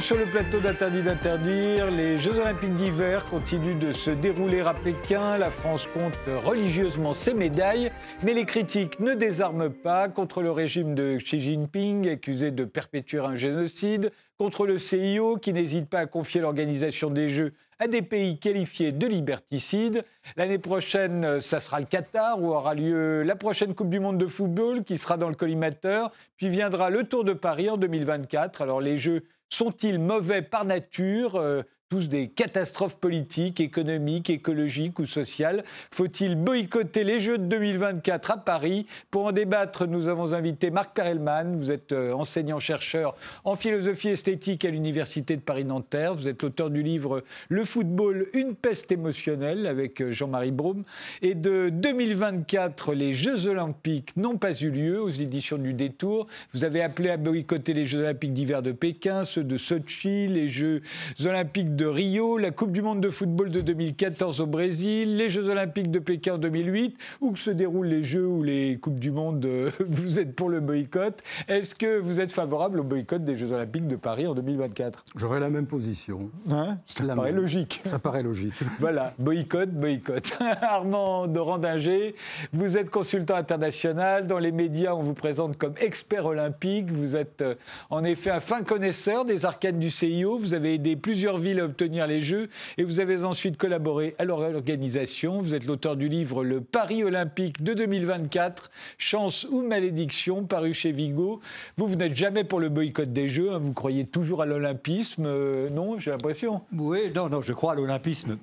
Sur 0.00 0.18
le 0.18 0.26
plateau 0.26 0.60
d'Interdit 0.60 1.02
d'interdire. 1.02 1.90
Les 1.90 2.18
Jeux 2.18 2.38
Olympiques 2.38 2.74
d'hiver 2.74 3.24
continuent 3.30 3.78
de 3.78 3.92
se 3.92 4.10
dérouler 4.10 4.60
à 4.60 4.74
Pékin. 4.74 5.38
La 5.38 5.50
France 5.50 5.88
compte 5.92 6.18
religieusement 6.26 7.14
ses 7.14 7.32
médailles, 7.32 7.90
mais 8.22 8.34
les 8.34 8.44
critiques 8.44 9.00
ne 9.00 9.14
désarment 9.14 9.70
pas 9.70 10.08
contre 10.08 10.42
le 10.42 10.50
régime 10.50 10.94
de 10.94 11.16
Xi 11.16 11.40
Jinping, 11.40 12.08
accusé 12.08 12.50
de 12.50 12.64
perpétuer 12.64 13.20
un 13.20 13.36
génocide, 13.36 14.12
contre 14.38 14.66
le 14.66 14.78
CIO, 14.78 15.38
qui 15.38 15.52
n'hésite 15.52 15.88
pas 15.88 16.00
à 16.00 16.06
confier 16.06 16.40
l'organisation 16.42 17.10
des 17.10 17.28
Jeux 17.28 17.52
à 17.78 17.88
des 17.88 18.02
pays 18.02 18.38
qualifiés 18.38 18.92
de 18.92 19.06
liberticides. 19.06 20.04
L'année 20.36 20.58
prochaine, 20.58 21.40
ça 21.40 21.60
sera 21.60 21.80
le 21.80 21.86
Qatar 21.86 22.40
où 22.42 22.48
aura 22.48 22.74
lieu 22.74 23.22
la 23.22 23.36
prochaine 23.36 23.74
Coupe 23.74 23.90
du 23.90 24.00
Monde 24.00 24.18
de 24.18 24.26
football 24.26 24.82
qui 24.84 24.98
sera 24.98 25.16
dans 25.16 25.28
le 25.28 25.34
collimateur. 25.34 26.10
Puis 26.36 26.48
viendra 26.48 26.90
le 26.90 27.04
Tour 27.04 27.24
de 27.24 27.32
Paris 27.32 27.68
en 27.68 27.76
2024. 27.76 28.62
Alors 28.62 28.80
les 28.80 28.96
Jeux 28.96 29.24
sont-ils 29.48 29.98
mauvais 29.98 30.42
par 30.42 30.64
nature 30.64 31.36
euh, 31.36 31.62
tous 31.88 32.08
des 32.08 32.26
catastrophes 32.26 32.96
politiques, 32.96 33.60
économiques, 33.60 34.28
écologiques 34.28 34.98
ou 34.98 35.06
sociales. 35.06 35.62
Faut-il 35.92 36.34
boycotter 36.34 37.04
les 37.04 37.20
Jeux 37.20 37.38
de 37.38 37.44
2024 37.44 38.32
à 38.32 38.36
Paris? 38.38 38.86
Pour 39.12 39.26
en 39.26 39.32
débattre, 39.32 39.86
nous 39.86 40.08
avons 40.08 40.32
invité 40.32 40.70
Marc 40.70 40.96
Perelman. 40.96 41.56
Vous 41.56 41.70
êtes 41.70 41.92
euh, 41.92 42.12
enseignant-chercheur 42.12 43.14
en 43.44 43.54
philosophie 43.54 44.08
esthétique 44.08 44.64
à 44.64 44.70
l'Université 44.70 45.36
de 45.36 45.42
Paris-Nanterre. 45.42 46.14
Vous 46.14 46.26
êtes 46.26 46.42
l'auteur 46.42 46.70
du 46.70 46.82
livre 46.82 47.22
Le 47.48 47.64
football, 47.64 48.26
une 48.34 48.56
peste 48.56 48.90
émotionnelle 48.90 49.68
avec 49.68 50.00
euh, 50.00 50.10
Jean-Marie 50.10 50.50
Brome. 50.50 50.82
Et 51.22 51.36
de 51.36 51.68
2024, 51.68 52.94
les 52.94 53.12
Jeux 53.12 53.46
olympiques 53.46 54.16
n'ont 54.16 54.38
pas 54.38 54.60
eu 54.60 54.70
lieu 54.70 55.00
aux 55.00 55.10
éditions 55.10 55.56
du 55.56 55.72
Détour. 55.72 56.26
Vous 56.52 56.64
avez 56.64 56.82
appelé 56.82 57.10
à 57.10 57.16
boycotter 57.16 57.74
les 57.74 57.84
Jeux 57.84 58.00
olympiques 58.00 58.32
d'hiver 58.32 58.62
de 58.62 58.72
Pékin, 58.72 59.24
ceux 59.24 59.44
de 59.44 59.56
Sochi, 59.56 60.26
les 60.26 60.48
Jeux 60.48 60.82
olympiques 61.24 61.75
de 61.76 61.84
Rio, 61.84 62.38
la 62.38 62.50
Coupe 62.52 62.72
du 62.72 62.80
Monde 62.80 63.02
de 63.02 63.10
football 63.10 63.50
de 63.50 63.60
2014 63.60 64.40
au 64.40 64.46
Brésil, 64.46 65.18
les 65.18 65.28
Jeux 65.28 65.48
Olympiques 65.50 65.90
de 65.90 65.98
Pékin 65.98 66.36
en 66.36 66.38
2008, 66.38 66.96
où 67.20 67.32
que 67.32 67.38
se 67.38 67.50
déroulent 67.50 67.88
les 67.88 68.02
Jeux 68.02 68.26
ou 68.26 68.42
les 68.42 68.78
Coupes 68.78 68.98
du 68.98 69.10
Monde, 69.10 69.44
euh, 69.44 69.70
vous 69.86 70.18
êtes 70.18 70.34
pour 70.34 70.48
le 70.48 70.60
boycott. 70.60 71.22
Est-ce 71.48 71.74
que 71.74 71.98
vous 71.98 72.18
êtes 72.18 72.32
favorable 72.32 72.80
au 72.80 72.82
boycott 72.82 73.22
des 73.22 73.36
Jeux 73.36 73.52
Olympiques 73.52 73.86
de 73.88 73.96
Paris 73.96 74.26
en 74.26 74.34
2024 74.34 75.04
J'aurais 75.16 75.38
la 75.38 75.50
même 75.50 75.66
position. 75.66 76.30
Hein? 76.50 76.78
Ça 76.86 77.04
paraît 77.14 77.32
logique. 77.32 77.82
Ça 77.84 77.98
paraît 77.98 78.22
logique. 78.22 78.54
voilà, 78.80 79.12
boycott, 79.18 79.68
boycott. 79.68 80.38
Armand 80.62 81.26
Dorandinger, 81.26 82.14
vous 82.54 82.78
êtes 82.78 82.88
consultant 82.88 83.36
international. 83.36 84.26
Dans 84.26 84.38
les 84.38 84.52
médias, 84.52 84.94
on 84.94 85.02
vous 85.02 85.14
présente 85.14 85.58
comme 85.58 85.74
expert 85.78 86.24
olympique. 86.24 86.90
Vous 86.90 87.16
êtes 87.16 87.42
euh, 87.42 87.54
en 87.90 88.02
effet 88.02 88.30
un 88.30 88.40
fin 88.40 88.62
connaisseur 88.62 89.26
des 89.26 89.44
arcanes 89.44 89.78
du 89.78 89.90
CIO. 89.90 90.38
Vous 90.38 90.54
avez 90.54 90.72
aidé 90.72 90.96
plusieurs 90.96 91.36
villes 91.36 91.65
obtenir 91.66 92.06
les 92.06 92.20
Jeux 92.20 92.48
et 92.78 92.84
vous 92.84 93.00
avez 93.00 93.22
ensuite 93.22 93.56
collaboré 93.56 94.14
à 94.18 94.24
leur 94.24 94.38
organisation. 94.38 95.40
Vous 95.40 95.54
êtes 95.54 95.66
l'auteur 95.66 95.96
du 95.96 96.08
livre 96.08 96.42
Le 96.42 96.60
Paris 96.60 97.04
olympique 97.04 97.62
de 97.62 97.74
2024, 97.74 98.70
Chance 98.98 99.46
ou 99.50 99.62
malédiction, 99.62 100.44
paru 100.44 100.72
chez 100.72 100.92
Vigo. 100.92 101.40
Vous, 101.76 101.86
vous 101.86 101.96
n'êtes 101.96 102.16
jamais 102.16 102.44
pour 102.44 102.60
le 102.60 102.68
boycott 102.68 103.12
des 103.12 103.28
Jeux, 103.28 103.52
hein. 103.52 103.58
vous 103.58 103.72
croyez 103.72 104.06
toujours 104.06 104.42
à 104.42 104.46
l'olympisme, 104.46 105.24
euh, 105.26 105.68
non 105.70 105.98
J'ai 105.98 106.10
l'impression. 106.10 106.62
Oui, 106.72 107.12
non, 107.14 107.28
non, 107.28 107.40
je 107.42 107.52
crois 107.52 107.72
à 107.72 107.74
l'olympisme 107.74 108.38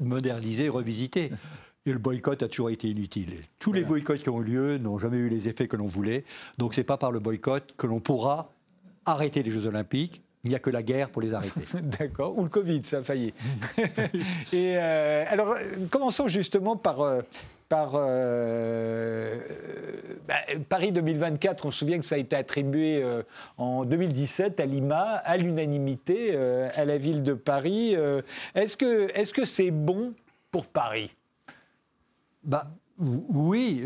modernisé, 0.00 0.68
revisité. 0.68 1.30
Et 1.86 1.92
le 1.92 1.98
boycott 1.98 2.42
a 2.42 2.48
toujours 2.48 2.70
été 2.70 2.88
inutile. 2.88 3.34
Tous 3.60 3.72
les 3.72 3.84
boycotts 3.84 4.20
qui 4.20 4.28
ont 4.28 4.40
eu 4.40 4.44
lieu 4.44 4.78
n'ont 4.78 4.98
jamais 4.98 5.18
eu 5.18 5.28
les 5.28 5.48
effets 5.48 5.68
que 5.68 5.76
l'on 5.76 5.86
voulait. 5.86 6.24
Donc 6.58 6.74
ce 6.74 6.80
n'est 6.80 6.84
pas 6.84 6.96
par 6.96 7.12
le 7.12 7.20
boycott 7.20 7.74
que 7.76 7.86
l'on 7.86 8.00
pourra 8.00 8.50
arrêter 9.04 9.44
les 9.44 9.52
Jeux 9.52 9.66
olympiques 9.66 10.22
il 10.46 10.50
n'y 10.50 10.54
a 10.54 10.60
que 10.60 10.70
la 10.70 10.82
guerre 10.82 11.10
pour 11.10 11.22
les 11.22 11.34
arrêter. 11.34 11.60
D'accord. 11.82 12.38
Ou 12.38 12.44
le 12.44 12.48
Covid, 12.48 12.82
ça 12.84 12.98
a 12.98 13.02
failli. 13.02 13.34
Et 14.52 14.76
euh, 14.76 15.24
alors, 15.28 15.56
commençons 15.90 16.28
justement 16.28 16.76
par. 16.76 17.00
Euh, 17.00 17.20
par 17.68 17.94
euh, 17.96 19.40
bah, 20.28 20.34
Paris 20.68 20.92
2024, 20.92 21.66
on 21.66 21.72
se 21.72 21.80
souvient 21.80 21.98
que 21.98 22.04
ça 22.04 22.14
a 22.14 22.18
été 22.18 22.36
attribué 22.36 23.04
en 23.58 23.84
2017 23.84 24.60
à 24.60 24.66
Lima, 24.66 25.00
à 25.00 25.36
l'unanimité, 25.36 26.36
à 26.36 26.84
la 26.84 26.96
ville 26.96 27.24
de 27.24 27.34
Paris. 27.34 27.96
est-ce 28.54 28.76
que 28.76 29.10
est-ce 29.18 29.34
que 29.34 29.44
c'est 29.44 29.72
bon 29.72 30.14
pour 30.52 30.66
Paris? 30.66 31.10
Bah, 32.44 32.68
oui, 33.00 33.84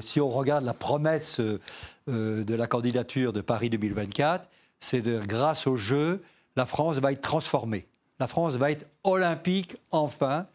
si 0.00 0.22
on 0.22 0.30
regarde 0.30 0.64
la 0.64 0.72
promesse 0.72 1.38
de 1.38 2.54
la 2.54 2.66
candidature 2.66 3.34
de 3.34 3.42
Paris 3.42 3.68
2024, 3.68 4.48
c'est 4.80 5.02
de 5.02 5.18
grâce 5.18 5.66
au 5.66 5.76
jeu, 5.76 6.22
la 6.56 6.66
France 6.66 6.98
va 6.98 7.12
être 7.12 7.20
transformée. 7.20 7.86
La 8.20 8.26
France 8.26 8.54
va 8.54 8.70
être 8.70 8.86
olympique 9.04 9.76
enfin. 9.90 10.46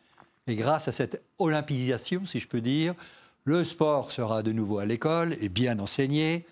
Et 0.47 0.55
grâce 0.55 0.87
à 0.87 0.91
cette 0.91 1.23
olympisation, 1.39 2.25
si 2.25 2.39
je 2.39 2.47
peux 2.47 2.61
dire, 2.61 2.93
le 3.45 3.63
sport 3.63 4.11
sera 4.11 4.43
de 4.43 4.51
nouveau 4.51 4.79
à 4.79 4.85
l'école 4.85 5.35
et 5.41 5.49
bien 5.49 5.79
enseigné. 5.79 6.45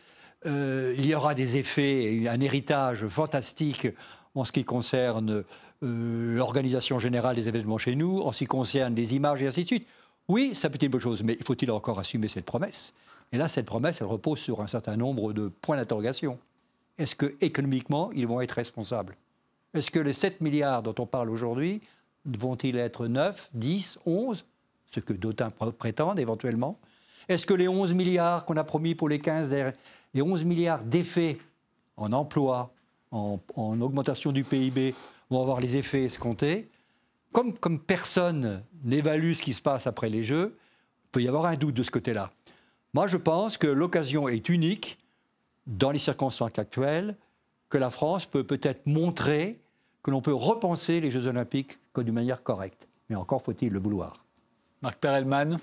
Euh, 0.46 0.96
il 0.98 1.06
y 1.06 1.14
aura 1.14 1.36
des 1.36 1.58
effets, 1.58 2.16
et 2.16 2.30
un 2.30 2.40
héritage 2.40 3.08
fantastique 3.08 3.88
en 4.34 4.46
ce 4.46 4.52
qui 4.52 4.64
concerne 4.64 5.44
euh, 5.84 6.36
l'organisation 6.36 7.00
générale 7.00 7.36
des 7.36 7.48
événements 7.48 7.78
chez 7.78 7.96
nous, 7.96 8.22
en 8.22 8.32
ce 8.32 8.40
qui 8.40 8.46
concerne 8.46 8.96
les 8.96 9.16
images 9.16 9.42
et 9.42 9.48
ainsi 9.48 9.62
de 9.62 9.68
suite. 9.68 9.88
Oui, 10.28 10.56
ça 10.56 10.70
peut 10.70 10.76
être 10.76 10.84
une 10.84 10.92
bonne 10.92 11.02
chose, 11.02 11.24
mais 11.24 11.38
faut-il 11.44 11.70
encore 11.72 12.00
assumer 12.00 12.28
cette 12.28 12.46
promesse? 12.46 12.94
Et 13.34 13.38
là, 13.38 13.48
cette 13.48 13.66
promesse, 13.66 14.02
elle 14.02 14.08
repose 14.08 14.40
sur 14.40 14.62
un 14.62 14.68
certain 14.68 14.96
nombre 14.96 15.34
de 15.34 15.48
points 15.48 15.78
d'interrogation 15.78 16.38
est-ce 17.02 17.16
que 17.16 17.36
économiquement, 17.42 18.12
ils 18.14 18.28
vont 18.28 18.42
être 18.42 18.52
responsables? 18.52 19.18
Est-ce 19.74 19.90
que 19.90 19.98
les 19.98 20.14
7 20.14 20.40
milliards 20.40 20.84
dont 20.84 20.94
on 21.00 21.08
parle 21.08 21.32
aujourd'hui 21.32 21.82
vont-ils 22.26 22.78
être 22.78 23.08
9, 23.08 23.50
10, 23.56 23.98
11 24.06 24.46
Ce 24.92 25.00
que 25.00 25.14
d'autres 25.14 25.50
prétendent 25.72 26.20
éventuellement? 26.20 26.78
Est-ce 27.28 27.48
que 27.48 27.56
les 27.56 27.68
11 27.68 27.96
milliards 27.96 28.46
qu'on 28.46 28.56
a 28.56 28.64
promis 28.64 28.94
pour 28.94 29.10
les 29.10 29.18
15 29.18 29.52
les 30.14 30.22
11 30.22 30.44
milliards 30.44 30.84
d'effets 30.84 31.40
en 31.98 32.14
emploi, 32.14 32.72
en, 33.10 33.40
augmentation 33.82 34.32
du 34.32 34.44
PIB, 34.44 34.94
vont 35.32 35.42
avoir 35.42 35.60
les 35.60 35.78
effets 35.78 36.04
escomptés? 36.04 36.70
Comme, 37.34 37.54
comme 37.58 37.80
personne 37.80 38.64
n'évalue 38.84 39.34
ce 39.34 39.42
qui 39.42 39.54
se 39.54 39.62
passe 39.62 39.88
après 39.88 40.10
les 40.10 40.24
Jeux, 40.24 40.56
il 41.06 41.10
peut 41.12 41.24
y 41.24 41.28
avoir 41.28 41.48
un 41.48 41.56
doute 41.56 41.74
de 41.74 41.84
ce 41.84 41.90
côté-là. 41.90 42.32
Moi, 42.94 43.08
je 43.08 43.18
pense 43.18 43.58
que 43.58 43.68
l'occasion 43.68 44.30
est 44.30 44.50
unique 44.50 45.00
dans 45.68 45.92
les 45.92 46.00
circonstances 46.00 46.58
actuelles, 46.58 47.16
que 47.70 47.78
la 47.78 47.90
France 47.90 48.26
peut 48.26 48.44
peut-être 48.44 48.86
montrer 48.86 49.62
que 50.04 50.12
l'on 50.12 50.22
peut 50.22 50.34
repenser 50.34 51.00
les 51.00 51.12
Jeux 51.12 51.28
Olympiques 51.28 51.80
d'une 51.98 52.14
manière 52.14 52.44
correcte. 52.44 52.88
Mais 53.10 53.16
encore 53.16 53.42
faut-il 53.42 53.72
le 53.72 53.80
vouloir. 53.80 54.24
Marc 54.82 55.00
Perelman 55.00 55.58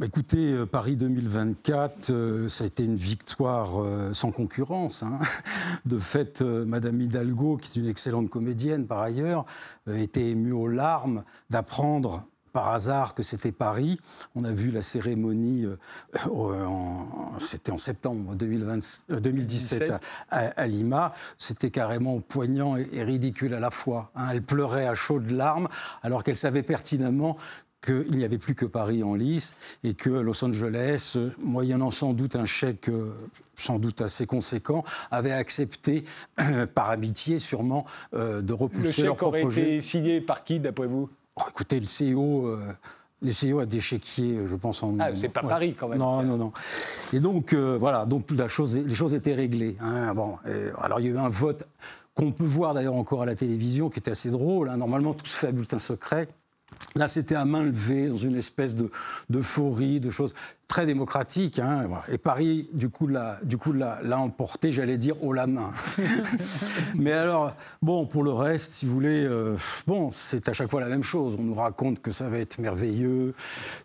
Écoutez, 0.00 0.52
euh, 0.52 0.64
Paris 0.64 0.94
2024, 0.94 2.10
euh, 2.10 2.48
ça 2.48 2.62
a 2.62 2.66
été 2.68 2.84
une 2.84 2.94
victoire 2.94 3.82
euh, 3.82 4.12
sans 4.12 4.30
concurrence. 4.30 5.02
Hein. 5.02 5.18
De 5.86 5.98
fait, 5.98 6.40
Madame 6.40 7.00
Hidalgo, 7.00 7.56
qui 7.56 7.80
est 7.80 7.82
une 7.82 7.88
excellente 7.88 8.30
comédienne 8.30 8.86
par 8.86 9.00
ailleurs, 9.00 9.44
était 9.90 10.30
émue 10.30 10.52
aux 10.52 10.68
larmes 10.68 11.24
d'apprendre 11.50 12.26
par 12.52 12.68
hasard 12.68 13.14
que 13.14 13.22
c'était 13.22 13.52
Paris. 13.52 13.98
On 14.34 14.44
a 14.44 14.52
vu 14.52 14.70
la 14.70 14.82
cérémonie, 14.82 15.64
euh, 15.64 17.36
c'était 17.38 17.72
en 17.72 17.78
septembre 17.78 18.34
2017 18.34 19.90
euh, 19.90 19.98
à, 20.30 20.66
Lima. 20.66 21.14
C'était 21.38 21.70
carrément 21.70 22.20
poignant 22.20 22.76
et, 22.76 23.02
ridicule 23.02 23.54
à 23.54 23.60
la 23.60 23.70
fois. 23.70 24.10
Hein. 24.14 24.28
Elle 24.32 24.42
pleurait 24.42 24.86
à 24.86 24.94
chaudes 24.94 25.30
larmes 25.30 25.68
alors 26.02 26.24
qu'elle 26.24 26.36
savait 26.36 26.62
pertinemment 26.62 27.36
qu'il 27.84 28.16
n'y 28.16 28.24
avait 28.24 28.38
plus 28.38 28.56
que 28.56 28.66
Paris 28.66 29.04
en 29.04 29.14
lice 29.14 29.54
et 29.84 29.94
que 29.94 30.10
Los 30.10 30.44
Angeles, 30.44 31.16
moyennant 31.38 31.92
sans 31.92 32.12
doute 32.12 32.34
un 32.34 32.44
chèque 32.44 32.88
euh, 32.88 33.12
sans 33.56 33.78
doute 33.78 34.02
assez 34.02 34.26
conséquent, 34.26 34.84
avait 35.10 35.32
accepté, 35.32 36.04
par 36.74 36.90
amitié 36.90 37.38
sûrement, 37.38 37.84
de 38.12 38.52
repousser 38.52 39.02
leur 39.02 39.16
propre 39.16 39.36
Le 39.36 39.50
chèque 39.50 39.56
aurait 39.56 39.62
été 39.62 39.80
signé 39.80 40.20
par 40.20 40.44
qui, 40.44 40.60
d'après 40.60 40.86
vous? 40.86 41.08
Oh, 41.38 41.42
écoutez, 41.48 41.80
le 41.80 41.86
CEO. 41.86 42.46
Euh, 42.46 42.58
le 43.20 43.32
CEO 43.32 43.58
a 43.58 43.66
des 43.66 43.80
chéquiers, 43.80 44.46
je 44.46 44.54
pense 44.54 44.82
en. 44.84 44.96
Ah, 45.00 45.08
c'est 45.12 45.28
pas 45.28 45.42
Paris 45.42 45.74
quand 45.78 45.88
même. 45.88 45.98
Non, 45.98 46.22
non, 46.22 46.36
non. 46.36 46.52
Et 47.12 47.18
donc, 47.18 47.52
euh, 47.52 47.76
voilà, 47.76 48.06
donc 48.06 48.30
la 48.30 48.46
chose, 48.46 48.76
les 48.76 48.94
choses 48.94 49.12
étaient 49.12 49.34
réglées. 49.34 49.76
Hein. 49.80 50.14
bon, 50.14 50.36
alors 50.80 51.00
il 51.00 51.06
y 51.06 51.08
a 51.08 51.12
eu 51.12 51.18
un 51.18 51.28
vote 51.28 51.66
qu'on 52.14 52.30
peut 52.30 52.44
voir 52.44 52.74
d'ailleurs 52.74 52.94
encore 52.94 53.22
à 53.22 53.26
la 53.26 53.34
télévision, 53.34 53.90
qui 53.90 53.98
était 53.98 54.12
assez 54.12 54.30
drôle. 54.30 54.68
Hein. 54.68 54.76
Normalement, 54.76 55.14
tout 55.14 55.26
se 55.26 55.36
fait 55.36 55.48
à 55.48 55.52
bulletin 55.52 55.78
secret. 55.78 56.28
Là, 56.94 57.08
c'était 57.08 57.34
à 57.34 57.44
main 57.44 57.62
levée, 57.62 58.08
dans 58.08 58.16
une 58.16 58.36
espèce 58.36 58.76
d'euphorie, 59.28 60.00
de, 60.00 60.10
choses 60.10 60.34
très 60.66 60.84
démocratiques. 60.84 61.58
Hein, 61.58 61.88
Et 62.08 62.18
Paris, 62.18 62.68
du 62.72 62.88
coup, 62.90 63.06
l'a, 63.06 63.38
du 63.42 63.56
coup, 63.56 63.72
l'a, 63.72 64.00
emporté, 64.18 64.72
j'allais 64.72 64.98
dire, 64.98 65.22
haut 65.22 65.32
la 65.32 65.46
main. 65.46 65.72
Mais 66.94 67.12
alors, 67.12 67.54
bon, 67.82 68.06
pour 68.06 68.22
le 68.22 68.32
reste, 68.32 68.72
si 68.72 68.86
vous 68.86 68.92
voulez, 68.92 69.24
euh, 69.24 69.56
bon, 69.86 70.10
c'est 70.10 70.48
à 70.48 70.52
chaque 70.52 70.70
fois 70.70 70.80
la 70.80 70.88
même 70.88 71.04
chose. 71.04 71.36
On 71.38 71.42
nous 71.42 71.54
raconte 71.54 72.00
que 72.00 72.10
ça 72.10 72.28
va 72.28 72.38
être 72.38 72.58
merveilleux, 72.58 73.34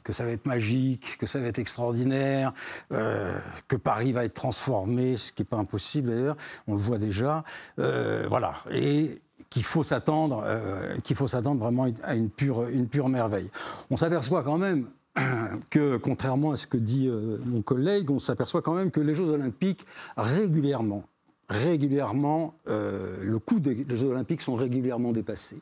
que 0.03 0.13
ça 0.13 0.25
va 0.25 0.31
être 0.31 0.45
magique, 0.45 1.17
que 1.17 1.25
ça 1.25 1.39
va 1.39 1.47
être 1.47 1.59
extraordinaire, 1.59 2.53
euh, 2.91 3.37
que 3.67 3.75
Paris 3.75 4.11
va 4.11 4.25
être 4.25 4.33
transformé, 4.33 5.17
ce 5.17 5.31
qui 5.31 5.41
n'est 5.41 5.47
pas 5.47 5.57
impossible 5.57 6.09
d'ailleurs, 6.09 6.37
on 6.67 6.75
le 6.75 6.81
voit 6.81 6.97
déjà. 6.97 7.43
Euh, 7.79 8.25
voilà. 8.27 8.55
Et 8.71 9.21
qu'il 9.53 9.63
faut 9.63 9.83
s'attendre, 9.83 10.41
euh, 10.47 10.97
qu'il 11.03 11.15
faut 11.15 11.27
s'attendre 11.27 11.61
vraiment 11.61 11.85
à 12.01 12.15
une 12.15 12.31
pure, 12.31 12.67
une 12.69 12.87
pure 12.87 13.07
merveille. 13.07 13.51
On 13.91 13.97
s'aperçoit 13.97 14.41
quand 14.41 14.57
même 14.57 14.87
que, 15.69 15.97
contrairement 15.97 16.53
à 16.53 16.55
ce 16.55 16.65
que 16.65 16.77
dit 16.77 17.07
euh, 17.07 17.37
mon 17.45 17.61
collègue, 17.61 18.09
on 18.09 18.17
s'aperçoit 18.17 18.63
quand 18.63 18.73
même 18.73 18.89
que 18.89 18.99
les 18.99 19.13
Jeux 19.13 19.29
Olympiques 19.29 19.85
régulièrement, 20.17 21.03
régulièrement, 21.49 22.55
euh, 22.67 23.23
le 23.23 23.37
coût 23.37 23.59
des 23.59 23.85
Jeux 23.95 24.07
Olympiques 24.07 24.41
sont 24.41 24.55
régulièrement 24.55 25.11
dépassés. 25.11 25.61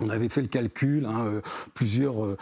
On 0.00 0.08
avait 0.10 0.28
fait 0.28 0.42
le 0.42 0.48
calcul, 0.48 1.06
hein, 1.06 1.26
euh, 1.26 1.40
plusieurs, 1.74 2.24
euh, 2.24 2.36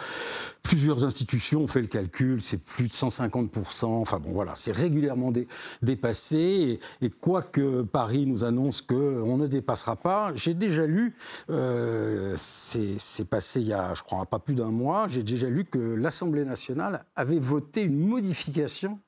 plusieurs 0.61 1.03
institutions 1.05 1.61
ont 1.61 1.67
fait 1.67 1.81
le 1.81 1.87
calcul, 1.87 2.39
c'est 2.39 2.57
plus 2.57 2.87
de 2.87 2.93
150%, 2.93 3.85
enfin 3.85 4.19
bon 4.19 4.31
voilà, 4.31 4.53
c'est 4.55 4.71
régulièrement 4.71 5.33
dépassé, 5.81 6.79
et, 7.01 7.09
quoique 7.09 7.81
Paris 7.81 8.27
nous 8.27 8.43
annonce 8.43 8.81
qu'on 8.81 9.37
ne 9.37 9.47
dépassera 9.47 9.95
pas, 9.95 10.31
j'ai 10.35 10.53
déjà 10.53 10.85
lu, 10.85 11.15
euh, 11.49 12.35
c'est 12.37 13.25
passé 13.27 13.59
il 13.61 13.67
y 13.67 13.73
a 13.73 13.93
je 13.95 14.03
crois 14.03 14.25
pas 14.27 14.39
plus 14.39 14.55
d'un 14.55 14.71
mois, 14.71 15.07
j'ai 15.07 15.23
déjà 15.23 15.49
lu 15.49 15.65
que 15.65 15.79
l'Assemblée 15.79 16.45
nationale 16.45 17.05
avait 17.15 17.39
voté 17.39 17.83
une 17.83 17.97
modification 17.97 18.99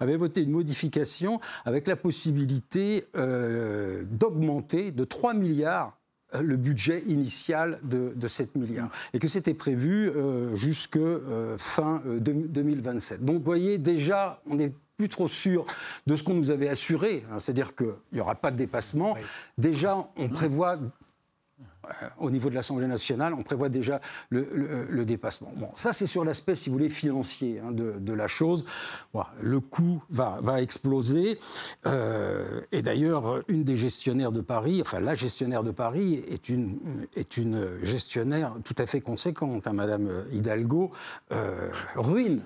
avait 0.00 0.16
voté 0.16 0.42
une 0.42 0.50
modification 0.50 1.40
avec 1.64 1.86
la 1.86 1.94
possibilité 1.94 3.04
d'augmenter 3.14 4.90
de 4.90 5.04
3 5.04 5.34
milliards 5.34 5.98
le 6.40 6.56
budget 6.56 7.02
initial 7.06 7.78
de, 7.82 8.28
7 8.28 8.56
milliards 8.56 8.90
et 9.14 9.18
que 9.18 9.28
c'était 9.28 9.54
prévu 9.54 10.10
euh, 10.10 10.54
jusque 10.56 10.96
euh, 10.96 11.56
fin 11.56 12.02
2027. 12.04 13.24
Donc 13.24 13.38
vous 13.38 13.44
voyez 13.44 13.78
déjà, 13.78 14.40
on 14.46 14.56
n'est 14.56 14.72
plus 14.98 15.08
trop 15.08 15.28
sûr 15.28 15.64
de 16.06 16.16
ce 16.16 16.24
qu'on 16.24 16.34
nous 16.34 16.50
avait 16.50 16.68
assuré, 16.68 17.24
hein, 17.30 17.38
c'est-à-dire 17.38 17.74
qu'il 17.74 17.94
n'y 18.12 18.20
aura 18.20 18.34
pas 18.34 18.50
de 18.50 18.56
dépassement. 18.56 19.16
Déjà, 19.56 19.96
on 20.16 20.28
prévoit 20.28 20.74
euh, 20.74 20.88
au 22.18 22.30
niveau 22.30 22.50
de 22.50 22.54
l'Assemblée 22.54 22.86
nationale, 22.86 23.34
on 23.34 23.42
prévoit 23.42 23.68
déjà 23.68 24.00
le, 24.30 25.04
dépassement. 25.04 25.52
Bon, 25.56 25.70
ça, 25.74 25.92
c'est 25.92 26.06
sur 26.06 26.24
l'aspect, 26.24 26.54
si 26.54 26.68
vous 26.68 26.74
voulez, 26.74 26.90
financier 26.90 27.60
hein, 27.60 27.72
de, 27.72 28.12
la 28.12 28.26
chose. 28.26 28.64
le 29.40 29.60
coût 29.60 30.02
va, 30.10 30.40
va 30.42 30.60
exploser. 30.60 31.38
Euh, 31.86 32.60
et 32.72 32.82
d'ailleurs, 32.82 33.42
une 33.48 33.64
des 33.64 33.76
gestionnaires 33.76 34.32
de 34.32 34.40
Paris, 34.40 34.80
enfin 34.80 35.00
la 35.00 35.14
gestionnaire 35.14 35.62
de 35.62 35.70
Paris, 35.70 36.22
est 36.28 36.48
une, 36.48 36.78
est 37.14 37.36
une 37.36 37.68
gestionnaire 37.82 38.54
tout 38.64 38.74
à 38.78 38.86
fait 38.86 39.00
conséquente, 39.00 39.66
hein, 39.66 39.72
Madame 39.72 40.24
Hidalgo, 40.32 40.90
euh, 41.32 41.70
ruine 41.94 42.42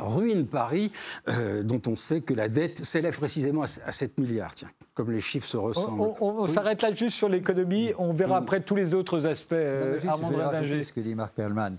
ruine 0.00 0.46
Paris, 0.46 0.90
euh, 1.28 1.62
dont 1.62 1.80
on 1.86 1.96
sait 1.96 2.20
que 2.20 2.34
la 2.34 2.48
dette 2.48 2.84
s'élève 2.84 3.16
précisément 3.16 3.62
à 3.62 3.66
7 3.66 4.18
milliards, 4.18 4.54
tiens, 4.54 4.68
comme 4.94 5.10
les 5.10 5.20
chiffres 5.20 5.48
se 5.48 5.56
ressemblent. 5.56 6.14
On, 6.20 6.46
s'arrête 6.48 6.82
là 6.82 6.92
juste 6.92 7.16
sur 7.16 7.28
l'économie, 7.28 7.92
on 7.98 8.12
verra 8.12 8.38
après 8.38 8.60
tous 8.60 8.74
les 8.74 8.94
autres 8.94 9.26
aspects. 9.26 9.52
Euh, 9.52 9.98
ce 10.00 10.92
que 10.92 11.00
dit 11.00 11.14
Marc 11.14 11.34
Perlman. 11.34 11.76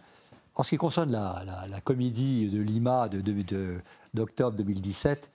En 0.56 0.63
ce 0.63 0.69
qui 0.71 0.77
concerne 0.77 1.12
la, 1.12 1.81
comédie 1.83 2.50
de 2.50 2.62
Lima 2.62 3.09
d'octobre 4.13 4.57
de, 4.57 4.63
2017, 4.63 5.30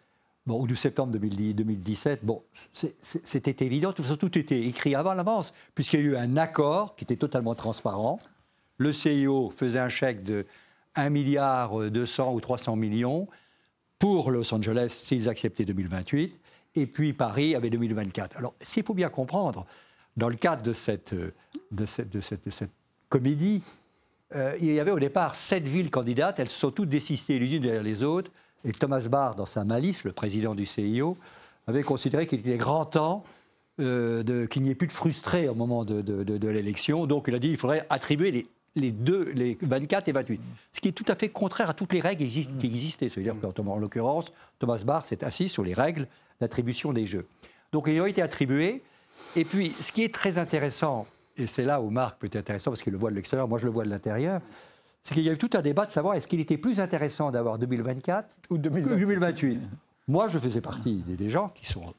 bon, 0.46 0.60
ou 0.60 0.66
de 0.66 0.74
septembre 0.74 1.12
2017, 1.12 2.24
bon, 2.24 2.42
c'était 2.72 3.64
évident, 3.64 3.92
tout, 3.92 4.02
tout 4.16 4.38
était 4.38 4.60
écrit 4.62 4.96
avant 4.96 5.14
l'avance, 5.14 5.54
puisqu'il 5.76 6.00
y 6.00 6.02
a 6.02 6.06
eu 6.06 6.16
un 6.16 6.36
accord 6.36 6.96
qui 6.96 7.04
était 7.04 7.16
totalement 7.16 7.54
transparent. 7.54 8.18
Le 8.78 8.92
CIO 8.92 9.52
faisait 9.56 9.78
un 9.78 9.88
chèque 9.88 10.24
de 10.24 10.44
1 10.94 11.10
milliard 11.10 11.90
200 11.90 12.34
ou 12.34 12.40
300 12.40 12.76
millions 12.76 13.28
pour 13.98 14.30
Los 14.30 14.52
Angeles 14.52 14.88
s'ils 14.90 15.28
acceptaient 15.28 15.64
2028, 15.64 16.40
et 16.74 16.86
puis 16.86 17.12
Paris 17.12 17.54
avait 17.54 17.70
2024. 17.70 18.36
Alors, 18.36 18.54
s'il 18.60 18.82
faut 18.84 18.94
bien 18.94 19.08
comprendre, 19.08 19.64
dans 20.16 20.28
le 20.28 20.34
cadre 20.34 20.62
de 20.62 20.72
cette, 20.72 21.14
de 21.70 21.86
cette, 21.86 22.10
de 22.10 22.20
cette, 22.20 22.70
comédie, 23.08 23.62
euh, 24.34 24.56
il 24.58 24.72
y 24.72 24.80
avait 24.80 24.90
au 24.90 24.98
départ 24.98 25.36
sept 25.36 25.68
villes 25.68 25.90
candidates, 25.90 26.40
elles 26.40 26.48
se 26.48 26.58
sont 26.58 26.70
toutes 26.70 26.88
désistées 26.88 27.38
les 27.38 27.54
unes 27.54 27.62
derrière 27.62 27.82
les 27.82 28.02
autres, 28.02 28.30
et 28.64 28.72
Thomas 28.72 29.06
Barr, 29.08 29.34
dans 29.34 29.46
sa 29.46 29.64
malice, 29.64 30.04
le 30.04 30.12
président 30.12 30.54
du 30.54 30.66
CIO, 30.66 31.16
avait 31.66 31.82
considéré 31.82 32.26
qu'il 32.26 32.40
était 32.40 32.56
grand 32.56 32.86
temps 32.86 33.22
euh, 33.80 34.46
qu'il 34.46 34.62
n'y 34.62 34.70
ait 34.70 34.74
plus 34.74 34.86
de 34.86 34.92
frustrés 34.92 35.48
au 35.48 35.54
moment 35.54 35.84
de 35.84 36.48
l'élection. 36.48 37.06
Donc 37.06 37.26
il 37.28 37.34
a 37.34 37.38
dit 37.38 37.48
qu'il 37.48 37.56
faudrait 37.56 37.86
attribuer 37.88 38.30
les 38.30 38.46
les 38.74 38.90
deux, 38.90 39.30
les 39.34 39.58
24 39.60 40.08
et 40.08 40.12
28. 40.12 40.40
Ce 40.72 40.80
qui 40.80 40.88
est 40.88 40.92
tout 40.92 41.04
à 41.08 41.14
fait 41.14 41.28
contraire 41.28 41.70
à 41.70 41.74
toutes 41.74 41.92
les 41.92 42.00
règles 42.00 42.24
qui 42.24 42.66
existaient. 42.66 43.08
C'est-à-dire 43.08 43.34
qu'en 43.40 43.76
l'occurrence, 43.76 44.32
Thomas 44.58 44.82
Barr 44.84 45.04
s'est 45.04 45.24
assis 45.24 45.48
sur 45.48 45.62
les 45.62 45.74
règles 45.74 46.08
d'attribution 46.40 46.92
des 46.92 47.06
jeux. 47.06 47.26
Donc 47.72 47.86
ils 47.88 48.00
ont 48.00 48.06
été 48.06 48.22
attribués. 48.22 48.82
Et 49.36 49.44
puis, 49.44 49.70
ce 49.70 49.92
qui 49.92 50.02
est 50.02 50.14
très 50.14 50.38
intéressant, 50.38 51.06
et 51.36 51.46
c'est 51.46 51.64
là 51.64 51.80
où 51.80 51.90
Marc 51.90 52.18
peut 52.18 52.26
être 52.26 52.36
intéressant 52.36 52.70
parce 52.70 52.82
qu'il 52.82 52.92
le 52.92 52.98
voit 52.98 53.10
de 53.10 53.16
l'extérieur, 53.16 53.48
moi 53.48 53.58
je 53.58 53.66
le 53.66 53.72
vois 53.72 53.84
de 53.84 53.90
l'intérieur, 53.90 54.40
c'est 55.02 55.14
qu'il 55.14 55.24
y 55.24 55.28
a 55.28 55.32
eu 55.32 55.38
tout 55.38 55.50
un 55.54 55.62
débat 55.62 55.84
de 55.84 55.90
savoir 55.90 56.14
est-ce 56.14 56.28
qu'il 56.28 56.40
était 56.40 56.58
plus 56.58 56.80
intéressant 56.80 57.30
d'avoir 57.30 57.58
2024 57.58 58.36
ou 58.50 58.58
2028. 58.58 59.60
Moi, 60.08 60.28
je 60.28 60.38
faisais 60.38 60.60
partie 60.60 61.02
des 61.02 61.30
gens 61.30 61.48
qui 61.48 61.66
sont 61.66 61.94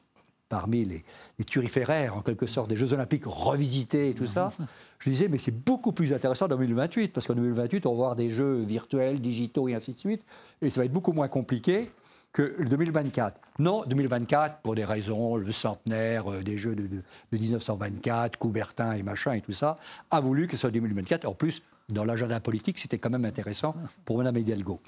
parmi 0.54 0.84
les, 0.84 1.02
les, 1.40 1.44
turiféraires, 1.44 2.16
en 2.16 2.20
quelque 2.20 2.46
sorte, 2.46 2.68
des 2.68 2.76
Jeux 2.76 2.92
Olympiques 2.92 3.24
revisités 3.26 4.10
et 4.10 4.14
tout 4.14 4.28
ça, 4.28 4.52
je 5.00 5.10
disais, 5.10 5.26
mais 5.26 5.38
c'est 5.38 5.64
beaucoup 5.64 5.90
plus 5.90 6.12
intéressant 6.12 6.44
en 6.44 6.50
2028, 6.50 7.12
parce 7.12 7.26
qu'en 7.26 7.34
2028, 7.34 7.86
on 7.86 7.90
va 7.90 7.94
avoir 7.94 8.14
des 8.14 8.30
jeux 8.30 8.62
virtuels, 8.62 9.20
digitaux 9.20 9.66
et 9.66 9.74
ainsi 9.74 9.94
de 9.94 9.98
suite, 9.98 10.22
et 10.62 10.70
ça 10.70 10.80
va 10.80 10.84
être 10.84 10.92
beaucoup 10.92 11.12
moins 11.12 11.26
compliqué 11.26 11.90
que 12.32 12.62
2024. 12.68 13.40
Non, 13.58 13.82
2024, 13.84 14.60
pour 14.60 14.76
des 14.76 14.84
raisons, 14.84 15.34
le 15.34 15.50
centenaire 15.50 16.30
euh, 16.30 16.42
des 16.42 16.56
Jeux 16.56 16.76
de, 16.76 16.88
1924, 17.32 18.38
Coubertin 18.38 18.92
et 18.92 19.02
machin 19.02 19.32
et 19.32 19.40
tout 19.40 19.52
ça, 19.52 19.76
a 20.12 20.20
voulu 20.20 20.46
que 20.46 20.52
ce 20.52 20.62
soit 20.62 20.70
2024. 20.70 21.26
En 21.26 21.34
plus, 21.34 21.62
dans 21.88 22.04
l'agenda 22.04 22.38
politique, 22.38 22.78
c'était 22.78 22.98
quand 22.98 23.10
même 23.10 23.24
intéressant 23.24 23.74
pour 24.04 24.18
Mme 24.18 24.36
Hidalgo. 24.36 24.80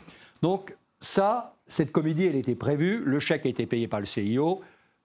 Donc, 0.43 0.77
ça, 1.01 1.55
cette 1.67 1.93
comédie, 1.93 2.27
elle 2.27 2.37
était 2.37 2.55
prévue, 2.55 3.03
le 3.05 3.19
chèque 3.19 3.47
a 3.47 3.49
été 3.49 3.67
payé 3.67 3.89
par 3.89 4.01
le 4.01 4.07
CIO, 4.07 4.61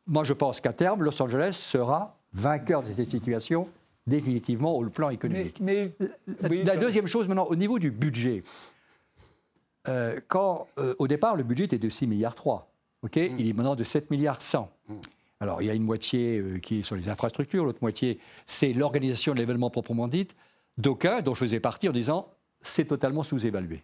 moi, 0.08 0.24
je 0.24 0.34
pense 0.34 0.62
qu'à 0.62 0.74
terme, 0.74 1.04
Los 1.04 1.22
Angeles 1.22 1.54
sera 1.54 2.18
vainqueur 2.34 2.84
de 2.84 2.92
cette 2.92 3.12
situation 3.12 3.70
définitivement 4.08 4.76
au 4.76 4.90
plan 4.90 5.10
économique. 5.10 5.60
Mais, 5.62 5.94
la 6.42 6.78
deuxième 6.78 7.08
chose 7.08 7.28
maintenant, 7.28 7.46
au 7.46 7.56
niveau 7.56 7.80
du 7.80 7.92
budget, 7.92 8.44
euh, 9.88 10.20
quand 10.28 10.68
euh, 10.78 10.96
au 11.00 11.08
départ 11.08 11.36
le 11.36 11.44
budget 11.44 11.66
était 11.66 11.78
de 11.78 11.90
6 11.90 12.08
milliards 12.08 12.36
3, 12.36 12.72
ok, 13.04 13.16
mm. 13.16 13.36
il 13.40 13.50
est 13.50 13.54
maintenant 13.54 13.76
de 13.76 13.84
7 13.84 14.12
milliards 14.12 14.42
100. 14.42 14.72
Mm. 14.88 14.94
Alors 15.40 15.62
il 15.62 15.68
y 15.68 15.70
a 15.70 15.74
une 15.74 15.84
moitié 15.84 16.40
euh, 16.40 16.60
qui 16.60 16.80
est 16.80 16.84
sur 16.84 16.96
les 16.96 17.10
infrastructures, 17.10 17.66
l'autre 17.66 17.80
moitié 17.82 18.20
c'est 18.46 18.74
l'organisation 18.74 19.34
de 19.34 19.40
l'événement 19.40 19.70
proprement 19.70 20.08
dit. 20.08 20.28
D'aucuns, 20.78 21.22
dont 21.22 21.34
je 21.34 21.40
faisais 21.40 21.60
partie, 21.60 21.90
en 21.90 21.92
disant 21.92 22.30
c'est 22.62 22.86
totalement 22.86 23.24
sous-évalué. 23.24 23.84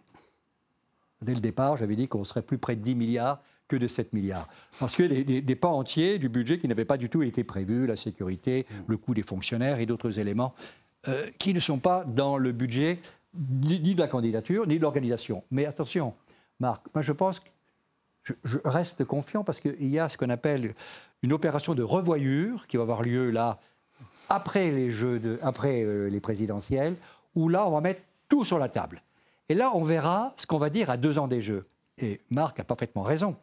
Dès 1.20 1.34
le 1.34 1.40
départ, 1.40 1.76
j'avais 1.76 1.96
dit 1.96 2.06
qu'on 2.06 2.24
serait 2.24 2.42
plus 2.42 2.58
près 2.58 2.76
de 2.76 2.82
10 2.82 2.94
milliards 2.94 3.42
que 3.68 3.76
de 3.76 3.86
7 3.86 4.12
milliards. 4.12 4.48
Parce 4.80 4.94
que 4.94 5.02
des, 5.02 5.40
des, 5.40 5.56
pans 5.56 5.76
entiers 5.78 6.18
du 6.18 6.28
budget 6.28 6.58
qui 6.58 6.66
n'avaient 6.66 6.84
pas 6.84 6.96
du 6.96 7.08
tout 7.08 7.22
été 7.22 7.44
prévus, 7.44 7.86
la 7.86 7.96
sécurité, 7.96 8.66
le 8.86 8.96
coût 8.96 9.14
des 9.14 9.22
fonctionnaires 9.22 9.78
et 9.78 9.86
d'autres 9.86 10.18
éléments, 10.18 10.54
euh, 11.06 11.30
qui 11.38 11.54
ne 11.54 11.60
sont 11.60 11.78
pas 11.78 12.04
dans 12.04 12.38
le 12.38 12.50
budget 12.50 12.98
ni, 13.38 13.94
de 13.94 14.00
la 14.00 14.08
candidature, 14.08 14.66
ni 14.66 14.78
de 14.78 14.82
l'organisation. 14.82 15.44
Mais 15.50 15.64
attention, 15.64 16.14
Marc, 16.58 16.86
moi 16.92 17.02
je 17.02 17.12
pense 17.12 17.40
que 17.40 18.34
je, 18.42 18.58
reste 18.64 19.04
confiant 19.04 19.44
parce 19.44 19.60
qu'il 19.60 19.88
y 19.88 19.98
a 19.98 20.08
ce 20.08 20.18
qu'on 20.18 20.28
appelle 20.28 20.74
une 21.22 21.32
opération 21.32 21.74
de 21.74 21.82
revoyure 21.82 22.66
qui 22.66 22.76
va 22.76 22.82
avoir 22.82 23.02
lieu 23.02 23.30
là, 23.30 23.60
après 24.28 24.70
les, 24.72 24.90
jeux 24.90 25.38
après 25.42 25.82
euh, 25.84 26.08
les 26.08 26.20
présidentielles, 26.20 26.96
où 27.34 27.48
là, 27.48 27.66
on 27.68 27.70
va 27.70 27.80
mettre 27.80 28.00
tout 28.28 28.44
sur 28.44 28.58
la 28.58 28.68
table. 28.68 29.02
Et 29.48 29.54
là, 29.54 29.70
on 29.74 29.84
verra 29.84 30.34
ce 30.36 30.46
qu'on 30.46 30.58
va 30.58 30.68
dire 30.68 30.90
à 30.90 30.96
deux 30.96 31.18
ans 31.18 31.28
des 31.28 31.40
Jeux. 31.40 31.64
Et 31.96 32.20
Marc 32.30 32.60
a 32.60 32.64
parfaitement 32.64 33.02
raison 33.02 33.36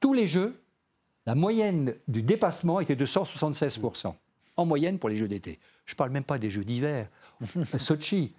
tous 0.00 0.12
les 0.12 0.26
jeux, 0.26 0.60
la 1.26 1.34
moyenne 1.34 1.94
du 2.08 2.22
dépassement 2.22 2.80
était 2.80 2.96
de 2.96 3.06
176%, 3.06 4.14
en 4.56 4.66
moyenne 4.66 4.98
pour 4.98 5.08
les 5.08 5.16
jeux 5.16 5.28
d'été. 5.28 5.58
Je 5.84 5.94
ne 5.94 5.96
parle 5.96 6.10
même 6.10 6.24
pas 6.24 6.38
des 6.38 6.50
jeux 6.50 6.64
d'hiver. 6.64 7.08
Sochi, 7.78 8.34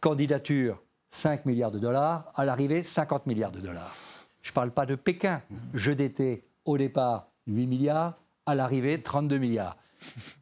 candidature, 0.00 0.82
5 1.10 1.46
milliards 1.46 1.70
de 1.70 1.78
dollars, 1.78 2.30
à 2.34 2.44
l'arrivée, 2.44 2.82
50 2.82 3.26
milliards 3.26 3.52
de 3.52 3.60
dollars. 3.60 3.94
Je 4.42 4.50
ne 4.50 4.54
parle 4.54 4.70
pas 4.70 4.86
de 4.86 4.94
Pékin, 4.94 5.42
jeux 5.74 5.94
d'été, 5.94 6.44
au 6.64 6.78
départ, 6.78 7.28
8 7.46 7.66
milliards, 7.66 8.18
à 8.44 8.54
l'arrivée, 8.54 9.00
32 9.02 9.38
milliards. 9.38 9.76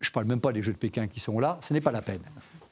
Je 0.00 0.11
ne 0.11 0.12
parle 0.12 0.26
même 0.26 0.40
pas 0.40 0.52
des 0.52 0.62
jeux 0.62 0.73
de 0.73 0.78
Pékin 0.78 1.06
qui 1.06 1.20
sont 1.20 1.38
là, 1.38 1.58
ce 1.61 1.73
n'est 1.73 1.80
pas 1.80 1.92
la 1.92 2.02
peine. 2.02 2.23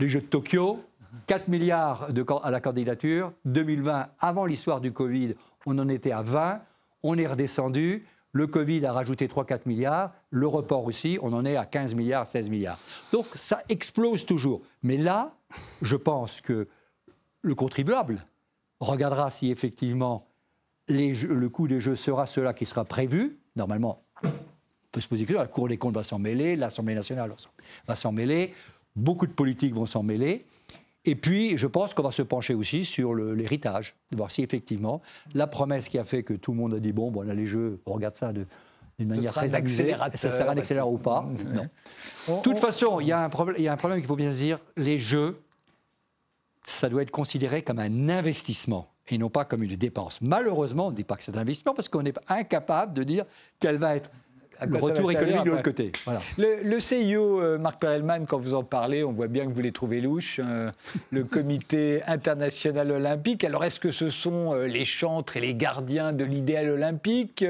Les 0.00 0.08
jeux 0.08 0.20
de 0.20 0.26
Tokyo, 0.26 0.84
4 1.26 1.48
milliards 1.48 2.12
de, 2.12 2.24
à 2.42 2.50
la 2.50 2.60
candidature. 2.60 3.32
2020, 3.44 4.08
avant 4.18 4.46
l'histoire 4.46 4.80
du 4.80 4.92
Covid, 4.92 5.34
on 5.66 5.78
en 5.78 5.88
était 5.88 6.12
à 6.12 6.22
20. 6.22 6.60
On 7.02 7.18
est 7.18 7.26
redescendu. 7.26 8.06
Le 8.32 8.47
Covid 8.47 8.87
a 8.87 8.92
rajouté 8.92 9.26
3-4 9.26 9.62
milliards. 9.66 10.12
Le 10.30 10.47
report 10.47 10.85
aussi, 10.85 11.18
on 11.23 11.32
en 11.32 11.44
est 11.44 11.56
à 11.56 11.66
15 11.66 11.94
milliards, 11.94 12.26
16 12.26 12.49
milliards. 12.49 12.78
Donc 13.12 13.26
ça 13.35 13.62
explose 13.68 14.25
toujours. 14.25 14.62
Mais 14.82 14.97
là, 14.97 15.35
je 15.82 15.97
pense 15.97 16.40
que 16.40 16.68
le 17.42 17.54
contribuable 17.54 18.25
regardera 18.80 19.30
si 19.30 19.50
effectivement 19.50 20.26
le 20.88 21.49
coût 21.49 21.68
des 21.68 21.80
jeux 21.80 21.97
sera 21.97 22.26
cela 22.26 22.54
qui 22.54 22.66
sera 22.66 22.85
prévu. 22.85 23.38
Normalement, 23.54 24.02
on 24.25 24.30
peut 24.90 25.00
se 25.00 25.09
poser 25.09 25.25
que 25.25 25.35
la 25.35 25.47
Cour 25.47 25.68
des 25.68 25.78
comptes 25.78 25.94
va 25.94 26.02
s'en 26.02 26.18
mêler, 26.18 26.56
l'Assemblée 26.56 26.94
nationale 26.94 27.32
va 27.87 27.97
s'en 27.97 28.12
mêler, 28.12 28.54
beaucoup 28.97 29.26
de 29.26 29.32
politiques 29.32 29.75
vont 29.75 29.87
s'en 29.87 30.02
mêler. 30.02 30.47
Et 31.04 31.16
puis, 31.16 31.59
je 31.59 31.66
pense 31.66 31.94
qu'on 31.94 32.02
va 32.02 32.12
se 32.12 32.23
pencher 32.23 32.54
aussi 32.54 32.85
sur 32.85 33.14
l'héritage, 33.14 33.97
voir 34.14 34.30
si 34.30 34.42
effectivement 34.42 35.02
la 35.35 35.47
promesse 35.47 35.88
qui 35.88 35.99
a 35.99 36.04
fait 36.04 36.23
que 36.23 36.35
tout 36.35 36.52
le 36.52 36.59
monde 36.59 36.75
a 36.75 36.80
dit 36.80 36.92
bon, 36.92 37.11
bon 37.11 37.23
là 37.23 37.35
les 37.35 37.47
jeux, 37.47 37.80
on 37.87 37.94
regarde 37.94 38.14
ça 38.14 38.32
d'une 38.32 38.47
manière 39.09 39.32
très 39.32 39.54
amusée, 39.54 39.97
ça 40.14 40.32
sera 40.32 40.50
un 40.50 40.56
accélérateur 40.56 40.92
ou 40.92 40.99
pas? 40.99 41.28
Non. 41.54 42.37
De 42.37 42.42
toute 42.42 42.59
façon, 42.59 43.00
il 43.00 43.09
y, 43.09 43.12
a 43.12 43.21
un 43.21 43.28
problème, 43.28 43.56
il 43.59 43.64
y 43.64 43.68
a 43.68 43.73
un 43.73 43.76
problème 43.76 43.99
qu'il 43.99 44.06
faut 44.06 44.16
bien 44.16 44.32
se 44.32 44.37
dire 44.37 44.59
les 44.76 44.99
jeux, 44.99 45.42
ça 46.66 46.88
doit 46.88 47.02
être 47.02 47.11
considéré 47.11 47.62
comme 47.62 47.80
un 47.80 48.09
investissement 48.09 48.88
et 49.09 49.18
non 49.18 49.28
pas 49.28 49.44
comme 49.44 49.64
une 49.64 49.75
dépense. 49.75 50.21
Malheureusement, 50.21 50.87
on 50.87 50.90
ne 50.90 50.97
dit 50.97 51.04
pas 51.04 51.16
que 51.16 51.25
c'est 51.25 51.37
un 51.37 51.40
investissement 51.40 51.75
parce 51.75 51.88
qu'on 51.88 52.04
est 52.04 52.18
incapable 52.28 52.94
de 52.94 53.02
dire 53.02 53.25
quelle 53.59 53.76
va 53.76 53.97
être 53.97 54.11
le 54.66 54.78
retour 54.78 55.11
économique 55.11 55.45
de 55.45 55.50
l'autre 55.50 55.62
côté. 55.62 55.92
Le, 56.38 56.81
CIO, 56.81 57.40
euh, 57.40 57.59
Marc 57.59 57.81
Perelman, 57.81 58.26
quand 58.26 58.38
vous 58.38 58.54
en 58.54 58.64
parlez, 58.64 59.04
on 59.04 59.12
voit 59.12 59.28
bien 59.28 59.47
que 59.47 59.52
vous 59.52 59.61
les 59.61 59.73
trouvez 59.73 60.00
louches. 60.00 60.40
Euh, 60.42 60.71
le 61.11 61.25
Comité 61.33 62.02
international 62.07 62.90
olympique. 62.90 63.45
Alors, 63.45 63.64
est-ce 63.64 63.81
que 63.81 63.90
ce 63.90 64.11
sont 64.11 64.54
euh, 64.54 64.66
les 64.66 64.85
chantres 64.85 65.37
et 65.37 65.40
les 65.40 65.54
gardiens 65.54 66.12
de 66.12 66.25
l'idéal 66.25 66.71
olympique, 66.71 67.45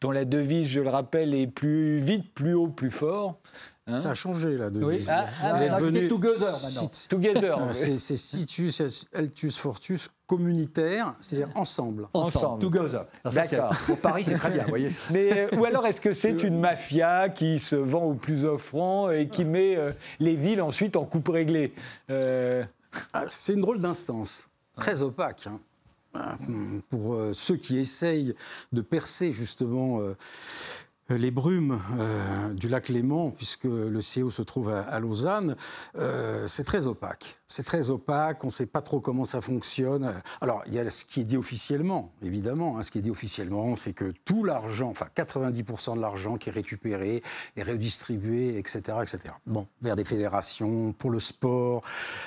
dont 0.00 0.10
la 0.10 0.24
devise, 0.24 0.68
je 0.68 0.80
le 0.80 0.88
rappelle, 0.88 1.34
est 1.34 1.46
plus 1.46 1.98
vite, 1.98 2.32
plus 2.34 2.54
haut, 2.54 2.68
plus 2.68 2.90
fort? 2.90 3.38
Hein 3.88 3.98
ça 3.98 4.10
a 4.10 4.14
changé 4.14 4.56
la 4.56 4.70
devise. 4.70 5.06
Oui. 5.06 5.06
Ah, 5.08 5.26
ah, 5.42 5.64
est 5.64 5.68
devenu 5.68 6.08
together 6.08 6.40
maintenant. 6.40 6.90
Together. 7.08 7.58
c'est 7.72 8.16
situs, 8.16 8.82
altus, 9.14 9.56
fortus, 9.56 10.08
communautaire, 10.26 11.14
c'est-à-dire 11.20 11.54
ensemble. 11.54 12.08
Ensemble. 12.12 12.60
Together. 12.60 13.06
D'accord. 13.24 13.72
Pour 13.86 14.00
Paris, 14.00 14.24
c'est 14.26 14.34
très 14.34 14.50
bien, 14.50 14.64
vous 14.64 14.70
voyez. 14.70 14.90
Mais, 15.12 15.48
euh, 15.52 15.56
ou 15.56 15.64
alors, 15.64 15.86
est-ce 15.86 16.00
que 16.00 16.12
c'est 16.12 16.42
une 16.42 16.58
mafia 16.58 17.28
qui 17.28 17.60
se 17.60 17.76
vend 17.76 18.04
au 18.04 18.14
plus 18.14 18.44
offrant 18.44 19.10
et 19.10 19.28
qui 19.28 19.44
met 19.44 19.76
euh, 19.76 19.92
les 20.18 20.34
villes 20.34 20.62
ensuite 20.62 20.96
en 20.96 21.04
coupe 21.04 21.28
réglée? 21.28 21.72
Euh... 22.10 22.64
Ah, 23.12 23.24
C'est 23.28 23.52
une 23.52 23.60
drôle 23.60 23.80
d'instance, 23.80 24.48
très 24.76 25.02
opaque. 25.02 25.46
Hein. 25.46 25.60
Pour 26.88 27.14
euh, 27.14 27.32
ceux 27.34 27.56
qui 27.56 27.78
essayent 27.78 28.34
de 28.72 28.80
percer 28.80 29.32
justement 29.32 30.00
euh, 30.00 30.16
les 31.08 31.30
brumes 31.30 31.78
euh, 31.98 32.52
du 32.54 32.68
lac 32.68 32.88
Léman, 32.88 33.30
puisque 33.30 33.64
le 33.64 34.00
CO 34.00 34.30
se 34.30 34.42
trouve 34.42 34.70
à, 34.70 34.98
Lausanne, 34.98 35.56
euh, 35.96 36.46
c'est 36.48 36.64
très 36.64 36.86
opaque. 36.86 37.38
C'est 37.46 37.62
très 37.62 37.90
opaque, 37.90 38.42
on 38.42 38.48
ne 38.48 38.52
sait 38.52 38.66
pas 38.66 38.82
trop 38.82 39.00
comment 39.00 39.24
ça 39.24 39.40
fonctionne. 39.40 40.12
Alors, 40.40 40.62
il 40.66 40.74
y 40.74 40.78
a 40.78 40.90
ce 40.90 41.04
qui 41.04 41.20
est 41.20 41.24
dit 41.24 41.36
officiellement, 41.36 42.12
évidemment. 42.22 42.78
Hein. 42.78 42.82
ce 42.82 42.90
qui 42.90 42.98
est 42.98 43.02
dit 43.02 43.10
officiellement, 43.10 43.76
c'est 43.76 43.92
que 43.92 44.12
tout 44.24 44.42
l'argent, 44.42 44.88
enfin 44.88 45.06
90% 45.14 45.96
de 45.96 46.00
l'argent 46.00 46.36
qui 46.36 46.48
est 46.48 46.52
récupéré 46.52 47.22
est 47.56 47.62
redistribué, 47.62 48.58
etc., 48.58 48.98
etc. 49.02 49.34
Bon, 49.46 49.66
vers 49.82 49.96
des 49.96 50.04
fédérations, 50.04 50.92
pour 50.92 51.10
le 51.10 51.20
sport, 51.20 51.82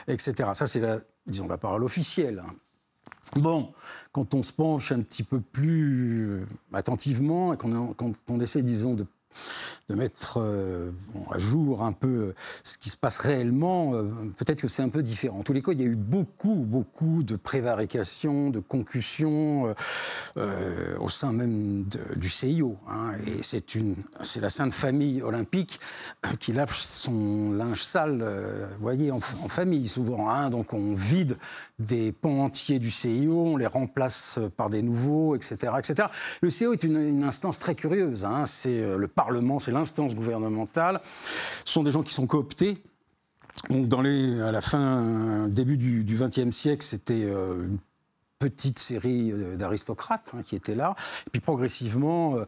etc. 0.07 0.51
Ça, 0.53 0.67
c'est 0.67 0.79
la, 0.79 0.99
disons, 1.27 1.47
la 1.47 1.57
parole 1.57 1.83
officielle. 1.83 2.41
Hein. 2.45 2.53
Bon, 3.35 3.73
quand 4.11 4.33
on 4.33 4.41
se 4.41 4.51
penche 4.51 4.91
un 4.91 5.01
petit 5.01 5.23
peu 5.23 5.39
plus 5.39 6.29
euh, 6.29 6.45
attentivement 6.73 7.53
et 7.53 7.57
qu'on 7.57 7.93
quand 7.93 8.13
on 8.27 8.39
essaie, 8.39 8.63
disons, 8.63 8.95
de, 8.95 9.05
mettre 9.89 10.39
euh, 10.39 10.91
à 11.31 11.39
jour 11.39 11.83
un 11.83 11.93
peu 11.93 12.07
euh, 12.07 12.35
ce 12.63 12.77
qui 12.77 12.89
se 12.89 12.97
passe 12.97 13.17
réellement, 13.17 13.91
peut-être 14.37 14.61
que 14.61 14.67
c'est 14.67 14.83
un 14.83 14.89
peu 14.89 15.01
différent. 15.01 15.39
En 15.39 15.43
tous 15.43 15.53
les 15.53 15.61
cas, 15.61 15.71
il 15.71 15.81
y 15.81 15.83
a 15.83 15.87
eu 15.87 15.95
beaucoup, 15.95 16.55
beaucoup 16.55 17.23
de 17.23 17.35
prévarications, 17.35 18.49
de 18.49 18.59
concussions 18.59 19.73
au 20.35 21.09
sein 21.09 21.33
même 21.33 21.85
du 22.15 22.29
CIO. 22.29 22.77
Hein. 22.89 23.13
et 23.25 23.41
c'est 23.43 24.39
la 24.39 24.49
Sainte 24.49 24.73
Famille 24.73 25.21
olympique 25.21 25.79
qui 26.39 26.53
lave 26.53 26.73
son 26.75 27.53
linge 27.53 27.83
sale, 27.83 28.23
vous 28.77 28.81
voyez, 28.81 29.11
en, 29.11 29.19
famille 29.19 29.87
souvent. 29.87 30.29
Hein. 30.29 30.49
donc 30.49 30.73
on 30.73 30.95
vide 30.95 31.37
des 31.79 32.11
pans 32.11 32.43
entiers 32.43 32.79
du 32.79 32.91
CIO, 32.91 33.53
on 33.53 33.57
les 33.57 33.65
remplace 33.65 34.39
par 34.57 34.69
des 34.69 34.81
nouveaux, 34.81 35.35
etc. 35.35 35.73
etc. 35.77 36.09
Le 36.41 36.49
CIO 36.49 36.73
est 36.73 36.83
une, 36.83 37.23
instance 37.23 37.59
très 37.59 37.75
curieuse. 37.75 38.25
Hein. 38.25 38.45
C'est 38.45 38.81
euh, 38.81 38.97
le 38.97 39.07
Parlement, 39.23 39.59
c'est 39.59 39.71
l'instance 39.71 40.15
gouvernementale. 40.15 41.01
Ce 41.03 41.73
sont 41.73 41.83
des 41.83 41.91
gens 41.91 42.03
qui 42.03 42.13
sont 42.13 42.25
cooptés 42.25 42.81
donc 43.69 43.87
dans 43.87 44.01
les, 44.01 44.39
à 44.41 44.51
la 44.51 44.61
fin, 44.61 45.49
début 45.49 45.75
du 45.77 46.05
XXe 46.05 46.51
siècle, 46.51 46.83
c'était 46.83 47.25
euh, 47.25 47.65
une 47.65 47.77
petite 48.39 48.79
série 48.79 49.31
euh, 49.31 49.57
d'aristocrates 49.57 50.31
hein, 50.33 50.41
qui 50.47 50.55
étaient 50.55 50.73
là. 50.73 50.95
Puis 51.33 51.41
progressivement, 51.41 52.37
euh, 52.37 52.45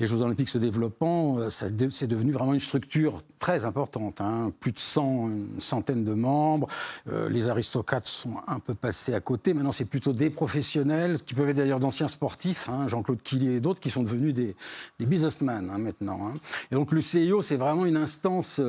les 0.00 0.06
Jeux 0.06 0.22
Olympiques 0.22 0.48
se 0.48 0.56
développant, 0.56 1.38
euh, 1.38 1.50
c'est 1.50 2.06
devenu 2.06 2.32
vraiment 2.32 2.54
une 2.54 2.60
structure 2.60 3.22
très 3.38 3.66
importante. 3.66 4.22
Hein. 4.22 4.50
plus 4.60 4.72
de 4.72 4.78
100, 4.78 5.28
une 5.28 5.60
centaine 5.60 6.04
de 6.04 6.14
membres. 6.14 6.68
les 7.06 7.48
aristocrates 7.48 8.06
sont 8.06 8.40
un 8.46 8.58
peu 8.60 8.74
passés 8.74 9.12
à 9.12 9.20
côté. 9.20 9.52
Maintenant, 9.52 9.72
c'est 9.72 9.84
plutôt 9.84 10.12
des 10.12 10.30
professionnels, 10.30 11.20
qui 11.20 11.34
peuvent 11.34 11.50
être 11.50 11.56
d'ailleurs 11.56 11.80
d'anciens 11.80 12.08
sportifs, 12.08 12.68
hein, 12.70 12.88
Jean-Claude 12.88 13.20
Quillier 13.22 13.56
et 13.56 13.60
d'autres, 13.60 13.80
qui 13.80 13.90
sont 13.90 14.02
devenus 14.02 14.32
des, 14.32 14.56
des 14.98 15.06
businessmen 15.06 15.66
maintenant. 15.78 16.32
Et 16.70 16.74
donc 16.74 16.92
le 16.92 17.00
CIO, 17.00 17.42
c'est 17.42 17.56
vraiment 17.56 17.84
une 17.84 17.96
instance 17.96 18.60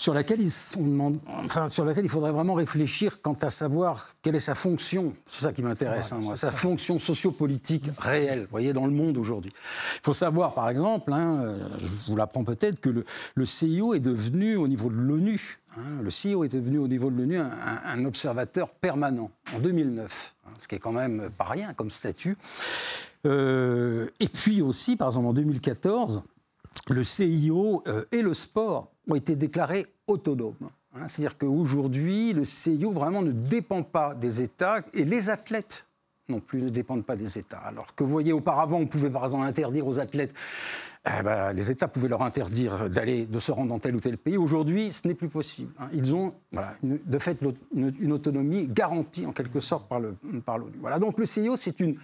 sur 0.00 0.14
laquelle, 0.14 0.40
enfin, 1.44 1.68
sur 1.68 1.84
laquelle 1.84 2.06
il 2.06 2.10
faudrait 2.10 2.32
vraiment 2.32 2.54
réfléchir 2.54 3.20
quant 3.20 3.36
à 3.42 3.50
savoir 3.50 4.08
quelle 4.22 4.34
est 4.34 4.40
sa 4.40 4.54
fonction. 4.54 5.12
C'est 5.26 5.42
ça 5.42 5.52
qui 5.52 5.60
m'intéresse, 5.60 6.14
hein, 6.14 6.20
moi, 6.20 6.36
sa 6.36 6.50
fonction 6.50 6.98
sociopolitique 6.98 7.84
réelle, 7.98 8.44
vous 8.44 8.50
voyez, 8.50 8.72
dans 8.72 8.86
le 8.86 8.92
monde 8.92 9.18
aujourd'hui. 9.18 9.52
Il 9.96 10.00
faut 10.02 10.14
savoir, 10.14 10.54
par 10.54 10.70
exemple, 10.70 11.12
hein, 11.12 11.54
je 11.78 11.86
vous 12.06 12.16
l'apprends 12.16 12.44
peut-être, 12.44 12.80
que 12.80 12.88
le, 12.88 13.04
le, 13.34 13.44
CIO 13.44 13.92
est 13.92 14.00
devenu, 14.00 14.56
au 14.56 14.68
niveau 14.68 14.88
de 14.88 14.94
l'ONU, 14.94 15.58
hein, 15.76 16.00
le 16.02 16.08
CIO 16.08 16.44
est 16.44 16.48
devenu 16.48 16.78
au 16.78 16.88
niveau 16.88 17.10
de 17.10 17.18
l'ONU 17.18 17.38
un, 17.38 18.04
observateur 18.06 18.70
permanent 18.70 19.30
en 19.54 19.58
2009, 19.58 20.34
hein, 20.46 20.50
ce 20.56 20.66
qui 20.66 20.76
est 20.76 20.78
quand 20.78 20.92
même 20.92 21.28
pas 21.36 21.44
rien 21.44 21.74
comme 21.74 21.90
statut. 21.90 22.38
Euh, 23.26 24.08
et 24.18 24.28
puis 24.28 24.62
aussi, 24.62 24.96
par 24.96 25.08
exemple, 25.08 25.26
en 25.26 25.34
2014, 25.34 26.22
le 26.88 27.04
CIO 27.04 27.82
euh, 27.86 28.04
et 28.12 28.22
le 28.22 28.32
sport 28.32 28.90
ont 29.10 29.16
été 29.16 29.36
déclarés 29.36 29.86
autonomes. 30.06 30.54
Hein. 30.94 31.06
C'est-à-dire 31.08 31.38
qu'aujourd'hui, 31.38 32.32
le 32.32 32.44
CIO 32.44 32.92
vraiment 32.92 33.22
ne 33.22 33.32
dépend 33.32 33.82
pas 33.82 34.14
des 34.14 34.42
États 34.42 34.80
et 34.92 35.04
les 35.04 35.30
athlètes 35.30 35.86
non 36.30 36.40
plus 36.40 36.62
ne 36.62 36.68
dépendent 36.68 37.04
pas 37.04 37.16
des 37.16 37.38
États. 37.38 37.58
Alors 37.58 37.94
que 37.94 38.04
vous 38.04 38.10
voyez, 38.10 38.32
auparavant, 38.32 38.78
on 38.78 38.86
pouvait 38.86 39.10
par 39.10 39.24
exemple 39.24 39.44
interdire 39.44 39.86
aux 39.86 39.98
athlètes, 39.98 40.32
eh 41.06 41.22
ben, 41.22 41.52
les 41.52 41.70
États 41.70 41.88
pouvaient 41.88 42.08
leur 42.08 42.22
interdire 42.22 42.88
d'aller, 42.88 43.26
de 43.26 43.38
se 43.38 43.50
rendre 43.52 43.70
dans 43.70 43.78
tel 43.78 43.96
ou 43.96 44.00
tel 44.00 44.16
pays. 44.16 44.36
Aujourd'hui, 44.36 44.92
ce 44.92 45.08
n'est 45.08 45.14
plus 45.14 45.28
possible. 45.28 45.72
Hein. 45.78 45.88
Ils 45.92 46.14
ont, 46.14 46.34
de 46.82 47.18
fait, 47.18 47.38
une, 47.74 48.12
autonomie 48.12 48.68
garantie 48.68 49.26
en 49.26 49.32
quelque 49.32 49.60
sorte 49.60 49.88
par 49.88 49.98
l'ONU. 49.98 50.40
Par 50.44 50.58
voilà. 50.78 50.98
Donc 50.98 51.18
le 51.18 51.26
CIO, 51.26 51.56
c'est 51.56 51.80
une, 51.80 51.96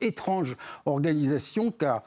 étrange 0.00 0.56
organisation 0.86 1.70
qui 1.70 1.84
a 1.84 2.02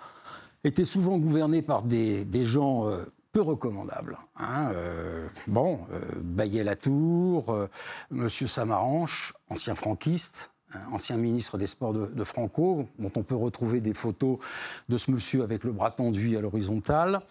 été 0.63 0.85
souvent 0.85 1.19
gouvernée 1.19 1.61
par 1.61 1.83
des, 1.83 2.25
des 2.25 2.43
gens 2.43 2.87
euh, 2.87 3.05
peu. 3.43 4.15
Hein, 4.37 4.71
euh, 4.73 5.27
bon, 5.47 5.79
euh, 5.91 5.99
Baillet-Latour, 6.21 7.49
euh, 7.49 7.67
Monsieur 8.11 8.47
Samaranche, 8.47 9.33
ancien 9.49 9.75
franquiste, 9.75 10.51
hein, 10.73 10.79
ancien 10.91 11.17
ministre 11.17 11.57
des 11.57 11.67
Sports 11.67 11.93
de, 11.93 12.23
Franco, 12.23 12.87
dont 12.99 13.11
on 13.15 13.23
peut 13.23 13.35
retrouver 13.35 13.81
des 13.81 13.93
photos 13.93 14.39
de 14.87 14.97
ce 14.97 15.11
monsieur 15.11 15.43
avec 15.43 15.63
le 15.63 15.71
bras 15.71 15.91
tendu 15.91 16.37
à 16.37 16.41
l'horizontale. 16.41 17.21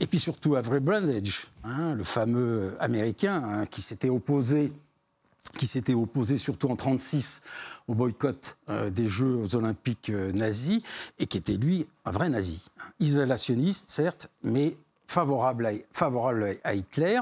et 0.00 0.06
puis 0.06 0.20
surtout 0.20 0.56
Avery 0.56 0.80
Brundage, 0.80 1.48
hein, 1.64 1.94
le 1.94 2.04
fameux 2.04 2.76
Américain 2.80 3.42
hein, 3.44 3.66
qui 3.66 3.82
s'était 3.82 4.10
opposé 4.10 4.72
qui 5.56 5.66
s'était 5.66 5.94
opposé 5.94 6.38
surtout 6.38 6.68
en 6.68 6.74
1936 6.74 7.42
au 7.86 7.94
boycott 7.94 8.56
des 8.90 9.06
Jeux 9.06 9.54
olympiques 9.54 10.08
nazis 10.08 10.80
et 11.18 11.26
qui 11.26 11.36
était 11.36 11.52
lui 11.52 11.86
un 12.06 12.12
vrai 12.12 12.30
nazi, 12.30 12.64
isolationniste 12.98 13.90
certes, 13.90 14.30
mais 14.42 14.74
favorable 15.06 15.66
à, 15.66 15.72
favorable 15.92 16.56
à 16.64 16.74
Hitler 16.74 17.20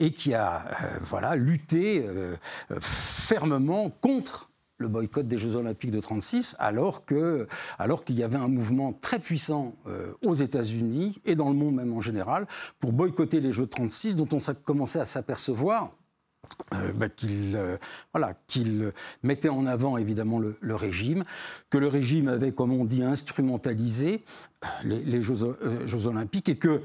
et 0.00 0.12
qui 0.12 0.34
a 0.34 0.64
euh, 0.66 0.98
voilà, 1.02 1.36
lutté 1.36 2.04
euh, 2.06 2.36
fermement 2.80 3.90
contre 3.90 4.50
le 4.78 4.88
boycott 4.88 5.26
des 5.28 5.38
Jeux 5.38 5.54
Olympiques 5.54 5.92
de 5.92 5.98
1936, 5.98 6.56
alors 6.58 7.04
que 7.04 7.46
alors 7.78 8.04
qu'il 8.04 8.18
y 8.18 8.24
avait 8.24 8.36
un 8.36 8.48
mouvement 8.48 8.92
très 8.92 9.20
puissant 9.20 9.74
euh, 9.86 10.12
aux 10.24 10.34
États-Unis 10.34 11.20
et 11.24 11.36
dans 11.36 11.48
le 11.48 11.54
monde 11.54 11.76
même 11.76 11.92
en 11.92 12.00
général 12.00 12.46
pour 12.80 12.92
boycotter 12.92 13.40
les 13.40 13.52
Jeux 13.52 13.66
de 13.66 13.70
36, 13.70 14.16
dont 14.16 14.28
on 14.32 14.40
commençait 14.64 15.00
à 15.00 15.04
s'apercevoir 15.04 15.92
bah, 16.96 17.08
qu'il 17.08 17.56
voilà, 18.12 18.34
qu'il 18.48 18.92
mettait 19.22 19.48
en 19.48 19.64
avant 19.64 19.96
évidemment 19.96 20.40
le, 20.40 20.74
régime, 20.74 21.22
que 21.70 21.78
le 21.78 21.86
régime 21.86 22.26
avait, 22.26 22.50
comme 22.50 22.72
on 22.72 22.84
dit, 22.84 23.04
instrumentalisé 23.04 24.24
les, 24.84 25.22
Jeux, 25.22 26.06
olympiques 26.06 26.48
et 26.48 26.56
que 26.56 26.82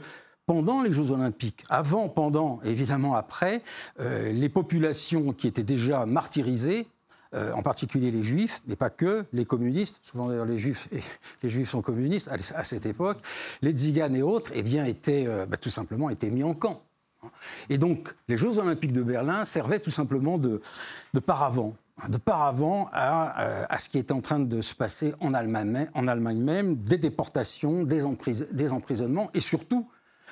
pendant 0.47 0.81
les 0.81 0.91
Jeux 0.91 1.11
olympiques, 1.11 1.63
avant, 1.69 2.09
pendant, 2.09 2.59
évidemment 2.63 3.13
après, 3.13 3.61
les 3.99 4.49
populations 4.49 5.31
qui 5.33 5.45
étaient 5.45 5.63
déjà 5.63 6.05
martyrisées, 6.07 6.87
en 7.33 7.61
particulier 7.61 8.09
les 8.09 8.23
juifs, 8.23 8.63
mais 8.65 8.75
pas 8.75 8.89
que, 8.89 9.25
les 9.33 9.45
communistes, 9.45 9.99
souvent 10.01 10.29
d'ailleurs 10.29 10.45
les 10.45 10.57
juifs, 10.57 10.87
les 11.43 11.49
juifs 11.49 11.69
sont 11.69 11.81
communistes 11.81 12.31
à, 12.55 12.63
cette 12.63 12.85
époque, 12.85 13.17
les 13.61 13.71
tziganes 13.73 14.15
et 14.15 14.23
autres, 14.23 14.51
eh 14.55 14.63
bien, 14.63 14.85
étaient 14.85 15.27
bah, 15.45 15.57
tout 15.57 15.69
simplement 15.69 16.09
étaient 16.09 16.29
mis 16.29 16.43
en 16.43 16.53
camp. 16.53 16.81
Et 17.69 17.77
donc, 17.77 18.13
les 18.27 18.37
Jeux 18.37 18.59
Olympiques 18.59 18.93
de 18.93 19.01
Berlin 19.01 19.45
servaient 19.45 19.79
tout 19.79 19.91
simplement 19.91 20.37
de, 20.37 20.61
paravent, 21.25 21.75
hein, 22.01 22.09
de 22.09 22.17
paravent 22.17 22.89
euh, 22.93 23.65
à, 23.69 23.77
ce 23.77 23.89
qui 23.89 23.97
était 23.97 24.13
en 24.13 24.21
train 24.21 24.39
de 24.39 24.61
se 24.61 24.75
passer 24.75 25.13
en 25.19 25.33
Allemagne, 25.33 25.87
en 25.93 26.07
Allemagne 26.07 26.39
même, 26.39 26.75
des 26.75 26.97
déportations, 26.97 27.83
des, 27.83 28.03
emprisonnements 28.71 29.29
et 29.33 29.39
surtout, 29.39 29.87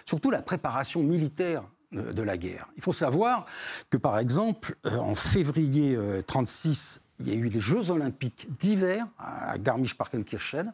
surtout 0.05 0.31
la 0.31 0.41
préparation 0.41 1.03
militaire 1.03 1.63
de, 1.91 2.21
la 2.21 2.37
guerre. 2.37 2.67
Il 2.75 2.83
faut 2.83 2.91
savoir 2.91 3.45
que, 3.89 3.95
par 3.95 4.19
exemple, 4.19 4.75
euh, 4.85 4.97
en 4.97 5.15
février 5.15 5.95
1936, 5.95 7.01
euh, 7.01 7.05
il 7.19 7.29
y 7.29 7.31
a 7.31 7.35
eu 7.35 7.47
les 7.47 7.59
Jeux 7.59 7.89
Olympiques 7.89 8.47
d'hiver 8.59 9.07
à 9.17 9.57
Garmisch-Partenkirchen. 9.57 10.73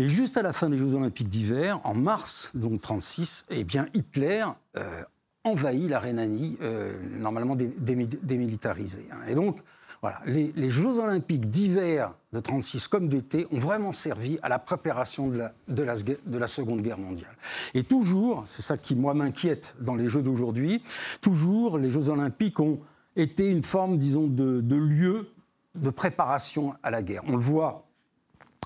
Et 0.00 0.08
juste 0.08 0.36
à 0.36 0.42
la 0.42 0.52
fin 0.52 0.70
des 0.70 0.78
Jeux 0.78 0.94
Olympiques 0.94 1.28
d'hiver, 1.28 1.80
en 1.84 1.94
mars 1.94 2.52
donc 2.54 2.80
36, 2.80 3.44
eh 3.50 3.64
bien 3.64 3.86
Hitler 3.92 4.44
euh, 4.78 5.02
envahit 5.44 5.90
la 5.90 5.98
Rhénanie, 5.98 6.56
euh, 6.62 6.98
normalement 7.18 7.54
démilitarisée. 7.54 9.06
Hein. 9.12 9.18
Et 9.28 9.34
donc, 9.34 9.58
voilà, 10.02 10.20
les, 10.24 10.70
Jeux 10.70 10.98
Olympiques 10.98 11.50
d'hiver 11.50 12.14
de 12.32 12.40
36 12.40 12.88
comme 12.88 13.08
d'été 13.08 13.46
ont 13.52 13.58
vraiment 13.58 13.92
servi 13.92 14.38
à 14.42 14.48
la 14.48 14.58
préparation 14.58 15.28
de 15.28 15.36
la, 15.36 15.52
de 15.68 15.82
la, 15.82 15.94
de 15.96 16.38
la 16.38 16.46
Seconde 16.46 16.80
Guerre 16.80 16.98
mondiale. 16.98 17.36
Et 17.74 17.82
toujours, 17.82 18.44
c'est 18.46 18.62
ça 18.62 18.78
qui 18.78 18.94
moi 18.94 19.12
m'inquiète 19.12 19.76
dans 19.80 19.96
les 19.96 20.08
Jeux 20.08 20.22
d'aujourd'hui, 20.22 20.82
toujours 21.20 21.76
les 21.76 21.90
Jeux 21.90 22.08
Olympiques 22.08 22.60
ont 22.60 22.80
été 23.14 23.46
une 23.46 23.62
forme, 23.62 23.98
disons, 23.98 24.26
de, 24.26 24.62
de 24.62 24.76
lieu 24.76 25.28
de 25.74 25.90
préparation 25.90 26.74
à 26.82 26.90
la 26.90 27.02
guerre. 27.02 27.22
On 27.26 27.32
le 27.32 27.42
voit 27.42 27.89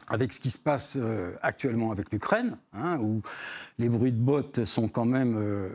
avec 0.09 0.33
ce 0.33 0.41
qui 0.41 0.51
se 0.51 0.59
passe 0.59 0.97
euh, 1.01 1.33
actuellement 1.43 1.91
avec 1.93 2.13
l'Ukraine, 2.13 2.57
hein, 2.73 2.99
où 3.01 3.23
les 3.79 3.89
bruits 3.89 4.13
de 4.13 4.21
bottes 4.21 4.65
sont 4.65 4.89
quand 4.89 5.05
même 5.05 5.37
euh, 5.37 5.69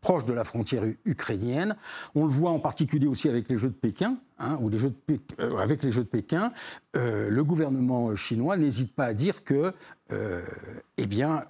proches 0.00 0.24
de 0.24 0.32
la 0.32 0.44
frontière 0.44 0.84
ukrainienne. 1.04 1.76
On 2.14 2.24
le 2.24 2.30
voit 2.30 2.50
en 2.50 2.60
particulier 2.60 3.06
aussi 3.06 3.28
avec 3.28 3.48
les 3.48 3.56
Jeux 3.56 3.68
de 3.68 3.74
Pékin, 3.74 4.16
hein, 4.38 4.58
de 4.60 4.78
euh, 5.40 5.58
avec 5.58 5.82
les 5.82 5.90
Jeux 5.90 6.04
de 6.04 6.08
Pékin, 6.08 6.52
le 6.94 7.42
gouvernement 7.42 8.14
chinois 8.14 8.56
n'hésite 8.56 8.94
pas 8.94 9.06
à 9.06 9.14
dire 9.14 9.42
que 9.44 9.72
eh 10.96 11.06
bien, 11.06 11.44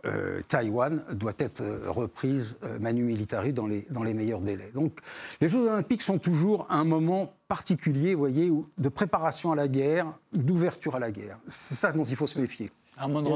Taïwan 0.49 1.03
doit 1.13 1.35
être 1.39 1.63
reprise 1.89 2.59
manu 2.81 3.05
militari 3.05 3.53
dans 3.53 3.67
les, 3.67 3.87
dans 3.91 4.03
les 4.03 4.15
meilleurs 4.15 4.41
délais. 4.41 4.71
Donc 4.75 5.01
les 5.41 5.49
Jeux 5.49 5.69
olympiques 5.69 6.03
sont 6.03 6.19
toujours 6.19 6.67
un 6.71 6.85
moment 6.85 7.35
particulier, 7.49 8.15
vous 8.15 8.21
voyez, 8.21 8.53
de 8.79 8.89
préparation 8.89 9.53
à 9.53 9.57
la 9.57 9.69
guerre, 9.69 10.07
d'ouverture 10.33 10.97
à 10.97 10.99
la 10.99 11.11
guerre. 11.11 11.39
C'est 11.47 11.75
ça 11.75 11.93
dont 11.93 12.05
il 12.05 12.17
faut 12.17 12.27
se 12.27 12.39
méfier. 12.39 12.71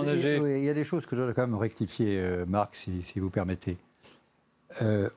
il, 0.04 0.12
y 0.12 0.26
a 0.26 0.58
il 0.58 0.64
y 0.64 0.68
a 0.68 0.74
des 0.74 0.84
choses 0.84 1.06
que 1.06 1.16
je 1.16 1.22
dois 1.22 1.34
quand 1.34 1.46
même 1.46 1.56
rectifier, 1.56 2.20
euh, 2.20 2.46
Marc, 2.46 2.76
si, 2.76 3.18
vous 3.18 3.30
permettez. 3.30 3.76
Euh, 4.82 5.08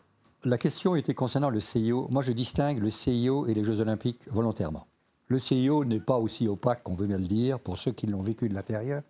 la 0.43 0.57
question 0.57 0.95
était 0.95 1.13
concernant 1.13 1.49
le 1.49 1.59
CIO. 1.59 2.07
Moi, 2.09 2.21
je 2.21 2.31
distingue 2.31 2.79
le 2.79 2.89
CIO 2.89 3.45
et 3.47 3.53
les 3.53 3.63
Jeux 3.63 3.79
Olympiques 3.79 4.21
volontairement. 4.31 4.87
Le 5.27 5.39
CIO 5.39 5.85
n'est 5.85 5.99
pas 5.99 6.17
aussi 6.17 6.47
opaque 6.47 6.83
qu'on 6.83 6.95
veut 6.95 7.07
bien 7.07 7.17
le 7.17 7.27
dire, 7.27 7.59
pour 7.59 7.77
ceux 7.77 7.91
qui 7.91 8.07
l'ont 8.07 8.23
vécu 8.23 8.49
de 8.49 8.53
l'intérieur, 8.53 9.01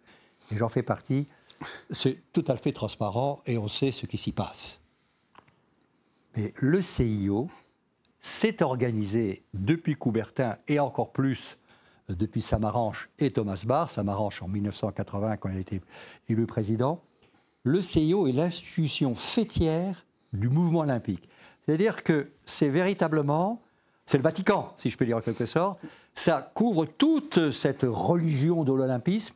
et 0.52 0.58
j'en 0.58 0.70
fais 0.70 0.84
partie. 0.84 1.28
C'est 1.90 2.20
tout 2.34 2.46
à 2.48 2.56
fait 2.56 2.72
transparent 2.72 3.42
et 3.46 3.58
on 3.58 3.68
sait 3.68 3.92
ce 3.92 4.06
qui 4.06 4.18
s'y 4.18 4.32
passe. 4.32 4.80
Mais 6.36 6.54
le 6.58 6.82
CIO, 6.82 7.50
s'est 8.22 8.62
organisé 8.62 9.44
depuis 9.54 9.96
Coubertin 9.96 10.58
et 10.68 10.80
encore 10.80 11.12
plus 11.12 11.58
euh, 12.10 12.16
depuis 12.16 12.42
Samaranche 12.42 13.10
et 13.20 13.32
Thomas 13.32 13.62
Barr, 13.66 13.90
Samaranche 13.90 14.42
en 14.44 14.48
1980 14.48 15.38
quand 15.38 15.50
il 15.50 15.58
a 15.58 15.60
été 15.60 15.82
élu 16.30 16.46
président, 16.46 17.02
le 17.64 17.82
CIO 17.82 18.28
est 18.28 18.32
l'institution 18.32 19.16
fêtière 19.16 20.06
du 20.34 20.50
mouvement 20.50 20.80
olympique. 20.80 21.28
C'est-à-dire 21.66 22.04
que 22.04 22.32
c'est 22.46 22.70
véritablement, 22.70 23.62
c'est 24.06 24.18
le 24.18 24.24
Vatican, 24.24 24.74
si 24.78 24.90
je 24.90 24.98
peux 24.98 25.06
dire 25.06 25.18
en 25.18 25.22
quelque 25.22 25.46
sorte, 25.46 25.80
ça 26.16 26.52
couvre 26.54 26.86
toute 26.86 27.52
cette 27.52 27.86
religion 27.88 28.64
de 28.64 28.74
l'olympisme, 28.74 29.36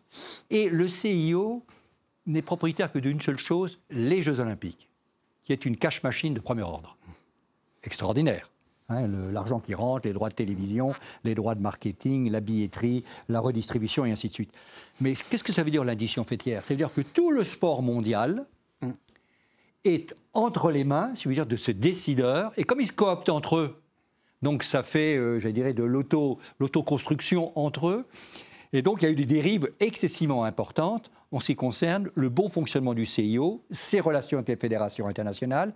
et 0.49 0.69
le 0.69 0.87
CIO 0.87 1.63
n'est 2.25 2.41
propriétaire 2.41 2.91
que 2.91 2.99
d'une 2.99 3.21
seule 3.21 3.37
chose, 3.37 3.79
les 3.89 4.23
Jeux 4.23 4.39
olympiques, 4.39 4.89
qui 5.43 5.53
est 5.53 5.65
une 5.65 5.77
cache-machine 5.77 6.33
de 6.33 6.39
premier 6.39 6.63
ordre. 6.63 6.97
Extraordinaire. 7.83 8.49
Hein, 8.87 9.07
l'argent 9.31 9.59
qui 9.59 9.73
rentre, 9.73 10.05
les 10.05 10.13
droits 10.13 10.29
de 10.29 10.35
télévision, 10.35 10.93
les 11.23 11.33
droits 11.33 11.55
de 11.55 11.61
marketing, 11.61 12.29
la 12.29 12.39
billetterie, 12.39 13.03
la 13.29 13.39
redistribution 13.39 14.05
et 14.05 14.11
ainsi 14.11 14.29
de 14.29 14.33
suite. 14.33 14.51
Mais 15.01 15.15
qu'est-ce 15.15 15.43
que 15.43 15.53
ça 15.53 15.63
veut 15.63 15.71
dire 15.71 15.83
l'indition 15.83 16.23
fêtière? 16.23 16.63
Ça 16.63 16.73
veut 16.73 16.77
dire 16.77 16.93
que 16.93 17.01
tout 17.01 17.31
le 17.31 17.43
sport 17.43 17.81
mondial 17.81 18.45
est 19.83 20.13
entre 20.33 20.69
les 20.69 20.83
mains, 20.83 21.11
je 21.15 21.27
veux 21.27 21.33
dire, 21.33 21.47
de 21.47 21.55
ce 21.55 21.71
décideur, 21.71 22.51
et 22.57 22.63
comme 22.63 22.79
ils 22.79 22.87
se 22.87 22.93
cooptent 22.93 23.29
entre 23.29 23.57
eux, 23.57 23.81
donc 24.41 24.63
ça 24.63 24.83
fait, 24.83 25.17
euh, 25.17 25.39
je 25.39 25.49
dirais, 25.49 25.73
de 25.73 25.83
l'autoconstruction 25.83 27.57
entre 27.57 27.87
eux, 27.87 28.05
et 28.73 28.81
donc 28.81 29.01
il 29.01 29.05
y 29.05 29.07
a 29.07 29.11
eu 29.11 29.15
des 29.15 29.25
dérives 29.25 29.71
excessivement 29.79 30.43
importantes 30.43 31.09
en 31.31 31.39
ce 31.39 31.47
qui 31.47 31.55
concerne 31.55 32.09
le 32.15 32.29
bon 32.29 32.49
fonctionnement 32.49 32.93
du 32.93 33.05
CIO, 33.05 33.63
ses 33.71 33.99
relations 33.99 34.37
avec 34.37 34.49
les 34.49 34.55
fédérations 34.55 35.07
internationales, 35.07 35.73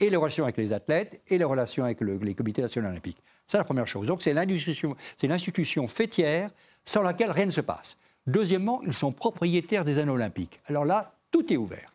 et 0.00 0.10
les 0.10 0.16
relations 0.16 0.44
avec 0.44 0.56
les 0.56 0.72
athlètes 0.72 1.20
et 1.28 1.38
les 1.38 1.44
relations 1.44 1.84
avec 1.84 2.00
les 2.00 2.34
comités 2.34 2.62
nationaux 2.62 2.88
olympiques. 2.88 3.22
C'est 3.46 3.58
la 3.58 3.64
première 3.64 3.86
chose. 3.86 4.06
Donc 4.06 4.22
c'est 4.22 4.34
l'institution 4.34 5.86
fêtière 5.86 6.50
sans 6.84 7.02
laquelle 7.02 7.30
rien 7.30 7.46
ne 7.46 7.50
se 7.50 7.60
passe. 7.60 7.96
Deuxièmement, 8.26 8.82
ils 8.82 8.94
sont 8.94 9.12
propriétaires 9.12 9.84
des 9.84 9.98
anneaux 9.98 10.14
olympiques. 10.14 10.60
Alors 10.66 10.84
là, 10.84 11.14
tout 11.30 11.52
est 11.52 11.56
ouvert. 11.56 11.92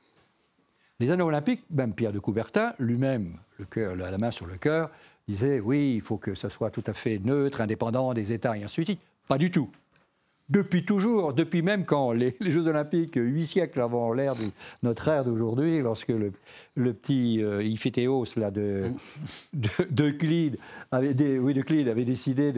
Les 0.99 1.11
anneaux 1.11 1.27
olympiques, 1.27 1.63
même 1.69 1.93
Pierre 1.93 2.11
de 2.11 2.19
Coubertin, 2.19 2.73
lui-même, 2.79 3.37
la 3.75 4.17
main 4.17 4.31
sur 4.31 4.45
le 4.45 4.55
cœur, 4.57 4.89
disait 5.27 5.59
oui, 5.59 5.93
il 5.95 6.01
faut 6.01 6.17
que 6.17 6.35
ça 6.35 6.49
soit 6.49 6.71
tout 6.71 6.83
à 6.87 6.93
fait 6.93 7.19
neutre, 7.19 7.61
indépendant 7.61 8.13
des 8.13 8.31
États 8.31 8.57
et 8.57 8.63
ainsi 8.63 8.81
de 8.81 8.85
suite. 8.85 9.01
Pas 9.27 9.37
du 9.37 9.51
tout 9.51 9.69
depuis 10.49 10.85
toujours, 10.85 11.33
depuis 11.33 11.61
même 11.61 11.85
quand 11.85 12.13
les, 12.13 12.35
Jeux 12.39 12.67
Olympiques, 12.67 13.15
huit 13.15 13.45
siècles 13.45 13.81
avant 13.81 14.13
l'ère 14.13 14.35
de 14.35 14.45
notre 14.81 15.07
ère 15.09 15.25
d'aujourd'hui, 15.25 15.79
lorsque 15.79 16.07
le, 16.07 16.31
petit 16.93 17.43
euh, 17.43 17.61
là, 18.37 18.51
de, 18.51 18.83
de, 19.53 20.57
avait, 20.91 21.39
oui, 21.39 21.89
avait 21.89 22.05
décidé 22.05 22.53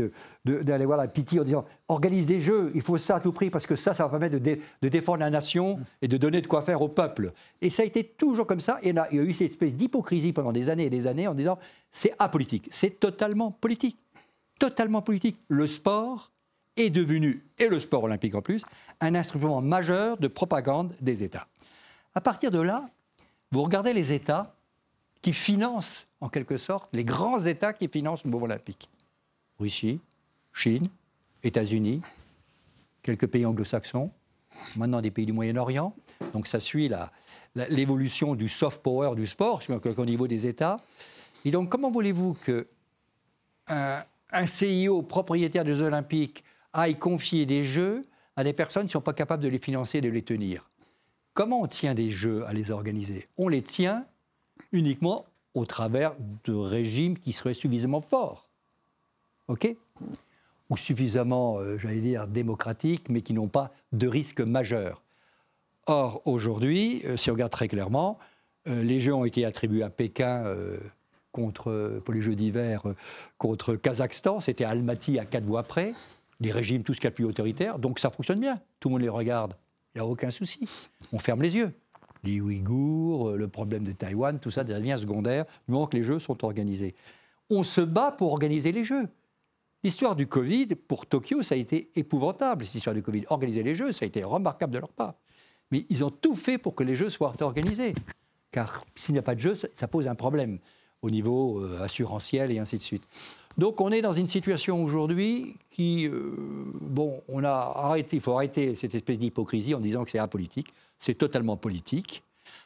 d'aller 0.45 0.86
voir 0.86 0.97
la 0.97 1.08
Pythie 1.08 1.39
en 1.39 1.43
disant 1.43 1.65
organise 1.88 2.28
des 2.28 2.39
Jeux, 2.39 2.71
il 2.75 2.82
faut 2.82 2.99
ça 2.99 3.15
à 3.15 3.19
tout 3.19 3.32
prix 3.32 3.49
parce 3.49 3.65
que 3.65 3.75
ça, 3.75 3.95
ça 3.95 4.04
va 4.04 4.10
permettre 4.10 4.38
de, 4.38 4.89
défendre 4.89 5.19
la 5.19 5.32
nation 5.32 5.80
et 6.02 6.08
de 6.08 6.17
donner 6.17 6.41
de 6.41 6.47
quoi 6.47 6.62
faire 6.62 6.82
au 6.82 6.89
peuple. 6.89 7.34
Et 7.62 7.71
ça 7.71 7.82
a 7.82 7.86
été 7.86 8.04
toujours 8.04 8.45
comme 8.45 8.60
ça. 8.60 8.78
Et 8.84 8.89
il 8.89 9.17
y 9.17 9.19
a 9.19 9.23
eu 9.23 9.34
cette 9.34 9.52
espèce 9.52 9.75
d'hypocrisie 9.75 10.32
pendant 10.32 10.52
des 10.52 10.69
années 10.69 10.86
et 10.86 10.89
des 10.91 11.08
années 11.08 11.28
en 11.28 11.34
disant 11.34 11.58
c'est 11.91 12.13
apolitique. 12.19 12.67
C'est 12.71 12.99
totalement 12.99 13.52
politique. 13.52 13.97
Totalement 14.60 15.02
politique. 15.02 15.38
Le 15.47 15.65
sport 15.65 16.32
est 16.79 16.89
devenu, 16.89 17.45
et 17.57 17.67
le 17.67 17.79
sport 17.79 18.03
olympique 18.03 18.35
en 18.35 18.41
plus, 18.41 18.63
un 19.01 19.15
instrument 19.15 19.61
majeur 19.61 20.17
de 20.17 20.27
propagande 20.27 20.93
des 21.01 21.23
États. 21.23 21.47
À 22.15 22.21
partir 22.21 22.51
de 22.51 22.59
là, 22.59 22.89
vous 23.51 23.63
regardez 23.63 23.93
les 23.93 24.13
États 24.13 24.55
qui 25.21 25.33
financent, 25.33 26.07
en 26.21 26.29
quelque 26.29 26.57
sorte, 26.57 26.89
les 26.93 27.03
grands 27.03 27.39
États 27.39 27.73
qui 27.73 27.87
financent 27.87 28.23
le 28.23 28.31
mouvement 28.31 28.45
olympique. 28.45 28.89
Russie, 29.59 29.99
Chine, 30.53 30.89
États-Unis, 31.43 32.01
quelques 33.03 33.27
pays 33.27 33.45
anglo-saxons, 33.45 34.11
maintenant 34.75 35.01
des 35.01 35.11
pays 35.11 35.25
du 35.25 35.33
Moyen-Orient. 35.33 35.93
Donc 36.33 36.47
ça 36.47 36.59
suit 36.59 36.89
l'évolution 37.55 38.35
du 38.35 38.49
soft 38.49 38.81
power 38.81 39.15
du 39.15 39.27
sport 39.27 39.61
au 39.97 40.05
niveau 40.05 40.27
des 40.27 40.47
États. 40.47 40.79
Et 41.45 41.51
donc 41.51 41.69
comment 41.69 41.91
voulez-vous 41.91 42.35
que 42.45 42.67
un, 43.67 44.03
un 44.31 44.45
CIO 44.45 45.01
propriétaire 45.01 45.63
des 45.63 45.81
Olympiques 45.81 46.43
aille 46.73 46.97
confier 46.97 47.45
des 47.45 47.63
jeux 47.63 48.01
à 48.36 48.43
des 48.43 48.53
personnes 48.53 48.84
qui 48.84 48.88
ne 48.88 48.91
sont 48.91 49.01
pas 49.01 49.13
capables 49.13 49.43
de 49.43 49.49
les 49.49 49.58
financer 49.60 49.97
et 49.97 50.01
de 50.01 50.10
les 50.10 50.21
tenir. 50.21 50.69
Comment 51.34 51.62
on 51.62 51.67
tient 51.67 51.93
des 51.93 52.12
jeux 52.12 52.45
à 52.47 52.53
les 52.53 52.71
organiser? 52.71 53.27
On 53.38 53.47
les 53.47 53.62
tient 53.62 54.05
uniquement 54.71 55.25
au 55.53 55.65
travers 55.65 56.13
de 56.45 56.53
régimes 56.53 57.17
qui 57.17 57.32
seraient 57.32 57.53
suffisamment 57.53 58.01
forts. 58.01 58.49
OK? 59.47 59.75
Ou 60.69 60.77
suffisamment, 60.77 61.58
euh, 61.58 61.77
j'allais 61.77 62.01
dire, 62.01 62.27
démocratiques, 62.27 63.10
mais 63.10 63.21
qui 63.21 63.34
n'ont 63.34 63.47
pas 63.47 63.71
de 63.91 64.08
risque 64.08 64.41
majeur. 64.41 65.01
Or, 65.88 66.21
aujourd'hui, 66.25 67.01
euh, 67.05 67.17
si 67.17 67.32
on 67.32 67.34
regarde 67.34 67.51
très 67.51 67.67
clairement, 67.67 68.19
euh, 68.67 68.84
les 68.84 68.99
Jeux 68.99 69.13
ont 69.13 69.25
été 69.25 69.45
attribués 69.45 69.84
à 69.84 69.89
Pékin 69.89 70.55
contre, 71.32 72.01
pour 72.05 72.13
les 72.13 72.21
Jeux 72.21 72.36
d'hiver 72.36 72.84
contre 73.38 73.75
Kazakhstan. 73.75 74.39
C'était 74.39 74.65
Almaty 74.65 75.17
à 75.17 75.25
quatre 75.25 75.45
voies 75.45 75.63
près. 75.63 75.93
Les 76.39 76.52
régimes, 76.52 76.84
tout 76.84 76.93
ce 76.93 76.99
qu'il 76.99 77.06
y 77.06 77.08
a 77.08 77.12
de 77.12 77.15
plus 77.15 77.25
autoritaire. 77.25 77.80
Donc 77.80 77.99
ça 77.99 78.10
fonctionne 78.10 78.39
bien. 78.39 78.60
Tout 78.80 78.89
le 78.89 78.93
monde 78.93 79.02
les 79.02 79.10
regarde. 79.10 79.56
Il 79.93 80.02
n'y 80.02 80.02
a 80.02 80.06
aucun 80.06 80.32
souci. 80.32 80.89
On 81.12 81.19
ferme 81.19 81.41
les 81.41 81.56
yeux. 81.56 81.73
Les 82.23 82.41
Ouïghours, 82.41 83.32
le 83.32 83.47
problème 83.47 83.84
de 83.84 83.91
Taïwan, 83.91 84.39
tout 84.39 84.52
ça 84.52 84.63
devient 84.63 84.97
secondaire 84.99 85.45
du 85.67 85.73
moment 85.73 85.88
que 85.88 85.97
les 85.97 86.04
Jeux 86.04 86.19
sont 86.19 86.43
organisés. 86.43 86.95
On 87.49 87.63
se 87.63 87.82
bat 87.82 88.12
pour 88.12 88.32
organiser 88.32 88.71
les 88.71 88.84
Jeux. 88.84 89.08
L'histoire 89.84 90.17
du 90.17 90.28
Covid, 90.28 90.67
pour 90.75 91.06
Tokyo, 91.06 91.41
ça 91.41 91.56
a 91.56 91.58
été 91.58 91.89
épouvantable, 91.95 92.65
cette 92.65 92.75
histoire 92.75 92.93
du 92.93 93.02
Covid. 93.02 93.23
Organiser 93.30 93.63
les 93.63 93.75
Jeux, 93.75 93.93
ça 93.93 94.04
a 94.04 94.08
été 94.08 94.23
remarquable 94.23 94.73
de 94.73 94.80
leur 94.80 94.91
part. 94.91 95.15
Mais 95.71 95.86
ils 95.89 96.04
ont 96.04 96.10
tout 96.10 96.36
fait 96.36 96.58
pour 96.58 96.75
que 96.75 96.84
les 96.84 96.95
Jeux 96.95 97.10
soient 97.10 97.34
organisés. 97.41 97.93
Car 98.52 98.84
s'il 98.95 99.13
n'y 99.13 99.19
a 99.19 99.21
pas 99.21 99.36
de 99.36 99.39
Jeux, 99.39 99.56
ça 99.56 99.88
pose 99.88 100.08
un 100.08 100.15
problème 100.15 100.60
au 101.02 101.10
niveau 101.10 101.60
euh, 101.60 101.82
assurantiel 101.82 102.52
et 102.52 102.60
ainsi 102.60 102.78
de 102.78 102.82
suite. 102.82 103.04
Donc 103.59 103.81
on 103.81 103.91
est 103.91 104.01
dans 104.01 104.13
une 104.13 104.27
situation 104.27 104.81
aujourd'hui 104.81 105.57
qui, 105.69 106.07
euh, 106.07 106.33
bon, 106.79 107.21
on 107.27 107.43
a 107.43 107.49
arrêté, 107.49 108.15
il 108.15 108.21
faut 108.21 108.31
arrêter 108.31 108.75
cette 108.75 108.95
espèce 108.95 109.19
d'hypocrisie 109.19 109.75
en 109.75 109.81
disant 109.81 110.05
que 110.05 110.11
c'est 110.11 110.17
apolitique. 110.17 110.73
C'est 110.97 111.15
totalement 111.15 111.57
politique. 111.57 112.23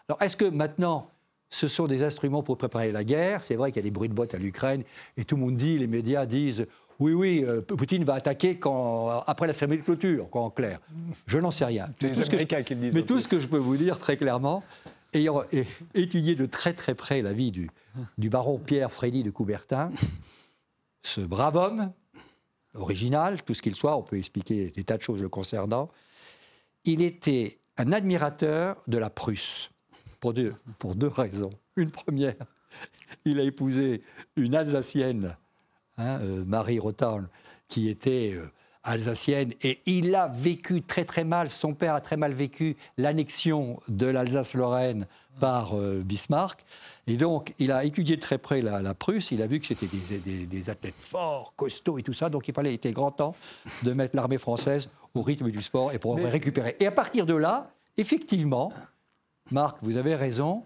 Alors 0.08 0.22
est-ce 0.22 0.38
que 0.38 0.46
maintenant 0.46 1.10
ce 1.50 1.68
sont 1.68 1.88
des 1.88 2.04
instruments 2.04 2.44
pour 2.44 2.60
préparer 2.60 2.92
la 2.92 3.04
guerre? 3.04 3.44
C'est 3.44 3.56
vrai 3.56 3.72
qu'il 3.72 3.82
y 3.82 3.86
a 3.86 3.90
des 3.90 3.92
bruits 3.92 4.08
de 4.08 4.14
boîte 4.14 4.36
à 4.36 4.38
l'Ukraine 4.38 4.84
et 5.18 5.26
tout 5.26 5.36
le 5.36 5.42
monde 5.42 5.58
dit, 5.58 5.80
les 5.80 5.88
médias 5.88 6.28
disent 6.28 6.68
oui, 7.00 7.14
oui, 7.14 7.44
euh, 7.44 7.62
Poutine 7.62 8.04
va 8.04 8.14
attaquer 8.14 8.58
quand, 8.58 9.24
après 9.26 9.48
la 9.48 9.54
cérémonie 9.54 9.82
de 9.82 9.86
clôture, 9.86 10.28
en 10.32 10.52
clair. 10.52 10.80
Je 11.26 11.40
n'en 11.40 11.50
sais 11.50 11.66
rien. 11.66 11.88
Mais, 12.04 12.12
tout 12.12 12.22
ce, 12.22 12.30
que 12.30 12.94
mais 12.94 13.02
tout 13.02 13.20
ce 13.20 13.28
que 13.28 13.40
je 13.40 13.48
peux 13.48 13.58
vous 13.58 13.78
dire 13.78 13.98
très 13.98 14.16
clairement, 14.16 14.64
ayant 15.16 15.42
étudié 15.96 16.36
de 16.36 16.46
très 16.46 16.74
très 16.74 16.94
près 16.94 17.24
la 17.24 17.34
vie 17.34 17.52
du, 17.52 17.72
du 18.20 18.30
baron 18.30 18.60
Pierre 18.60 18.92
Frédy 18.92 19.24
de 19.24 19.32
Coubertin, 19.32 19.88
ce 21.04 21.22
brave 21.22 21.56
homme, 21.56 21.94
original, 22.74 23.44
tout 23.44 23.54
ce 23.54 23.62
qu'il 23.62 23.76
soit, 23.76 23.96
on 23.96 24.04
peut 24.04 24.18
expliquer 24.18 24.72
des 24.72 24.84
tas 24.84 24.98
de 24.98 25.02
choses 25.02 25.22
le 25.22 25.30
concernant, 25.30 25.90
il 26.86 27.02
était 27.02 27.60
un 27.78 27.92
admirateur 27.92 28.82
de 28.88 28.98
la 28.98 29.10
Prusse, 29.10 29.70
pour 30.20 30.34
deux, 30.34 30.56
pour 30.80 30.96
deux 30.96 31.08
raisons. 31.08 31.52
Une 31.76 31.92
première, 31.92 32.36
il 33.26 33.40
a 33.40 33.44
épousé 33.44 34.04
une 34.36 34.56
Alsacienne 34.56 35.36
Hein, 35.98 36.22
euh, 36.22 36.44
Marie 36.46 36.80
Rothorn, 36.80 37.28
qui 37.68 37.88
était 37.88 38.34
euh, 38.34 38.48
alsacienne, 38.84 39.54
et 39.62 39.80
il 39.86 40.14
a 40.16 40.28
vécu 40.28 40.82
très 40.82 41.06
très 41.06 41.24
mal, 41.24 41.50
son 41.50 41.74
père 41.74 41.96
a 41.96 42.02
très 42.02 42.18
mal 42.18 42.34
vécu 42.34 42.76
l'annexion 42.98 43.80
de 43.88 44.08
l'Alsace-Lorraine 44.08 45.08
par 45.40 45.78
euh, 45.78 46.02
Bismarck. 46.04 46.66
Et 47.08 47.16
donc, 47.16 47.54
il 47.60 47.72
a 47.72 47.86
étudié 47.86 48.18
de 48.18 48.22
très 48.22 48.38
près 48.38 48.62
la, 48.62 48.94
Prusse, 48.94 49.32
il 49.32 49.42
a 49.42 49.48
vu 49.48 49.60
que 49.60 49.68
c'était 49.68 49.88
des, 49.88 50.70
athlètes 50.70 50.96
forts, 50.98 51.54
costauds 51.56 51.98
et 51.98 52.04
tout 52.04 52.14
ça, 52.14 52.30
donc 52.30 52.48
il 52.48 52.54
fallait, 52.54 52.72
il 52.72 52.76
était 52.76 52.92
grand 52.92 53.12
temps 53.12 53.36
de 53.84 53.94
mettre 53.94 54.16
l'armée 54.16 54.38
française 54.38 54.90
au 55.16 55.22
rythme 55.22 55.50
du 55.50 55.62
sport 55.62 55.92
et 55.92 56.00
pour 56.00 56.16
récupérer. 56.16 56.76
Et 56.80 56.88
à 56.88 56.92
partir 56.92 57.26
de 57.26 57.36
là, 57.36 57.72
effectivement, 57.98 58.72
Marc, 59.52 59.78
vous 59.82 59.98
avez 59.98 60.16
raison, 60.16 60.64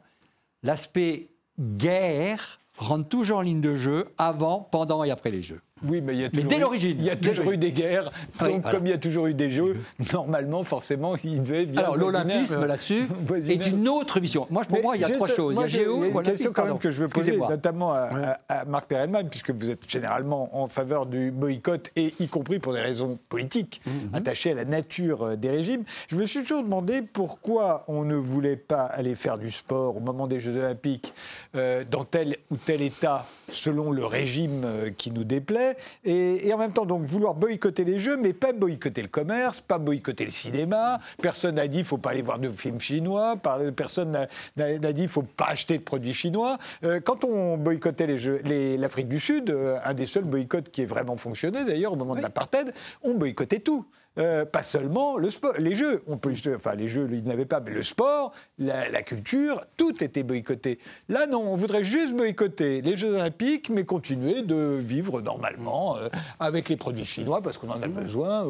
l'aspect 0.64 1.30
guerre 1.60 2.60
rentre 2.78 3.10
toujours 3.10 3.40
en 3.40 3.42
ligne 3.42 3.62
de 3.62 3.76
jeu 3.76 4.08
avant, 4.18 4.62
pendant 4.62 5.04
et 5.04 5.12
après 5.12 5.32
les 5.32 5.42
Jeux. 5.42 5.62
Oui, 5.84 6.02
mais 6.02 6.14
il 6.14 6.22
y 6.22 6.26
a 6.26 6.30
toujours, 6.30 6.50
dès 6.50 6.60
l'origine, 6.60 6.98
il 7.00 7.06
y 7.06 7.10
a 7.10 7.16
toujours 7.16 7.52
eu 7.52 7.58
des 7.58 7.72
guerres. 7.72 8.12
Donc, 8.40 8.70
comme 8.70 8.86
il 8.88 8.90
y 8.90 8.94
a 8.94 8.98
toujours 8.98 9.28
eu 9.28 9.34
des 9.34 9.52
jeux, 9.52 9.78
normalement, 10.14 10.64
forcément, 10.64 11.16
il 11.24 11.44
devait 11.44 11.66
bien. 11.66 11.82
Alors, 11.82 11.98
l'olympisme 11.98 12.66
là-dessus 12.66 13.08
est 13.50 13.68
une 13.68 13.88
autre 13.88 14.20
mission. 14.20 14.48
Moi, 14.50 14.64
pour 14.66 14.82
moi, 14.82 14.96
il 14.96 15.02
y 15.02 15.06
a 15.06 15.10
trois 15.10 15.28
choses. 15.28 15.56
il 15.56 15.62
y 15.62 15.64
a 15.64 15.68
Géo, 15.68 16.04
il 16.04 16.14
y 16.14 16.18
a 16.18 16.20
une 16.20 16.24
question 16.24 16.52
quand 16.54 16.66
même 16.66 16.80
que 16.80 16.92
je 16.92 17.02
veux 17.02 17.08
poser, 17.08 17.38
notamment 17.38 17.94
à, 17.94 18.38
Marc 18.68 18.88
Perelman, 18.88 19.30
puisque 19.30 19.52
vous 19.52 19.70
êtes 19.70 19.90
généralement 19.90 20.62
en 20.62 20.68
faveur 20.68 21.06
du 21.06 21.32
boycott, 21.32 21.92
et 21.96 22.14
y 22.20 22.28
compris 22.28 22.60
pour 22.60 22.74
des 22.74 22.82
raisons 22.82 23.20
politiques, 23.30 23.82
mhm. 23.86 24.16
attachées 24.16 24.52
à 24.52 24.56
la 24.56 24.66
nature 24.66 25.24
euh, 25.24 25.36
des 25.36 25.50
régimes. 25.50 25.84
Je 26.08 26.16
me 26.16 26.26
suis 26.26 26.42
toujours 26.42 26.64
demandé 26.64 27.02
pourquoi 27.02 27.84
on 27.88 28.04
ne 28.04 28.16
voulait 28.16 28.56
pas 28.56 28.84
aller 28.84 29.16
faire 29.16 29.38
du 29.38 29.52
sport 29.52 29.98
au 29.98 30.00
moment 30.00 30.28
des 30.28 30.40
Jeux 30.40 30.58
Olympiques 30.58 31.14
euh, 31.56 31.84
dans 31.90 32.04
tel 32.04 32.38
ou 32.52 32.58
tel 32.58 32.82
État, 32.82 33.26
selon 33.50 33.92
le 33.92 34.06
régime 34.06 34.64
euh, 34.66 34.90
qui 34.90 35.12
nous 35.12 35.24
déplaît 35.24 35.67
et, 36.04 36.54
en 36.54 36.58
même 36.58 36.72
temps 36.72 36.86
donc 36.86 37.04
vouloir 37.04 37.34
boycotter 37.34 37.84
les 37.84 38.00
jeux, 38.00 38.18
mais 38.18 38.34
pas 38.34 38.54
boycotter 38.54 39.02
le 39.02 39.08
commerce, 39.08 39.62
pas 39.62 39.78
boycotter 39.78 40.26
le 40.26 40.32
cinéma. 40.32 41.00
Personne 41.22 41.56
n'a 41.56 41.68
dit 41.68 41.78
qu'il 41.78 41.86
faut 41.86 41.98
pas 41.98 42.12
aller 42.12 42.22
voir 42.22 42.40
de 42.40 42.50
films 42.50 42.80
chinois. 42.80 43.36
Personne 43.76 44.28
n'a 44.56 44.94
dit 44.94 45.02
qu'il 45.02 45.10
faut 45.10 45.24
pas 45.24 45.48
acheter 45.48 45.78
de 45.78 45.84
produits 45.84 46.14
chinois. 46.14 46.58
Euh, 46.84 47.00
quand 47.00 47.24
on 47.24 47.58
boycottait 47.58 48.08
les 48.08 48.18
jeux, 48.18 48.42
l'Afrique 48.78 49.08
du 49.08 49.20
Sud, 49.20 49.50
euh, 49.50 49.78
un 49.84 49.94
des 49.94 50.06
seuls 50.06 50.24
boycotts 50.24 50.70
qui 50.70 50.82
ait 50.82 50.86
vraiment 50.86 51.18
fonctionné 51.18 51.64
d'ailleurs 51.66 51.94
au 51.94 51.96
moment 51.96 52.16
de 52.16 52.22
l'apartheid, 52.22 52.74
on 53.04 53.14
boycottait 53.14 53.60
tout. 53.60 53.86
Euh, 54.18 54.46
pas 54.46 54.64
seulement 54.64 55.18
le 55.18 55.30
sport, 55.30 55.54
les 55.58 55.76
jeux. 55.76 56.04
On 56.08 56.18
peut, 56.18 56.34
enfin, 56.56 56.76
les 56.76 56.88
jeux, 56.88 57.08
ils 57.12 57.24
n'avaient 57.24 57.46
pas, 57.46 57.60
mais 57.60 57.72
le 57.72 57.84
sport, 57.84 58.34
la, 58.58 59.02
culture, 59.04 59.62
tout 59.78 60.04
était 60.04 60.24
boycotté. 60.24 60.80
Là, 61.08 61.28
non, 61.28 61.42
on 61.42 61.56
voudrait 61.56 61.84
juste 61.84 62.14
boycotter 62.14 62.82
les 62.82 62.96
Jeux 62.96 63.14
Olympiques, 63.14 63.70
mais 63.70 63.86
continuer 63.86 64.42
de 64.42 64.78
vivre 64.80 65.22
normalement 65.22 65.98
euh, 65.98 66.10
avec 66.40 66.70
les 66.70 66.78
produits 66.78 67.06
chinois 67.06 67.42
parce 67.42 67.58
qu'on 67.58 67.70
en 67.70 67.82
a 67.82 67.88
besoin. 67.88 68.46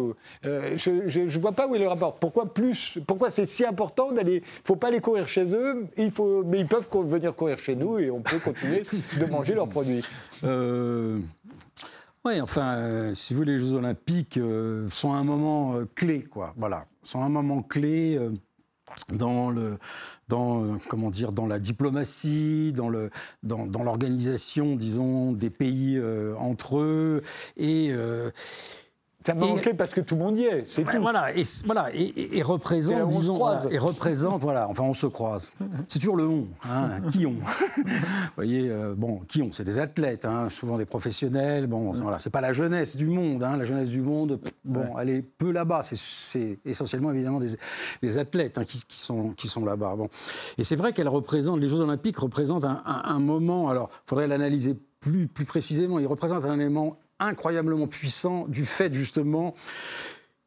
Euh, 0.46 0.78
je 0.78 1.20
ne 1.20 1.40
vois 1.40 1.52
pas 1.52 1.68
où 1.68 1.76
est 1.76 1.80
le 1.80 1.88
rapport. 1.88 2.16
Pourquoi 2.16 2.54
plus 2.54 2.98
Pourquoi 3.06 3.30
c'est 3.30 3.46
si 3.46 3.66
important 3.66 4.12
d'aller 4.12 4.36
Il 4.36 4.42
ne 4.42 4.66
faut 4.66 4.76
pas 4.76 4.88
aller 4.88 5.02
courir 5.02 5.28
chez 5.28 5.46
eux, 5.54 5.88
il 5.98 6.12
faut, 6.12 6.44
mais 6.44 6.60
ils 6.60 6.68
peuvent 6.68 6.88
venir 7.06 7.36
courir 7.36 7.58
chez 7.58 7.76
nous 7.76 8.00
et 8.00 8.10
on 8.10 8.22
peut 8.22 8.40
continuer 8.40 8.84
de 9.20 9.26
manger 9.26 9.54
leurs 9.54 9.68
produits. 9.68 10.04
Oui, 12.28 12.42
enfin, 12.42 12.76
euh, 12.76 13.16
si 13.16 13.34
vous 13.34 13.38
voulez, 13.38 13.54
les 13.54 13.60
Jeux 13.60 13.76
Olympiques 13.76 14.36
euh, 14.36 14.90
sont 14.90 15.14
un 15.14 15.24
moment 15.24 15.76
euh, 15.76 15.86
clé, 15.96 16.24
quoi. 16.24 16.54
Voilà, 16.58 16.86
sont 17.02 17.22
un 17.22 17.30
moment 17.30 17.62
clé 17.62 18.20
dans 19.14 19.50
le, 19.50 19.78
dans 20.28 20.78
comment 20.90 21.10
dire, 21.10 21.32
dans 21.32 21.48
la 21.48 21.58
diplomatie, 21.58 22.74
dans 22.74 22.90
le, 22.90 23.12
dans, 23.44 23.66
dans 23.66 23.82
l'organisation, 23.82 24.76
disons, 24.76 25.32
des 25.32 25.50
pays 25.50 26.02
entre 26.38 26.80
eux 26.80 27.22
et 27.56 27.94
ça 29.28 29.34
manquait 29.34 29.74
parce 29.74 29.94
que 29.94 30.00
tout 30.00 30.16
le 30.16 30.24
monde 30.24 30.38
y 30.38 30.46
est, 30.46 30.64
c'est 30.66 30.86
tout. 30.86 31.02
Voilà, 31.02 31.36
et, 31.36 31.44
voilà, 31.66 31.90
et, 31.94 32.42
représente, 32.42 33.10
disons, 33.10 33.38
et 33.70 33.78
représente, 33.78 34.42
voilà, 34.42 34.70
enfin 34.70 34.84
on 34.84 34.94
se 34.94 35.06
croise. 35.08 35.52
C'est 35.90 36.00
toujours 36.00 36.16
le 36.16 36.26
on, 36.26 36.48
hein, 36.66 37.02
qui 37.12 37.26
on. 37.26 37.34
Vous 37.78 37.92
voyez, 38.38 38.70
euh, 38.70 38.94
bon, 38.96 39.20
qui 39.28 39.42
on, 39.42 39.52
c'est 39.52 39.66
des 39.66 39.80
athlètes, 39.80 40.24
hein, 40.24 40.50
souvent 40.50 40.78
des 40.78 40.86
professionnels, 40.86 41.68
bon, 41.68 41.92
voilà, 41.92 42.20
c'est 42.20 42.30
pas 42.30 42.40
la 42.40 42.54
jeunesse 42.54 42.96
du 42.96 43.08
monde, 43.08 43.44
hein, 43.44 43.58
la 43.58 43.66
jeunesse 43.66 43.90
du 43.90 44.00
monde, 44.00 44.40
bon, 44.64 44.98
elle 44.98 45.10
est 45.10 45.22
peu 45.22 45.52
là-bas, 45.52 45.82
c'est 45.84 46.60
essentiellement 46.64 47.12
évidemment 47.12 47.42
des, 47.42 47.50
des 48.02 48.18
athlètes 48.18 48.64
qui, 48.64 48.82
qui, 48.88 48.98
sont, 48.98 49.34
qui 49.34 49.50
sont 49.50 49.66
là-bas. 49.66 49.98
Bon. 49.98 50.08
Et 50.58 50.64
c'est 50.64 50.78
vrai 50.78 50.94
qu'elle 50.94 51.10
représente, 51.10 51.60
les 51.60 51.68
Jeux 51.68 51.82
Olympiques 51.82 52.18
représentent 52.18 52.64
un, 52.64 52.82
un 52.86 53.20
moment, 53.20 53.68
alors 53.68 53.90
il 53.92 54.10
faudrait 54.10 54.28
l'analyser 54.28 54.78
plus, 55.02 55.28
plus 55.28 55.46
précisément, 55.46 56.00
ils 56.00 56.08
représentent 56.08 56.46
un 56.46 56.60
élément 56.60 56.98
incroyablement 57.20 57.88
puissant 57.88 58.48
du 58.48 58.66
fait 58.66 58.94
justement 58.94 59.54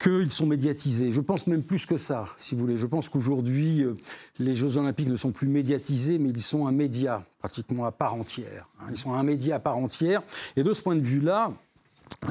qu'ils 0.00 0.30
sont 0.30 0.46
médiatisés. 0.46 1.12
Je 1.12 1.20
pense 1.20 1.46
même 1.46 1.62
plus 1.62 1.84
que 1.84 1.98
ça, 1.98 2.24
si 2.36 2.54
vous 2.54 2.62
voulez. 2.62 2.78
Je 2.78 2.86
pense 2.86 3.08
qu'aujourd'hui, 3.10 3.82
euh, 3.82 3.94
les 4.38 4.54
Jeux 4.54 4.78
Olympiques 4.78 5.08
ne 5.08 5.16
sont 5.16 5.30
plus 5.30 5.46
médiatisés, 5.46 6.18
mais 6.18 6.30
ils 6.30 6.40
sont 6.40 6.66
un 6.66 6.72
média 6.72 7.24
pratiquement 7.38 7.84
à 7.84 7.92
part 7.92 8.14
entière. 8.14 8.66
Hein. 8.80 8.86
Ils 8.90 8.96
sont 8.96 9.12
un 9.12 9.22
média 9.22 9.56
à 9.56 9.58
part 9.58 9.76
entière. 9.76 10.22
Et 10.56 10.62
de 10.62 10.72
ce 10.72 10.80
point 10.80 10.96
de 10.96 11.06
vue-là, 11.06 11.52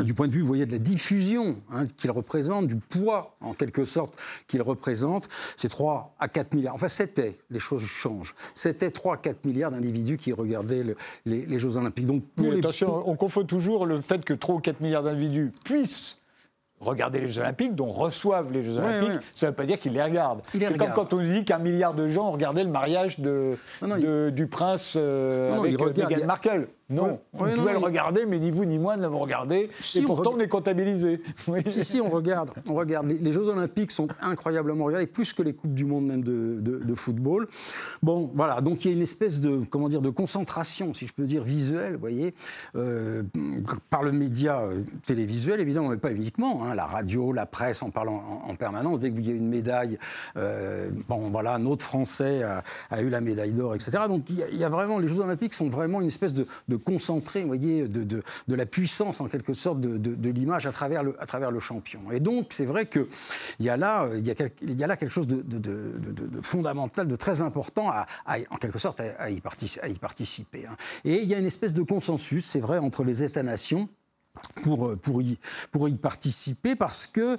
du 0.03 0.13
point 0.13 0.27
de 0.27 0.33
vue, 0.33 0.41
vous 0.41 0.47
voyez, 0.47 0.65
de 0.65 0.71
la 0.71 0.77
diffusion 0.77 1.57
hein, 1.71 1.85
qu'il 1.97 2.11
représente, 2.11 2.67
du 2.67 2.75
poids, 2.75 3.35
en 3.41 3.53
quelque 3.53 3.85
sorte, 3.85 4.15
qu'il 4.47 4.61
représente, 4.61 5.27
c'est 5.55 5.69
3 5.69 6.15
à 6.19 6.27
4 6.27 6.53
milliards. 6.53 6.75
Enfin, 6.75 6.87
c'était, 6.87 7.37
les 7.49 7.59
choses 7.59 7.83
changent, 7.83 8.35
c'était 8.53 8.91
3 8.91 9.15
à 9.15 9.17
4 9.17 9.45
milliards 9.45 9.71
d'individus 9.71 10.17
qui 10.17 10.31
regardaient 10.31 10.83
les, 11.25 11.59
Jeux 11.59 11.77
Olympiques. 11.77 12.05
Donc, 12.05 12.23
attention, 12.57 13.03
on 13.07 13.15
confond 13.15 13.43
toujours 13.43 13.85
le 13.85 14.01
fait 14.01 14.23
que 14.23 14.33
3 14.33 14.55
ou 14.55 14.59
4 14.59 14.81
milliards 14.81 15.03
d'individus 15.03 15.51
puissent 15.63 16.17
regarder 16.79 17.19
les 17.19 17.27
Jeux 17.27 17.41
Olympiques, 17.41 17.75
dont 17.75 17.91
reçoivent 17.91 18.51
les 18.51 18.63
Jeux 18.63 18.77
Olympiques, 18.77 19.19
ça 19.35 19.47
ne 19.47 19.51
veut 19.51 19.55
pas 19.55 19.65
dire 19.65 19.79
qu'ils 19.79 19.93
les 19.93 20.01
regardent. 20.01 20.41
C'est 20.53 20.77
comme 20.77 20.93
quand 20.93 21.13
on 21.13 21.21
dit 21.21 21.43
qu'un 21.43 21.59
milliard 21.59 21.93
de 21.93 22.07
gens 22.07 22.31
regardaient 22.31 22.63
le 22.63 22.69
mariage 22.69 23.19
de, 23.19 23.57
du 24.29 24.47
prince 24.47 24.93
euh, 24.95 25.57
avec 25.57 25.79
euh, 25.79 25.93
Meghan 25.95 26.25
Markle. 26.25 26.67
Non, 26.89 27.19
on 27.33 27.37
pouvait 27.37 27.55
le 27.55 27.77
regarder, 27.77 28.25
mais 28.25 28.39
ni 28.39 28.49
vous 28.49 28.65
ni 28.65 28.79
moi 28.79 28.97
ne 28.97 29.03
l'avons 29.03 29.19
regardé. 29.19 29.69
et 29.95 30.01
pourtant, 30.01 30.33
on, 30.35 30.39
est 30.39 30.47
comptabilisé. 30.47 31.21
Si, 31.69 31.83
si, 31.83 32.01
on 32.01 32.09
regarde. 32.09 32.51
On 32.67 32.73
regarde. 32.73 33.07
Les, 33.07 33.31
Jeux 33.31 33.47
Olympiques 33.47 33.91
sont 33.91 34.07
incroyablement 34.21 34.85
regardés, 34.85 35.05
plus 35.05 35.33
que 35.33 35.43
les 35.43 35.53
Coupes 35.53 35.73
du 35.73 35.85
Monde 35.85 36.07
même 36.07 36.23
de, 36.23 36.95
football. 36.95 37.47
Bon, 38.01 38.31
voilà. 38.33 38.61
Donc, 38.61 38.83
il 38.83 38.89
y 38.89 38.91
a 38.93 38.97
une 38.97 39.03
espèce 39.03 39.39
de, 39.39 39.61
comment 39.69 39.87
dire, 39.87 40.01
de 40.01 40.09
concentration, 40.09 40.93
si 40.93 41.05
je 41.05 41.13
peux 41.13 41.25
dire, 41.25 41.43
visuelle, 41.43 41.93
vous 41.93 41.99
voyez, 41.99 42.33
euh, 42.75 43.23
par 43.89 44.01
le 44.01 44.11
média 44.11 44.61
euh, 44.61 44.81
télévisuel, 45.05 45.59
évidemment, 45.59 45.89
mais 45.89 45.97
pas 45.97 46.11
uniquement. 46.11 46.63
Hein, 46.63 46.73
la 46.73 46.85
radio, 46.85 47.31
la 47.31 47.45
presse 47.45 47.83
en 47.83 47.91
parlant 47.91 48.43
en, 48.47 48.55
permanence. 48.55 48.99
Dès 48.99 49.11
qu'il 49.11 49.27
y 49.27 49.31
a 49.31 49.35
une 49.35 49.49
médaille, 49.49 49.97
euh, 50.37 50.89
bon, 51.07 51.29
voilà, 51.29 51.53
un 51.53 51.65
autre 51.65 51.83
Français 51.83 52.41
a, 52.89 53.01
eu 53.01 53.09
la 53.09 53.21
médaille 53.21 53.53
d'or, 53.53 53.75
etc. 53.75 53.91
Donc, 54.07 54.29
il 54.29 54.57
y, 54.57 54.63
a, 54.63 54.69
vraiment, 54.69 54.97
les 54.97 55.07
Jeux 55.07 55.19
Olympiques 55.19 55.53
sont 55.53 55.69
vraiment 55.69 56.01
une 56.01 56.07
espèce 56.07 56.33
de 56.33 56.47
concentré, 56.79 57.43
voyez, 57.43 57.87
de, 57.87 58.03
de, 58.03 58.23
de, 58.47 58.55
la 58.55 58.65
puissance 58.65 59.21
en 59.21 59.27
quelque 59.27 59.53
sorte 59.53 59.79
de, 59.79 59.97
de 59.97 60.29
l'image 60.29 60.65
à 60.65 60.71
travers 60.71 61.03
le, 61.03 61.21
à 61.21 61.25
travers 61.25 61.51
le 61.51 61.59
champion. 61.59 62.11
Et 62.11 62.19
donc 62.19 62.47
c'est 62.49 62.65
vrai 62.65 62.85
qu'il 62.85 63.07
y 63.59 63.69
a 63.69 63.77
là, 63.77 64.07
y 64.15 64.29
y 64.79 64.83
a 64.83 64.87
là 64.87 64.97
quelque 64.97 65.11
chose 65.11 65.27
de, 65.27 65.41
fondamental, 66.41 67.07
de 67.07 67.15
très 67.15 67.41
important 67.41 67.89
à, 67.89 68.05
en 68.49 68.57
quelque 68.57 68.79
sorte 68.79 68.99
à, 68.99 69.29
y, 69.29 69.41
participer, 69.41 69.85
à 69.85 69.89
y 69.89 69.95
participer. 69.95 70.63
Hein. 70.67 70.75
Et 71.05 71.21
il 71.21 71.27
y 71.27 71.33
a 71.33 71.39
une 71.39 71.45
espèce 71.45 71.73
de 71.73 71.83
consensus, 71.83 72.45
c'est 72.45 72.59
vrai, 72.59 72.77
entre 72.77 73.03
les 73.03 73.23
États-nations 73.23 73.89
pour, 74.63 74.97
pour, 74.97 75.21
y, 75.21 75.37
pour 75.71 75.89
y 75.89 75.95
participer 75.95 76.75
parce 76.75 77.07
que, 77.07 77.37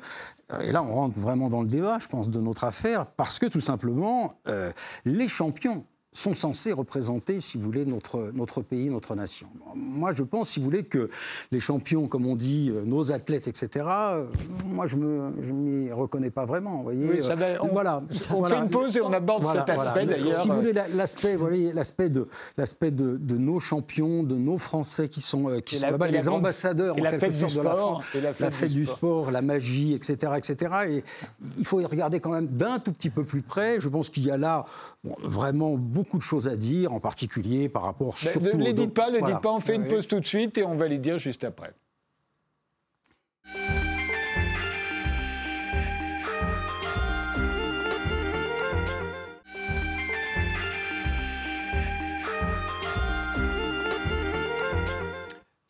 et 0.60 0.72
là 0.72 0.82
on 0.82 0.94
rentre 0.94 1.18
vraiment 1.18 1.48
dans 1.48 1.62
le 1.62 1.68
débat, 1.68 1.98
je 2.00 2.08
pense, 2.08 2.30
de 2.30 2.40
notre 2.40 2.64
affaire, 2.64 3.06
parce 3.06 3.38
que 3.38 3.46
tout 3.46 3.60
simplement, 3.60 4.38
euh, 4.48 4.72
les 5.04 5.28
champions 5.28 5.84
sont 6.12 6.34
censés 6.34 6.72
représenter, 6.72 7.40
si 7.40 7.56
vous 7.56 7.64
voulez, 7.64 7.84
notre, 7.84 8.32
notre 8.34 8.62
pays, 8.62 8.90
notre 8.90 9.14
nation. 9.14 9.46
Moi, 9.76 10.12
je 10.12 10.24
pense, 10.24 10.50
si 10.50 10.58
vous 10.58 10.64
voulez, 10.64 10.82
que 10.82 11.08
les 11.52 11.60
champions, 11.60 12.08
comme 12.08 12.26
on 12.26 12.34
dit, 12.34 12.72
euh, 12.74 12.82
nos 12.84 13.12
athlètes, 13.12 13.46
etc., 13.46 13.86
euh, 13.88 14.26
moi, 14.66 14.88
je 14.88 14.96
ne 14.96 15.30
m'y 15.52 15.92
reconnais 15.92 16.30
pas 16.30 16.46
vraiment. 16.46 16.78
Vous 16.78 16.82
voyez, 16.82 17.22
ça 17.22 17.34
euh, 17.38 17.58
on, 17.60 17.68
voilà, 17.68 18.02
on 18.30 18.44
fait 18.44 18.56
une 18.56 18.68
pause 18.70 18.96
et 18.96 19.00
on 19.00 19.12
aborde 19.12 19.46
cet 19.46 19.70
aspect, 19.70 20.06
d'ailleurs. 20.06 20.34
Si 20.34 20.48
vous 20.48 20.56
voulez, 20.56 20.72
l'aspect 20.72 21.38
l'aspect 21.76 22.08
de, 22.08 22.26
de, 22.90 23.16
de, 23.16 23.36
nos 23.36 23.60
champions, 23.60 24.24
de 24.24 24.34
nos 24.34 24.58
Français 24.58 25.08
qui 25.08 25.20
sont, 25.20 25.60
qui 25.64 25.76
sont 25.76 25.96
les 26.10 26.28
ambassadeurs, 26.28 26.96
en 26.96 27.02
quelque 27.02 27.32
sorte, 27.32 27.54
de 27.54 27.60
la 27.60 27.70
France, 27.70 28.04
la 28.14 28.50
fête, 28.50 28.72
du, 28.72 28.84
sport. 28.84 29.30
la 29.30 29.42
magie, 29.42 29.94
etc., 29.94 30.32
etc. 30.36 30.74
Et 30.88 31.04
il 31.58 31.64
faut 31.64 31.80
y 31.80 31.84
regarder 31.84 32.18
quand 32.18 32.30
même 32.30 32.48
d'un 32.48 32.80
tout 32.80 32.92
petit 32.92 33.10
peu 33.10 33.22
plus 33.22 33.42
près. 33.42 33.78
Je 33.78 33.88
pense 33.88 34.10
qu'il 34.10 34.24
y 34.24 34.30
a 34.30 34.36
là 34.36 34.64
vraiment 35.22 35.76
beaucoup 35.76 35.99
de 36.18 36.22
choses 36.22 36.48
à 36.48 36.56
dire, 36.56 36.92
en 36.92 37.00
particulier 37.00 37.68
par 37.68 37.82
rapport 37.82 38.16
ben, 38.22 38.30
surtout. 38.30 38.56
Ne 38.56 38.64
les 38.64 38.72
dites 38.72 38.94
pas, 38.94 39.10
ne 39.10 39.16
les 39.16 39.22
dites 39.22 39.40
pas. 39.40 39.52
On 39.52 39.60
fait 39.60 39.76
une 39.76 39.86
pause 39.86 40.06
tout 40.06 40.20
de 40.20 40.26
suite 40.26 40.58
et 40.58 40.64
on 40.64 40.76
va 40.76 40.88
les 40.88 40.98
dire 40.98 41.18
juste 41.18 41.44
après. 41.44 41.74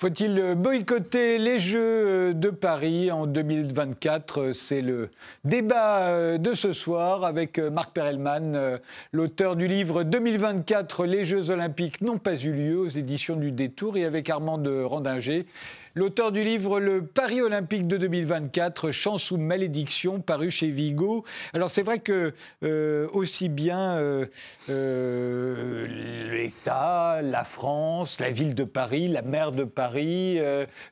Faut-il 0.00 0.54
boycotter 0.56 1.36
les 1.36 1.58
Jeux 1.58 2.32
de 2.32 2.48
Paris 2.48 3.10
en 3.10 3.26
2024 3.26 4.52
C'est 4.52 4.80
le 4.80 5.10
débat 5.44 6.06
euh, 6.06 6.38
de 6.38 6.54
ce 6.54 6.72
soir 6.72 7.22
avec 7.22 7.58
euh, 7.58 7.68
Marc 7.68 7.92
Perelman, 7.92 8.54
euh, 8.54 8.78
l'auteur 9.12 9.56
du 9.56 9.66
livre 9.68 10.02
2024, 10.02 11.04
les 11.04 11.26
Jeux 11.26 11.50
Olympiques 11.50 12.00
n'ont 12.00 12.16
pas 12.16 12.34
eu 12.34 12.50
lieu 12.50 12.78
aux 12.78 12.88
éditions 12.88 13.36
du 13.36 13.52
Détour, 13.52 13.98
et 13.98 14.06
avec 14.06 14.30
Armand 14.30 14.56
de 14.56 14.82
Randinger, 14.82 15.44
l'auteur 15.94 16.32
du 16.32 16.42
livre 16.42 16.80
Le 16.80 17.04
Paris 17.04 17.40
olympique 17.40 17.86
de 17.86 17.96
2024, 17.96 18.90
Chance 18.90 19.30
ou 19.30 19.36
malédiction, 19.36 20.20
paru 20.20 20.50
chez 20.50 20.68
Vigo. 20.68 21.24
Alors 21.52 21.70
c'est 21.70 21.82
vrai 21.82 21.98
que 21.98 22.32
euh, 22.62 23.08
aussi 23.12 23.48
bien 23.48 23.96
euh, 23.96 24.26
euh, 24.68 25.86
l'État, 26.32 27.20
la 27.22 27.44
France, 27.44 28.20
la 28.20 28.30
ville 28.30 28.54
de 28.54 28.64
Paris, 28.64 29.08
la 29.08 29.22
maire 29.22 29.52
de 29.52 29.64
Paris, 29.64 30.38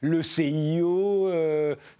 le 0.00 0.22
CIO, 0.22 1.30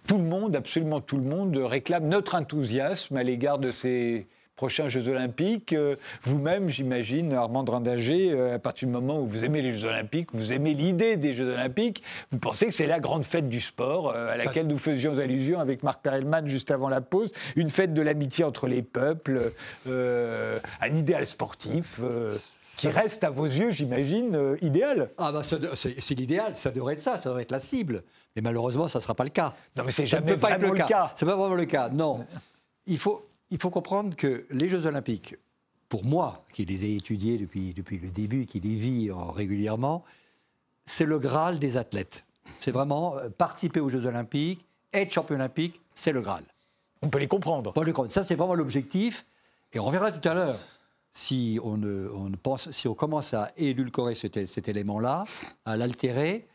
tout 0.07 0.17
le 0.17 0.23
monde, 0.23 0.55
absolument 0.55 1.01
tout 1.01 1.17
le 1.17 1.25
monde 1.25 1.57
réclame 1.57 2.07
notre 2.07 2.35
enthousiasme 2.35 3.17
à 3.17 3.23
l'égard 3.23 3.59
de 3.59 3.71
ces 3.71 4.27
prochains 4.59 4.89
Jeux 4.89 5.07
Olympiques. 5.07 5.71
Euh, 5.71 5.95
vous-même, 6.23 6.67
j'imagine, 6.67 7.31
Armand 7.31 7.63
Rindinger, 7.63 8.33
euh, 8.33 8.55
à 8.55 8.59
partir 8.59 8.89
du 8.89 8.93
moment 8.93 9.21
où 9.21 9.25
vous 9.25 9.45
aimez 9.45 9.61
les 9.61 9.71
Jeux 9.71 9.87
Olympiques, 9.87 10.31
vous 10.33 10.51
aimez 10.51 10.73
l'idée 10.73 11.15
des 11.15 11.33
Jeux 11.33 11.53
Olympiques, 11.53 12.03
vous 12.33 12.39
pensez 12.39 12.65
que 12.65 12.73
c'est 12.73 12.85
la 12.85 12.99
grande 12.99 13.23
fête 13.23 13.47
du 13.47 13.61
sport 13.61 14.11
euh, 14.13 14.27
à 14.27 14.35
laquelle 14.35 14.67
nous 14.67 14.77
faisions 14.77 15.17
allusion 15.17 15.61
avec 15.61 15.81
Marc 15.81 16.01
Perelman 16.01 16.45
juste 16.45 16.71
avant 16.71 16.89
la 16.89 16.99
pause, 16.99 17.31
une 17.55 17.69
fête 17.69 17.93
de 17.93 18.01
l'amitié 18.01 18.43
entre 18.43 18.67
les 18.67 18.81
peuples, 18.81 19.39
un 19.87 20.93
idéal 20.93 21.25
sportif 21.25 22.01
qui 22.77 22.89
reste 22.89 23.23
à 23.23 23.29
vos 23.29 23.45
yeux, 23.45 23.71
j'imagine, 23.71 24.57
idéal. 24.61 25.09
Ah 25.17 25.31
bah 25.31 25.41
c'est 25.43 26.15
l'idéal, 26.15 26.57
ça 26.57 26.71
devrait 26.71 26.93
être 26.93 26.99
ça, 26.99 27.17
ça 27.17 27.29
devrait 27.29 27.43
être 27.43 27.51
la 27.51 27.61
cible. 27.61 28.03
Mais 28.35 28.41
malheureusement, 28.41 28.89
ça 28.89 28.99
ne 28.99 29.03
sera 29.03 29.15
pas 29.15 29.23
le 29.23 29.29
cas. 29.29 29.53
Non, 29.77 29.83
mais 29.85 29.93
c'est 29.93 30.05
jamais 30.05 30.35
pas 30.35 30.57
le 30.57 30.71
cas. 30.71 30.85
cas. 30.85 31.13
C'est 31.15 31.25
pas 31.25 31.37
vraiment 31.37 31.55
le 31.55 31.65
cas. 31.65 31.87
Non. 31.89 32.25
Il 32.85 32.97
faut, 32.97 33.28
il 33.51 33.59
faut 33.59 33.69
comprendre 33.69 34.15
que 34.15 34.45
les 34.49 34.69
Jeux 34.69 34.85
Olympiques, 34.85 35.35
pour 35.87 36.05
moi, 36.05 36.45
qui 36.53 36.65
les 36.65 36.85
ai 36.85 36.95
étudiés 36.95 37.37
depuis, 37.37 37.73
depuis 37.73 37.97
le 37.97 38.09
début, 38.09 38.45
qui 38.45 38.59
les 38.59 38.75
vis 38.75 39.11
régulièrement, 39.11 40.03
c'est 40.85 41.05
le 41.05 41.19
Graal 41.19 41.59
des 41.59 41.77
athlètes. 41.77 42.25
C'est 42.61 42.71
vraiment 42.71 43.17
euh, 43.17 43.29
participer 43.29 43.79
aux 43.79 43.89
Jeux 43.89 44.05
Olympiques, 44.05 44.67
être 44.93 45.11
champion 45.11 45.35
olympique, 45.35 45.81
c'est 45.93 46.11
le 46.11 46.21
Graal. 46.21 46.43
On 47.01 47.09
peut 47.09 47.19
les 47.19 47.27
comprendre. 47.27 47.71
On 47.71 47.73
peut 47.73 47.85
les 47.85 47.91
comprendre. 47.91 48.11
Ça, 48.11 48.23
c'est 48.23 48.35
vraiment 48.35 48.55
l'objectif. 48.55 49.25
Et 49.73 49.79
on 49.79 49.85
reviendra 49.85 50.11
tout 50.11 50.27
à 50.27 50.33
l'heure. 50.33 50.59
Si 51.13 51.59
on, 51.63 51.81
on, 51.83 52.31
pense, 52.31 52.71
si 52.71 52.87
on 52.87 52.93
commence 52.93 53.33
à 53.33 53.51
édulcorer 53.57 54.15
cet, 54.15 54.47
cet 54.47 54.67
élément-là, 54.67 55.25
à 55.65 55.77
l'altérer, 55.77 56.47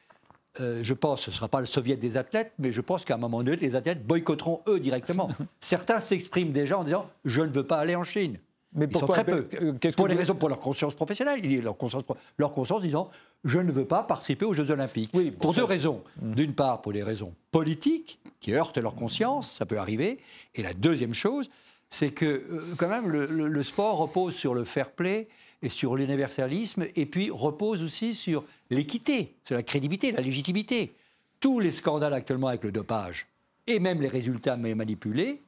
euh, 0.60 0.80
je 0.82 0.94
pense, 0.94 1.22
ce 1.22 1.30
ne 1.30 1.34
sera 1.34 1.48
pas 1.48 1.60
le 1.60 1.66
soviet 1.66 1.96
des 1.96 2.16
athlètes, 2.16 2.52
mais 2.58 2.70
je 2.70 2.80
pense 2.80 3.04
qu'à 3.04 3.14
un 3.14 3.18
moment 3.18 3.42
donné, 3.42 3.56
les 3.56 3.74
athlètes 3.74 4.06
boycotteront 4.06 4.60
eux 4.68 4.78
directement. 4.78 5.28
Certains 5.60 5.98
s'expriment 5.98 6.52
déjà 6.52 6.78
en 6.78 6.84
disant 6.84 7.10
Je 7.24 7.42
ne 7.42 7.48
veux 7.48 7.64
pas 7.64 7.78
aller 7.78 7.96
en 7.96 8.04
Chine. 8.04 8.38
Mais 8.72 8.86
Ils 8.90 8.96
sont 8.98 9.06
très 9.06 9.24
peu. 9.24 9.48
Euh, 9.62 9.72
pour 9.96 10.08
les 10.08 10.14
raisons, 10.14 10.34
pour 10.34 10.48
leur 10.48 10.60
conscience 10.60 10.94
professionnelle, 10.94 11.40
leur 11.62 11.76
conscience, 11.76 12.04
leur 12.38 12.52
conscience 12.52 12.82
disant 12.82 13.10
Je 13.44 13.58
ne 13.58 13.72
veux 13.72 13.84
pas 13.84 14.04
participer 14.04 14.44
aux 14.44 14.54
Jeux 14.54 14.70
Olympiques. 14.70 15.10
Oui, 15.14 15.30
pour 15.30 15.54
deux 15.54 15.64
raisons. 15.64 16.02
Mm. 16.22 16.34
D'une 16.34 16.54
part, 16.54 16.82
pour 16.82 16.92
des 16.92 17.02
raisons 17.02 17.34
politiques, 17.50 18.18
qui 18.40 18.52
heurtent 18.52 18.78
leur 18.78 18.94
conscience, 18.94 19.56
ça 19.58 19.66
peut 19.66 19.78
arriver. 19.78 20.18
Et 20.54 20.62
la 20.62 20.72
deuxième 20.72 21.14
chose, 21.14 21.50
c'est 21.90 22.10
que, 22.10 22.26
euh, 22.26 22.62
quand 22.76 22.88
même, 22.88 23.08
le 23.10 23.62
sport 23.62 23.98
repose 23.98 24.34
sur 24.34 24.54
le 24.54 24.64
fair 24.64 24.90
play 24.90 25.28
et 25.64 25.70
sur 25.70 25.96
l'universalisme, 25.96 26.86
et 26.94 27.06
puis 27.06 27.30
repose 27.30 27.82
aussi 27.82 28.14
sur 28.14 28.44
l'équité, 28.70 29.34
sur 29.44 29.56
la 29.56 29.62
crédibilité, 29.62 30.12
la 30.12 30.20
légitimité. 30.20 30.94
Tous 31.40 31.58
les 31.58 31.72
scandales 31.72 32.12
actuellement 32.12 32.48
avec 32.48 32.64
le 32.64 32.70
dopage, 32.70 33.28
et 33.66 33.80
même 33.80 34.00
les 34.00 34.08
résultats 34.08 34.56
manipulés, 34.56 35.42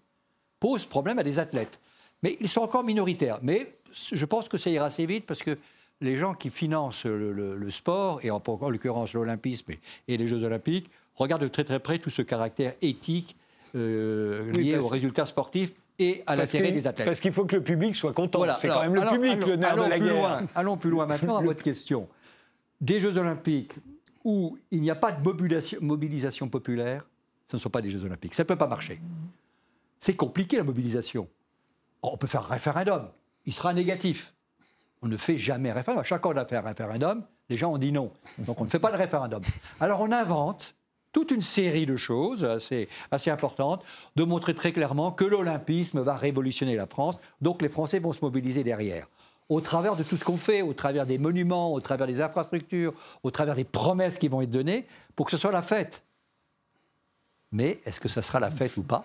posent 0.59 0.87
problème 0.87 1.19
à 1.19 1.23
des 1.23 1.39
athlètes. 1.39 1.81
Mais 2.23 2.39
ils 2.41 2.49
sont 2.49 2.63
encore 2.63 2.83
minoritaires. 2.83 3.39
Mais 3.43 3.75
je 3.93 4.25
pense 4.25 4.49
que 4.49 4.57
ça 4.57 4.71
ira 4.71 4.87
assez 4.87 5.05
vite 5.05 5.27
parce 5.27 5.43
que 5.43 5.59
les 6.01 6.17
gens 6.17 6.35
qui 6.35 6.51
financent 6.51 7.05
le, 7.05 7.71
sport, 7.71 8.21
et 8.23 8.31
en, 8.31 8.43
l'occurrence 8.71 9.13
l'Olympisme 9.13 9.73
et, 10.09 10.17
les 10.17 10.27
Jeux 10.27 10.45
Olympiques, 10.45 10.91
regardent 11.15 11.43
de 11.43 11.49
très 11.49 11.65
très 11.65 11.79
près 11.79 11.99
tout 11.99 12.11
ce 12.11 12.23
caractère 12.23 12.75
éthique 12.81 13.37
euh, 13.75 14.51
lié 14.53 14.79
aux 14.79 14.89
résultats 14.89 15.27
sportifs 15.27 15.73
et 15.99 16.23
à 16.27 16.37
l'intérêt 16.37 16.71
des 16.71 16.87
athlètes. 16.87 17.07
Parce 17.07 17.21
qu'il 17.21 17.33
faut 17.33 17.45
que 17.45 17.57
le 17.57 17.63
public 17.63 17.97
soit 17.97 18.13
content. 18.13 18.45
C'est 18.61 18.69
quand 18.69 18.83
même 18.83 18.95
le 18.95 19.03
public 19.03 19.47
le 19.47 19.57
nerf 19.57 19.77
de 19.77 19.83
la 19.83 19.97
plus 19.97 20.05
guerre. 20.05 20.15
Loin, 20.15 20.43
allons 20.55 20.77
plus 20.77 20.91
loin 20.91 21.07
maintenant 21.07 21.37
à 21.37 21.43
votre 21.43 21.63
question. 21.63 22.09
Des 22.81 23.01
Jeux 23.01 23.17
Olympiques 23.17 23.77
où 24.25 24.59
il 24.71 24.83
n'y 24.83 24.91
a 24.91 24.97
pas 24.97 25.13
de 25.13 25.23
mobilisation, 25.23 25.79
mobilisation 25.81 26.49
populaire, 26.49 27.07
ce 27.49 27.57
ne 27.57 27.61
sont 27.61 27.71
pas 27.71 27.81
des 27.81 27.91
Jeux 27.91 28.05
Olympiques. 28.05 28.35
Ça 28.35 28.43
ne 28.43 28.49
peut 28.49 28.57
pas 28.57 28.67
marcher. 28.67 29.01
C'est 30.01 30.17
compliqué 30.17 30.57
la 30.57 30.65
mobilisation. 30.65 31.29
On 32.03 32.17
peut 32.17 32.27
faire 32.27 32.43
un 32.43 32.55
référendum. 32.55 33.09
Il 33.47 33.53
sera 33.53 33.73
négatif. 33.73 34.35
On 35.03 35.09
ne 35.09 35.17
fait 35.17 35.39
jamais 35.39 35.71
un 35.71 35.75
référendum. 35.75 36.01
À 36.03 36.05
chaque 36.05 36.23
fois 36.23 36.35
qu'on 36.35 36.41
a 36.41 36.45
fait 36.45 36.57
un 36.57 36.61
référendum, 36.61 37.25
les 37.49 37.57
gens 37.57 37.73
ont 37.73 37.79
dit 37.79 37.93
non. 37.93 38.13
Donc 38.39 38.61
on 38.61 38.65
ne 38.65 38.69
fait 38.69 38.79
pas 38.79 38.91
de 38.91 38.97
référendum. 38.97 39.41
Alors 39.81 40.01
on 40.01 40.13
invente 40.13 40.76
toute 41.17 41.31
une 41.31 41.41
série 41.41 41.87
de 41.87 41.97
choses 41.97 42.45
assez, 42.45 42.91
assez 43.11 43.31
importantes, 43.31 43.83
de 44.17 44.25
montrer 44.25 44.55
très 44.55 44.71
clairement 44.71 45.13
que 45.13 45.25
l'olympisme 45.25 46.03
va 46.03 46.15
révolutionner 46.15 46.77
la 46.77 46.87
France, 46.87 47.17
donc 47.41 47.63
les 47.63 47.71
Français 47.71 48.01
vont 48.01 48.13
se 48.13 48.21
mobiliser 48.21 48.63
derrière. 48.65 49.07
Au 49.49 49.63
travers 49.63 49.97
de 49.97 50.03
tout 50.03 50.19
ce 50.19 50.25
qu'on 50.25 50.37
fait, 50.37 50.61
au 50.61 50.75
travers 50.75 51.07
des 51.07 51.17
monuments, 51.17 51.73
au 51.73 51.81
travers 51.81 52.07
des 52.07 52.21
infrastructures, 52.21 52.93
au 53.23 53.31
travers 53.31 53.55
des 53.55 53.65
promesses 53.65 54.19
qui 54.19 54.29
vont 54.29 54.43
être 54.43 54.51
données, 54.51 54.85
pour 55.15 55.25
que 55.25 55.33
ce 55.33 55.39
soit 55.39 55.53
la 55.53 55.63
fête. 55.63 56.05
Mais 57.51 57.81
est-ce 57.87 57.99
que 57.99 58.09
ça 58.09 58.21
sera 58.21 58.39
la 58.39 58.51
fête 58.51 58.77
ou 58.77 58.83
pas? 58.83 59.03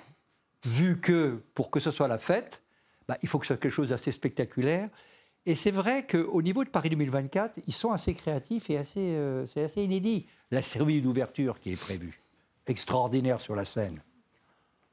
Vu 0.65 0.99
que 0.99 1.41
pour 1.55 1.71
que 1.71 1.79
ce 1.79 1.91
soit 1.91 2.09
la 2.09 2.17
fête, 2.17 2.61
bah, 3.07 3.15
il 3.23 3.29
faut 3.29 3.39
que 3.39 3.45
ce 3.45 3.53
soit 3.53 3.61
quelque 3.61 3.71
chose 3.71 3.87
d'assez 3.87 4.11
spectaculaire. 4.11 4.89
Et 5.45 5.55
c'est 5.55 5.71
vrai 5.71 6.05
qu'au 6.05 6.41
niveau 6.41 6.65
de 6.65 6.69
Paris 6.69 6.89
2024, 6.89 7.61
ils 7.67 7.73
sont 7.73 7.93
assez 7.93 8.13
créatifs 8.13 8.69
et 8.69 8.77
assez, 8.77 8.99
euh, 8.99 9.45
c'est 9.47 9.63
assez 9.63 9.81
inédit. 9.81 10.27
La 10.51 10.61
cérémonie 10.61 11.01
d'ouverture 11.01 11.59
qui 11.59 11.71
est 11.71 11.81
prévue, 11.81 12.19
extraordinaire 12.67 13.39
sur 13.39 13.55
la 13.55 13.65
scène. 13.65 14.01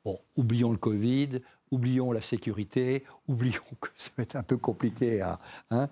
Bon, 0.04 0.18
oublions 0.36 0.70
le 0.70 0.78
Covid, 0.78 1.40
oublions 1.70 2.12
la 2.12 2.20
sécurité, 2.20 3.04
oublions 3.26 3.60
que 3.80 3.88
ça 3.96 4.10
va 4.16 4.22
être 4.22 4.36
un 4.36 4.42
peu 4.42 4.56
compliqué 4.56 5.20
à, 5.20 5.38
hein, 5.70 5.88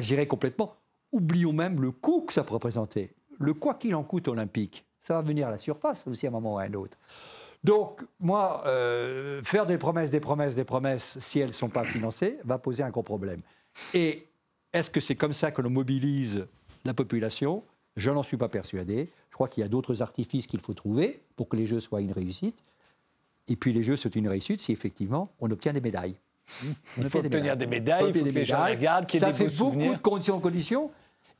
gérer 0.00 0.26
complètement. 0.26 0.74
Oublions 1.12 1.52
même 1.52 1.80
le 1.80 1.90
coût 1.90 2.22
que 2.22 2.32
ça 2.32 2.44
peut 2.44 2.54
représenter. 2.54 3.14
Le 3.38 3.54
quoi 3.54 3.74
qu'il 3.74 3.94
en 3.94 4.02
coûte 4.02 4.28
olympique, 4.28 4.84
ça 5.00 5.14
va 5.14 5.22
venir 5.22 5.48
à 5.48 5.50
la 5.50 5.58
surface 5.58 6.06
aussi 6.06 6.26
à 6.26 6.30
un 6.30 6.32
moment 6.32 6.54
ou 6.54 6.58
à 6.58 6.62
un 6.62 6.74
autre. 6.74 6.98
Donc, 7.64 8.04
moi, 8.20 8.62
euh, 8.66 9.42
faire 9.42 9.66
des 9.66 9.78
promesses, 9.78 10.10
des 10.10 10.20
promesses, 10.20 10.54
des 10.54 10.64
promesses, 10.64 11.18
si 11.20 11.40
elles 11.40 11.48
ne 11.48 11.52
sont 11.52 11.68
pas 11.68 11.84
financées, 11.84 12.38
va 12.44 12.58
poser 12.58 12.82
un 12.82 12.90
gros 12.90 13.02
problème. 13.02 13.42
Et 13.94 14.26
est-ce 14.72 14.90
que 14.90 15.00
c'est 15.00 15.16
comme 15.16 15.32
ça 15.32 15.50
que 15.50 15.62
l'on 15.62 15.70
mobilise 15.70 16.46
la 16.84 16.94
population? 16.94 17.62
Je 17.98 18.10
n'en 18.10 18.22
suis 18.22 18.36
pas 18.36 18.48
persuadé. 18.48 19.10
Je 19.28 19.34
crois 19.34 19.48
qu'il 19.48 19.62
y 19.62 19.64
a 19.64 19.68
d'autres 19.68 20.02
artifices 20.02 20.46
qu'il 20.46 20.60
faut 20.60 20.74
trouver 20.74 21.20
pour 21.36 21.48
que 21.48 21.56
les 21.56 21.66
Jeux 21.66 21.80
soient 21.80 22.00
une 22.00 22.12
réussite. 22.12 22.62
Et 23.48 23.56
puis 23.56 23.72
les 23.72 23.82
Jeux 23.82 23.96
sont 23.96 24.10
une 24.10 24.28
réussite 24.28 24.60
si 24.60 24.72
effectivement 24.72 25.28
on 25.40 25.50
obtient 25.50 25.72
des 25.72 25.80
médailles. 25.80 26.16
Il 26.96 27.10
faut 27.10 27.18
obtenir 27.18 27.56
des 27.56 27.66
médailles, 27.66 28.04
il 28.08 28.18
faut 28.18 28.24
que 28.24 28.30
les 28.30 28.44
gens 28.44 28.64
regardent, 28.64 29.10
Ça 29.10 29.32
fait 29.32 29.48
beaucoup 29.48 29.94
de 29.94 29.98
conditions 29.98 30.36
en 30.36 30.40
conditions. 30.40 30.90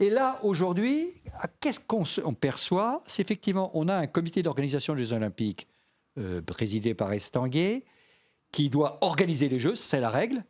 Et 0.00 0.10
là, 0.10 0.38
aujourd'hui, 0.42 1.12
qu'est-ce 1.60 1.80
qu'on 1.80 2.34
perçoit? 2.34 3.02
C'est 3.06 3.22
effectivement, 3.22 3.70
on 3.74 3.88
a 3.88 3.96
un 3.96 4.06
comité 4.06 4.42
d'organisation 4.42 4.94
des 4.94 5.04
Jeux 5.04 5.16
Olympiques 5.16 5.66
euh, 6.18 6.42
présidé 6.42 6.94
par 6.94 7.12
Estanguet 7.12 7.84
qui 8.52 8.70
doit 8.70 8.98
organiser 9.00 9.48
les 9.48 9.58
Jeux, 9.58 9.76
c'est 9.76 10.00
la 10.00 10.10
règle, 10.10 10.42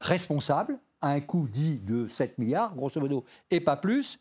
responsable, 0.00 0.78
à 1.00 1.10
un 1.10 1.20
coût 1.20 1.48
dit 1.50 1.78
de 1.78 2.08
7 2.08 2.38
milliards, 2.38 2.74
grosso 2.74 3.00
modo, 3.00 3.24
et 3.50 3.60
pas 3.60 3.76
plus. 3.76 4.18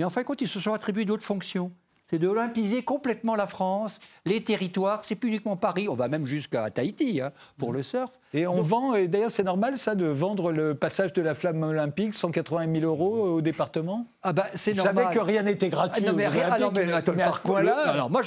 Mais 0.00 0.06
en 0.06 0.08
fin 0.08 0.22
de 0.22 0.26
compte, 0.26 0.40
ils 0.40 0.48
se 0.48 0.58
sont 0.60 0.72
attribués 0.72 1.04
d'autres 1.04 1.26
fonctions 1.26 1.72
c'est 2.10 2.18
de 2.18 2.26
olympiser 2.26 2.82
complètement 2.82 3.36
la 3.36 3.46
France, 3.46 4.00
les 4.26 4.42
territoires. 4.42 5.04
C'est 5.04 5.14
plus 5.14 5.28
uniquement 5.28 5.56
Paris, 5.56 5.88
on 5.88 5.94
va 5.94 6.08
même 6.08 6.26
jusqu'à 6.26 6.68
Tahiti 6.68 7.20
hein, 7.20 7.30
pour 7.56 7.72
le 7.72 7.84
surf. 7.84 8.10
Et 8.34 8.48
on 8.48 8.62
vend, 8.62 8.96
et 8.96 9.06
d'ailleurs 9.06 9.30
c'est 9.30 9.44
normal 9.44 9.78
ça, 9.78 9.94
de 9.94 10.06
vendre 10.06 10.50
le 10.50 10.74
passage 10.74 11.12
de 11.12 11.22
la 11.22 11.36
flamme 11.36 11.62
olympique, 11.62 12.14
180 12.14 12.80
000 12.80 12.84
euros 12.84 13.36
au 13.36 13.40
département? 13.40 14.06
Ah 14.24 14.32
bah 14.32 14.46
c'est 14.54 14.74
normal. 14.74 14.96
Je 14.96 15.02
savais 15.02 15.14
que 15.14 15.20
rien 15.20 15.44
n'était 15.44 15.68
gratuit. 15.68 16.02
Ah 16.04 16.10
non, 16.10 16.16
mais, 16.16 16.26
rien, 16.26 16.50
alors, 16.50 16.72
mais, 16.72 17.22
alors 17.62 18.10
moi 18.10 18.22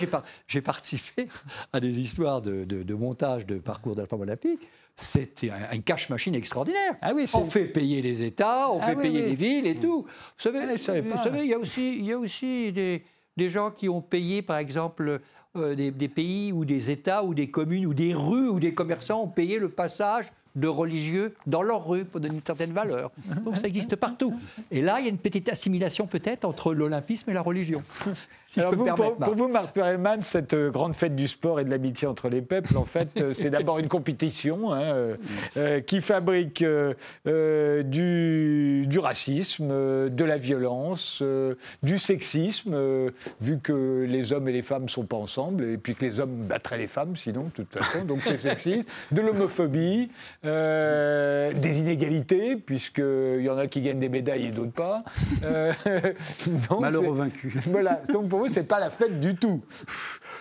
j'ai 0.47 0.61
participé 0.61 1.27
à 1.73 1.81
des 1.81 1.99
histoires 1.99 2.41
de, 2.41 2.93
montage 2.93 3.45
de 3.45 3.57
parcours 3.57 3.95
de 3.95 4.01
la 4.01 4.07
flamme 4.07 4.21
olympique 4.21 4.65
c'était 4.95 5.49
un, 5.49 5.79
cash 5.79 6.09
machine 6.09 6.35
extraordinaire. 6.35 6.95
Ah 7.01 7.13
oui, 7.15 7.25
on 7.33 7.45
fait 7.45 7.65
payer 7.65 8.01
les 8.01 8.21
États, 8.21 8.69
on 8.69 8.79
ah 8.79 8.87
fait 8.87 8.95
payer 8.95 9.21
les 9.23 9.35
villes 9.35 9.65
et 9.65 9.75
tout. 9.75 10.03
Vous 10.03 10.09
savez, 10.37 10.59
ah, 10.61 10.71
vous 10.71 10.77
savez 10.77 11.39
il, 11.43 11.47
y 11.47 11.53
a 11.53 11.57
aussi, 11.57 11.97
il 11.97 12.05
y 12.05 12.11
a 12.11 12.17
aussi 12.17 12.71
des, 12.71 13.03
des 13.35 13.49
gens 13.49 13.71
qui 13.71 13.89
ont 13.89 14.01
payé, 14.01 14.41
par 14.43 14.57
exemple, 14.57 15.19
euh, 15.55 15.75
des, 15.75 15.89
des, 15.91 16.09
pays 16.09 16.51
ou 16.51 16.63
des 16.63 16.91
États 16.91 17.23
ou 17.23 17.33
des 17.33 17.49
communes 17.49 17.87
ou 17.87 17.93
des 17.93 18.13
rues 18.13 18.49
où 18.49 18.59
des 18.59 18.73
commerçants 18.73 19.23
ont 19.23 19.27
payé 19.27 19.57
le 19.57 19.69
passage 19.69 20.31
de 20.55 20.67
religieux 20.67 21.33
dans 21.47 21.61
leur 21.61 21.87
rue 21.87 22.05
pour 22.05 22.19
donner 22.19 22.35
une 22.35 22.45
certaine 22.45 22.73
valeur. 22.73 23.11
Donc 23.43 23.57
ça 23.57 23.67
existe 23.67 23.95
partout. 23.95 24.33
Et 24.71 24.81
là, 24.81 24.97
il 24.99 25.05
y 25.05 25.07
a 25.07 25.09
une 25.09 25.17
petite 25.17 25.49
assimilation 25.49 26.07
peut-être 26.07 26.45
entre 26.45 26.73
l'olympisme 26.73 27.29
et 27.29 27.33
la 27.33 27.41
religion. 27.41 27.83
Alors 28.57 28.75
vous, 28.75 28.85
pour, 28.85 29.35
vous, 29.35 29.47
Marc 29.47 29.73
Perelman, 29.73 30.21
cette 30.21 30.53
euh, 30.53 30.69
grande 30.69 30.95
fête 30.95 31.15
du 31.15 31.27
sport 31.27 31.59
et 31.59 31.63
de 31.63 31.69
l'amitié 31.69 32.07
entre 32.07 32.29
les 32.29 32.41
peuples, 32.41 32.77
en 32.77 32.85
fait, 32.85 33.09
euh, 33.17 33.33
c'est 33.33 33.49
d'abord 33.49 33.79
une 33.79 33.87
compétition 33.87 34.71
hein, 34.73 35.15
euh, 35.57 35.81
qui 35.81 36.01
fabrique 36.01 36.63
du, 37.25 38.83
du, 38.85 38.99
racisme, 38.99 39.69
de 40.09 40.25
la 40.25 40.37
violence, 40.37 41.23
du 41.81 41.97
sexisme, 41.97 42.75
vu 43.41 43.59
que 43.59 44.05
les 44.07 44.33
hommes 44.33 44.47
et 44.47 44.51
les 44.51 44.61
femmes 44.61 44.83
ne 44.83 44.89
sont 44.89 45.05
pas 45.05 45.17
ensemble, 45.17 45.63
et 45.65 45.77
puis 45.77 45.95
que 45.95 46.05
les 46.05 46.19
hommes 46.19 46.43
battraient 46.43 46.77
les 46.77 46.87
femmes 46.87 47.15
sinon, 47.15 47.45
de 47.45 47.63
toute 47.63 47.73
façon, 47.73 48.05
donc 48.05 48.19
c'est 48.21 48.37
sexiste, 48.37 48.89
de 49.11 49.21
l'homophobie, 49.21 50.09
euh, 50.45 51.53
des 51.53 51.79
inégalités, 51.79 52.57
puisqu'il 52.57 53.41
y 53.41 53.49
en 53.49 53.57
a 53.57 53.67
qui 53.67 53.81
gagnent 53.81 53.99
des 53.99 54.09
médailles 54.09 54.47
et 54.47 54.51
d'autres 54.51 54.73
pas. 54.73 55.03
Euh, 55.43 55.71
Malheureux 56.79 57.15
vaincu. 57.15 57.53
Voilà, 57.67 58.01
donc 58.11 58.29
pour 58.29 58.39
vous, 58.39 58.47
c'est 58.47 58.67
pas 58.67 58.79
la 58.79 58.89
fête 58.89 59.19
du 59.19 59.35
tout. 59.35 59.63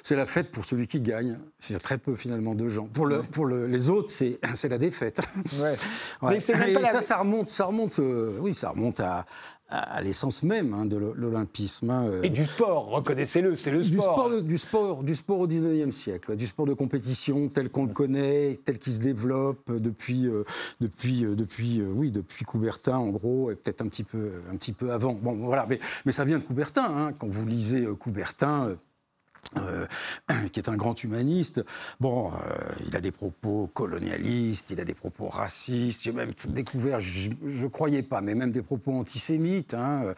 C'est 0.02 0.16
la 0.16 0.26
fête 0.26 0.50
pour 0.50 0.64
celui 0.64 0.86
qui 0.86 1.00
gagne. 1.00 1.38
C'est 1.58 1.80
très 1.80 1.98
peu 1.98 2.16
finalement 2.16 2.54
de 2.54 2.66
gens. 2.68 2.86
Pour, 2.86 3.06
le, 3.06 3.22
pour 3.22 3.46
le, 3.46 3.66
les 3.66 3.90
autres, 3.90 4.10
c'est 4.10 4.40
la 4.68 4.78
défaite. 4.78 5.20
Ouais. 5.60 6.30
Mais 6.30 6.40
ça, 6.40 7.00
ça 7.00 7.16
remonte, 7.18 7.48
ça 7.48 7.66
remonte, 7.66 7.98
euh, 8.00 8.38
oui, 8.40 8.54
ça 8.54 8.70
remonte 8.70 9.00
à, 9.00 9.24
à 9.72 10.02
l'essence 10.02 10.42
même 10.42 10.74
hein, 10.74 10.84
de 10.84 10.96
l'olympisme. 10.96 11.90
Hein, 11.90 12.06
euh. 12.06 12.22
Et 12.22 12.28
du 12.28 12.44
sport, 12.44 12.90
reconnaissez-le, 12.90 13.56
c'est 13.56 13.70
le 13.70 13.82
sport. 13.82 14.30
Du 14.42 14.58
sport, 14.58 15.02
du 15.02 15.14
sport, 15.14 15.40
au 15.40 15.46
19e 15.46 15.90
siècle, 15.90 16.36
du 16.36 16.46
sport 16.46 16.66
de 16.66 16.74
compétition 16.74 17.48
tel 17.48 17.70
qu'on 17.70 17.86
le 17.86 17.92
connaît, 17.92 18.58
tel 18.64 18.78
qu'il 18.78 18.92
se 18.92 19.00
développe 19.00 19.72
depuis, 19.72 20.26
euh, 20.26 20.44
depuis, 20.80 21.24
euh, 21.24 21.34
depuis, 21.34 21.82
oui, 21.82 22.10
depuis 22.10 22.44
Coubertin 22.44 22.98
en 22.98 23.08
gros, 23.08 23.50
et 23.50 23.54
peut-être 23.54 23.80
un 23.80 23.88
petit 23.88 24.04
peu, 24.04 24.32
un 24.50 24.56
petit 24.56 24.72
peu 24.72 24.92
avant. 24.92 25.14
Bon, 25.14 25.36
voilà, 25.38 25.66
mais, 25.68 25.78
mais 26.04 26.12
ça 26.12 26.24
vient 26.24 26.38
de 26.38 26.44
Coubertin. 26.44 26.84
Hein. 26.84 27.12
Quand 27.18 27.28
vous 27.28 27.46
lisez 27.46 27.86
Coubertin. 27.98 28.76
Euh, 29.58 29.86
qui 30.52 30.60
est 30.60 30.68
un 30.68 30.76
grand 30.76 31.02
humaniste. 31.02 31.64
Bon, 32.00 32.30
euh, 32.30 32.56
il 32.86 32.96
a 32.96 33.00
des 33.00 33.12
propos 33.12 33.70
colonialistes, 33.72 34.70
il 34.70 34.80
a 34.80 34.84
des 34.84 34.94
propos 34.94 35.28
racistes. 35.28 36.02
J'ai 36.02 36.12
même 36.12 36.32
découvert, 36.48 37.00
je 37.00 37.30
ne 37.44 37.68
croyais 37.68 38.02
pas, 38.02 38.20
mais 38.20 38.34
même 38.34 38.50
des 38.50 38.62
propos 38.62 38.92
antisémites. 38.92 39.74
Hein. 39.74 40.14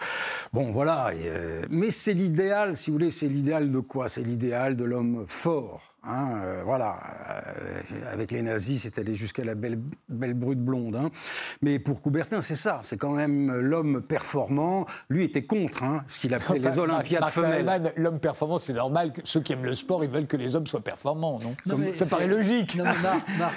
Bon, 0.52 0.72
voilà. 0.72 1.10
Euh, 1.14 1.64
mais 1.70 1.90
c'est 1.90 2.14
l'idéal, 2.14 2.76
si 2.76 2.90
vous 2.90 2.96
voulez, 2.96 3.10
c'est 3.10 3.28
l'idéal 3.28 3.70
de 3.70 3.80
quoi? 3.80 4.08
C'est 4.08 4.22
l'idéal 4.22 4.76
de 4.76 4.84
l'homme 4.84 5.24
fort 5.28 5.93
Hein, 6.06 6.42
euh, 6.44 6.62
voilà, 6.64 6.98
euh, 7.30 8.12
avec 8.12 8.30
les 8.30 8.42
nazis, 8.42 8.82
c'est 8.82 8.98
allé 8.98 9.14
jusqu'à 9.14 9.42
la 9.42 9.54
belle, 9.54 9.78
belle 10.10 10.34
brute 10.34 10.58
blonde. 10.58 10.96
Hein. 10.96 11.10
Mais 11.62 11.78
pour 11.78 12.02
Coubertin, 12.02 12.42
c'est 12.42 12.56
ça, 12.56 12.80
c'est 12.82 12.98
quand 12.98 13.12
même 13.12 13.50
l'homme 13.60 14.02
performant. 14.02 14.84
Lui 15.08 15.24
était 15.24 15.44
contre 15.44 15.82
hein, 15.82 16.04
ce 16.06 16.20
qu'il 16.20 16.34
appelait 16.34 16.58
les 16.58 16.78
Olympiades 16.78 17.24
femelles. 17.30 17.92
L'homme 17.96 18.20
performant, 18.20 18.60
c'est 18.60 18.74
normal. 18.74 19.12
Que 19.12 19.22
ceux 19.24 19.40
qui 19.40 19.54
aiment 19.54 19.64
le 19.64 19.74
sport, 19.74 20.04
ils 20.04 20.10
veulent 20.10 20.26
que 20.26 20.36
les 20.36 20.56
hommes 20.56 20.66
soient 20.66 20.82
performants, 20.84 21.38
non, 21.66 21.78
Ça 21.94 22.04
paraît 22.04 22.26
logique. 22.26 22.78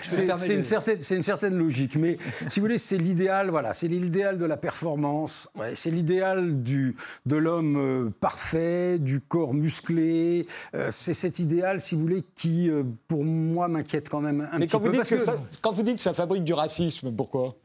c'est 0.04 0.56
une, 0.56 0.64
certaine, 0.64 1.00
une 1.12 1.24
certaine 1.24 1.58
logique. 1.58 1.98
Mais 1.98 2.18
si 2.48 2.62
vous 2.62 2.66
voulez, 2.66 2.78
c'est 2.78 2.98
l'idéal, 2.98 3.50
voilà, 3.50 3.74
c'est 3.74 3.90
l'idéal 3.90 4.38
de 4.38 4.46
la 4.46 4.58
performance. 4.58 5.50
c'est 5.74 5.92
l'idéal 5.92 6.64
de 6.64 7.36
l'homme 7.36 7.78
euh, 7.78 8.10
parfait, 8.22 9.00
du 9.00 9.20
corps 9.20 9.54
musclé. 9.54 10.48
c'est 10.90 11.14
cet 11.14 11.40
idéal, 11.40 11.82
si 11.82 11.96
vous 11.96 12.02
voulez, 12.02 12.24
qui, 12.38 12.70
euh, 12.70 12.84
pour 13.08 13.26
moi, 13.26 13.68
m'inquiète 13.68 14.08
quand 14.08 14.22
même 14.22 14.48
un 14.52 14.60
petit 14.60 14.78
peu. 14.78 14.92
que... 14.92 15.32
quand 15.62 15.72
vous 15.72 15.84
dites 15.84 15.96
que 15.96 16.02
ça 16.02 16.14
fabrique 16.14 16.44
du 16.44 16.54
racisme, 16.54 17.12
pourquoi? 17.12 17.56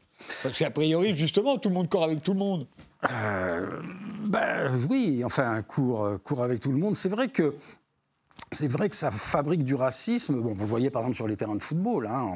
Parce 0.41 0.57
qu'a 0.57 0.71
priori, 0.71 1.13
justement, 1.13 1.57
tout 1.57 1.69
le 1.69 1.75
monde 1.75 1.89
court 1.89 2.03
avec 2.03 2.21
tout 2.21 2.33
le 2.33 2.39
monde. 2.39 2.65
Euh, 3.09 3.67
ben, 4.25 4.71
oui, 4.89 5.21
enfin, 5.23 5.61
court, 5.61 6.17
court 6.23 6.43
avec 6.43 6.59
tout 6.59 6.71
le 6.71 6.77
monde. 6.77 6.95
C'est 6.95 7.09
vrai 7.09 7.27
que 7.27 7.53
c'est 8.53 8.67
vrai 8.67 8.89
que 8.89 8.95
ça 8.95 9.11
fabrique 9.11 9.65
du 9.65 9.75
racisme. 9.75 10.35
Bon, 10.35 10.53
vous 10.53 10.61
le 10.61 10.67
voyez 10.67 10.89
par 10.89 11.01
exemple 11.01 11.15
sur 11.15 11.27
les 11.27 11.35
terrains 11.35 11.55
de 11.55 11.63
football, 11.63 12.07
hein, 12.07 12.35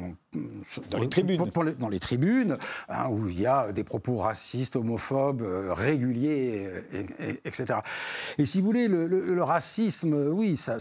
dans, 0.90 0.98
les 0.98 1.08
tribunes, 1.08 1.38
dans 1.78 1.88
les 1.88 2.00
tribunes, 2.00 2.58
hein, 2.88 3.08
où 3.10 3.28
il 3.28 3.40
y 3.40 3.46
a 3.46 3.72
des 3.72 3.84
propos 3.84 4.16
racistes, 4.16 4.76
homophobes, 4.76 5.42
euh, 5.42 5.72
réguliers, 5.72 6.70
etc. 7.44 7.80
Et 8.38 8.46
si 8.46 8.60
vous 8.60 8.66
voulez, 8.66 8.88
le, 8.88 9.42
racisme, 9.42 10.14
oui, 10.32 10.56
ça, 10.56 10.76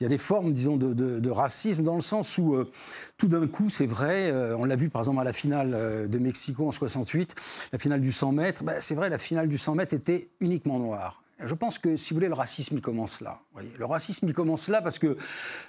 il 0.00 0.04
y 0.04 0.06
a 0.06 0.08
des 0.08 0.18
formes, 0.18 0.52
disons, 0.52 0.76
de, 0.76 1.30
racisme 1.30 1.82
dans 1.82 1.96
le 1.96 2.02
sens 2.02 2.36
où 2.36 2.54
euh, 2.54 2.70
tout 3.16 3.28
d'un 3.28 3.46
coup, 3.46 3.70
c'est 3.70 3.86
vrai, 3.86 4.30
euh, 4.30 4.54
on 4.58 4.66
l'a 4.66 4.76
vu 4.76 4.90
par 4.90 5.00
exemple 5.00 5.20
à 5.20 5.24
la 5.24 5.32
finale 5.32 6.08
de 6.08 6.18
Mexico 6.18 6.68
en 6.68 6.72
68, 6.72 7.34
la 7.72 7.78
finale 7.78 8.00
du 8.00 8.12
100 8.12 8.32
mètres, 8.32 8.64
ben, 8.64 8.76
c'est 8.80 8.94
vrai, 8.94 9.08
la 9.08 9.18
finale 9.18 9.48
du 9.48 9.56
100 9.56 9.76
mètres 9.76 9.94
était 9.94 10.28
uniquement 10.40 10.78
noire. 10.78 11.21
Je 11.44 11.54
pense 11.54 11.78
que, 11.78 11.96
si 11.96 12.10
vous 12.10 12.16
voulez, 12.16 12.28
le 12.28 12.34
racisme, 12.34 12.76
il 12.76 12.80
commence 12.80 13.20
là. 13.20 13.40
le 13.78 13.84
racisme, 13.84 14.28
il 14.28 14.34
commence 14.34 14.68
là 14.68 14.82
parce 14.82 14.98
que, 14.98 15.16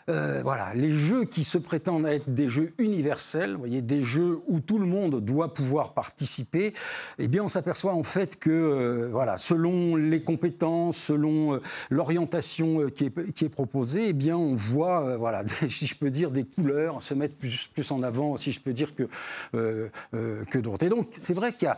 euh, 0.10 0.42
voilà, 0.44 0.74
les 0.74 0.92
jeux 0.92 1.26
qui 1.26 1.44
se 1.44 1.58
prétendent 1.58 2.06
être 2.06 2.30
des 2.34 2.48
jeux 2.48 2.74
universels, 2.78 3.56
voyez, 3.56 3.82
des 3.82 4.02
jeux 4.02 4.40
où 4.48 4.60
tout 4.60 4.80
le 4.80 4.86
monde 4.86 5.22
doit 5.22 5.54
pouvoir 5.54 5.94
participer, 5.94 6.74
eh 7.20 7.28
bien, 7.28 7.44
on 7.44 7.48
s'aperçoit 7.48 7.94
en 7.94 8.04
fait 8.04 8.38
que, 8.38 8.50
euh, 8.50 9.10
voilà, 9.12 9.38
selon 9.38 9.96
les 9.96 10.24
compétences, 10.24 10.98
selon 10.98 11.56
euh, 11.56 11.62
l'orientation 11.90 12.90
qui 12.90 13.06
est, 13.06 13.32
qui 13.34 13.46
est, 13.46 13.50
proposée, 13.50 14.10
eh 14.10 14.14
bien, 14.14 14.38
on 14.38 14.56
voit, 14.56 15.18
voilà, 15.18 15.44
si 15.70 15.86
je 15.86 15.96
peux 15.96 16.10
dire, 16.10 16.32
des 16.32 16.44
couleurs 16.44 17.02
se 17.02 17.14
mettre 17.14 17.36
plus, 17.36 17.70
plus 17.74 17.92
en 17.92 18.04
avant, 18.04 18.38
si 18.38 18.52
je 18.52 18.60
peux 18.60 18.74
dire, 18.74 18.94
que, 18.96 19.08
que 19.52 20.58
d'autres. 20.58 20.86
Et 20.86 20.90
donc, 20.90 21.10
c'est 21.14 21.34
vrai 21.34 21.54
qu'il 21.54 21.66
y 21.66 21.72
a 21.72 21.78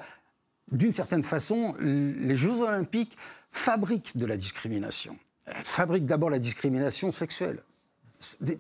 d'une 0.72 0.94
certaine 0.94 1.24
façon, 1.24 1.76
les 1.80 2.36
Jeux 2.36 2.62
olympiques 2.62 3.18
fabriquent 3.56 4.16
de 4.18 4.26
la 4.26 4.38
discrimination. 4.38 5.18
Fabriquent 5.48 6.06
d'abord 6.06 6.30
la 6.30 6.40
discrimination 6.40 7.12
sexuelle. 7.12 7.64
Euh, 8.44 8.56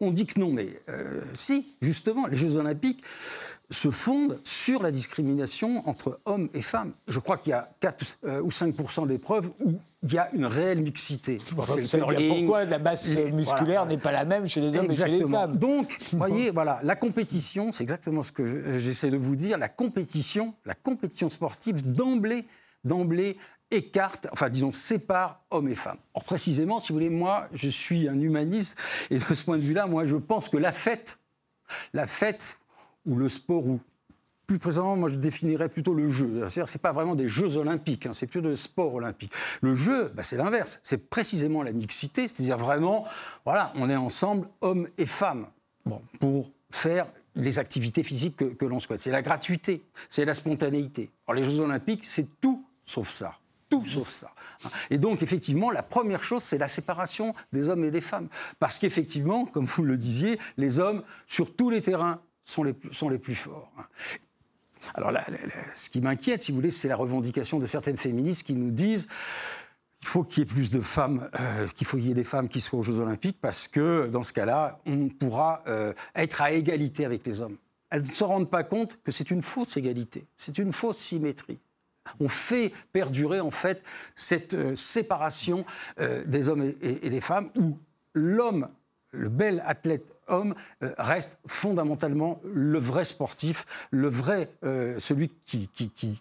on 0.00 0.10
dit 0.10 0.26
que 0.26 0.38
non, 0.38 0.50
mais 0.50 0.80
euh, 0.88 1.22
si, 1.34 1.66
justement, 1.80 2.26
les 2.26 2.36
Jeux 2.36 2.56
olympiques 2.56 3.02
se 3.70 3.90
fonde 3.90 4.38
sur 4.44 4.82
la 4.82 4.90
discrimination 4.90 5.88
entre 5.88 6.18
hommes 6.24 6.48
et 6.54 6.62
femmes. 6.62 6.92
Je 7.06 7.18
crois 7.20 7.38
qu'il 7.38 7.50
y 7.50 7.54
a 7.54 7.70
4 7.80 8.04
euh, 8.24 8.42
ou 8.42 8.48
5% 8.48 9.06
des 9.06 9.18
preuves 9.18 9.50
où 9.64 9.74
il 10.02 10.12
y 10.12 10.18
a 10.18 10.28
une 10.32 10.46
réelle 10.46 10.80
mixité. 10.80 11.38
c'est 11.86 11.98
pourquoi 11.98 12.64
la 12.64 12.78
masse 12.78 13.08
musculaire 13.32 13.86
n'est 13.86 13.98
pas 13.98 14.12
la 14.12 14.24
même 14.24 14.48
chez 14.48 14.60
les 14.60 14.76
hommes 14.76 14.90
et 14.90 14.94
chez 14.94 15.06
les 15.06 15.26
femmes. 15.28 15.56
Donc, 15.56 15.96
vous 16.12 16.18
voyez, 16.18 16.50
voilà, 16.50 16.80
la 16.82 16.96
compétition, 16.96 17.72
c'est 17.72 17.84
exactement 17.84 18.22
ce 18.22 18.32
que 18.32 18.78
j'essaie 18.78 19.10
de 19.10 19.18
vous 19.18 19.36
dire, 19.36 19.58
la 19.58 19.68
compétition, 19.68 20.54
la 20.64 20.74
compétition 20.74 21.30
sportive 21.30 21.92
d'emblée, 21.92 22.46
d'emblée 22.84 23.36
écarte, 23.70 24.28
enfin 24.32 24.48
disons 24.48 24.72
sépare 24.72 25.42
hommes 25.50 25.68
et 25.68 25.74
femmes. 25.74 25.98
Or 26.14 26.24
précisément, 26.24 26.80
si 26.80 26.88
vous 26.88 26.94
voulez, 26.94 27.10
moi, 27.10 27.48
je 27.52 27.68
suis 27.68 28.08
un 28.08 28.18
humaniste 28.20 28.78
et 29.10 29.18
de 29.18 29.34
ce 29.34 29.44
point 29.44 29.56
de 29.56 29.62
vue-là, 29.62 29.86
moi, 29.86 30.06
je 30.06 30.16
pense 30.16 30.48
que 30.48 30.56
la 30.56 30.72
fête, 30.72 31.18
la 31.92 32.06
fête 32.06 32.58
ou 33.06 33.16
le 33.16 33.28
sport 33.28 33.66
ou 33.66 33.80
plus 34.46 34.58
précisément, 34.58 34.96
moi 34.96 35.08
je 35.08 35.14
définirais 35.14 35.68
plutôt 35.68 35.94
le 35.94 36.08
jeu. 36.08 36.40
C'est-à-dire, 36.40 36.68
c'est 36.68 36.82
pas 36.82 36.90
vraiment 36.90 37.14
des 37.14 37.28
Jeux 37.28 37.56
olympiques, 37.56 38.06
hein, 38.06 38.12
c'est 38.12 38.26
plutôt 38.26 38.48
des 38.48 38.56
sports 38.56 38.92
olympiques. 38.94 39.32
Le 39.60 39.76
jeu, 39.76 40.10
bah, 40.12 40.24
c'est 40.24 40.36
l'inverse. 40.36 40.80
C'est 40.82 41.08
précisément 41.08 41.62
la 41.62 41.70
mixité, 41.70 42.26
c'est-à-dire 42.26 42.58
vraiment, 42.58 43.04
voilà, 43.44 43.72
on 43.76 43.88
est 43.88 43.94
ensemble, 43.94 44.48
hommes 44.60 44.88
et 44.98 45.06
femmes, 45.06 45.46
pour 46.18 46.50
faire 46.72 47.06
les 47.36 47.60
activités 47.60 48.02
physiques 48.02 48.38
que, 48.38 48.44
que 48.44 48.64
l'on 48.64 48.80
souhaite. 48.80 49.00
C'est 49.00 49.12
la 49.12 49.22
gratuité, 49.22 49.84
c'est 50.08 50.24
la 50.24 50.34
spontanéité. 50.34 51.10
Alors 51.28 51.40
les 51.40 51.48
Jeux 51.48 51.60
olympiques, 51.60 52.04
c'est 52.04 52.40
tout 52.40 52.64
sauf 52.84 53.08
ça 53.08 53.39
tout 53.70 53.86
sauf 53.86 54.10
ça. 54.10 54.30
Et 54.90 54.98
donc, 54.98 55.22
effectivement, 55.22 55.70
la 55.70 55.82
première 55.82 56.22
chose, 56.22 56.42
c'est 56.42 56.58
la 56.58 56.68
séparation 56.68 57.34
des 57.52 57.68
hommes 57.68 57.84
et 57.84 57.90
des 57.90 58.00
femmes. 58.00 58.28
Parce 58.58 58.78
qu'effectivement, 58.78 59.46
comme 59.46 59.64
vous 59.64 59.84
le 59.84 59.96
disiez, 59.96 60.38
les 60.58 60.78
hommes, 60.78 61.02
sur 61.26 61.54
tous 61.54 61.70
les 61.70 61.80
terrains, 61.80 62.20
sont 62.44 62.64
les, 62.64 63.18
plus 63.18 63.36
forts. 63.36 63.72
Alors, 64.94 65.12
ce 65.74 65.88
qui 65.88 66.00
m'inquiète, 66.00 66.42
si 66.42 66.50
vous 66.50 66.56
voulez, 66.56 66.72
c'est 66.72 66.88
la 66.88 66.96
revendication 66.96 67.58
de 67.58 67.66
certaines 67.66 67.96
féministes 67.96 68.42
qui 68.42 68.54
nous 68.54 68.72
disent 68.72 69.08
il 70.02 70.08
faut 70.08 70.24
qu'il 70.24 70.40
y 70.40 70.42
ait 70.42 70.46
plus 70.46 70.70
de 70.70 70.80
femmes, 70.80 71.28
euh, 71.38 71.68
qu'il 71.68 71.86
faut 71.86 71.98
qu'il 71.98 72.06
y 72.06 72.10
ait 72.10 72.14
des 72.14 72.24
femmes 72.24 72.48
qui 72.48 72.60
soient 72.60 72.78
aux 72.78 72.82
Jeux 72.82 72.98
Olympiques, 72.98 73.38
parce 73.40 73.68
que 73.68 74.08
dans 74.08 74.22
ce 74.22 74.32
cas-là, 74.32 74.80
on 74.86 75.08
pourra 75.08 75.62
euh, 75.66 75.92
être 76.14 76.40
à 76.40 76.52
égalité 76.52 77.04
avec 77.04 77.26
les 77.26 77.42
hommes. 77.42 77.58
Elles 77.90 78.04
ne 78.04 78.10
se 78.10 78.24
rendent 78.24 78.50
pas 78.50 78.62
compte 78.62 78.98
que 79.04 79.12
c'est 79.12 79.30
une 79.30 79.42
fausse 79.42 79.76
égalité, 79.76 80.26
c'est 80.36 80.58
une 80.58 80.72
fausse 80.72 80.98
symétrie. 80.98 81.58
On 82.18 82.28
fait 82.28 82.72
perdurer 82.92 83.40
en 83.40 83.50
fait 83.50 83.82
cette 84.14 84.54
euh, 84.54 84.74
séparation 84.74 85.64
des 86.26 86.48
hommes 86.48 86.72
et 86.80 87.10
des 87.10 87.20
femmes 87.20 87.50
où 87.56 87.76
l'homme 88.14 88.68
le 89.12 89.28
bel 89.28 89.62
athlète 89.66 90.14
homme 90.28 90.54
euh, 90.82 90.92
reste 90.98 91.38
fondamentalement 91.46 92.40
le 92.44 92.78
vrai 92.78 93.04
sportif, 93.04 93.66
le 93.90 94.08
vrai, 94.08 94.50
euh, 94.64 94.98
celui 94.98 95.30
qui, 95.44 95.68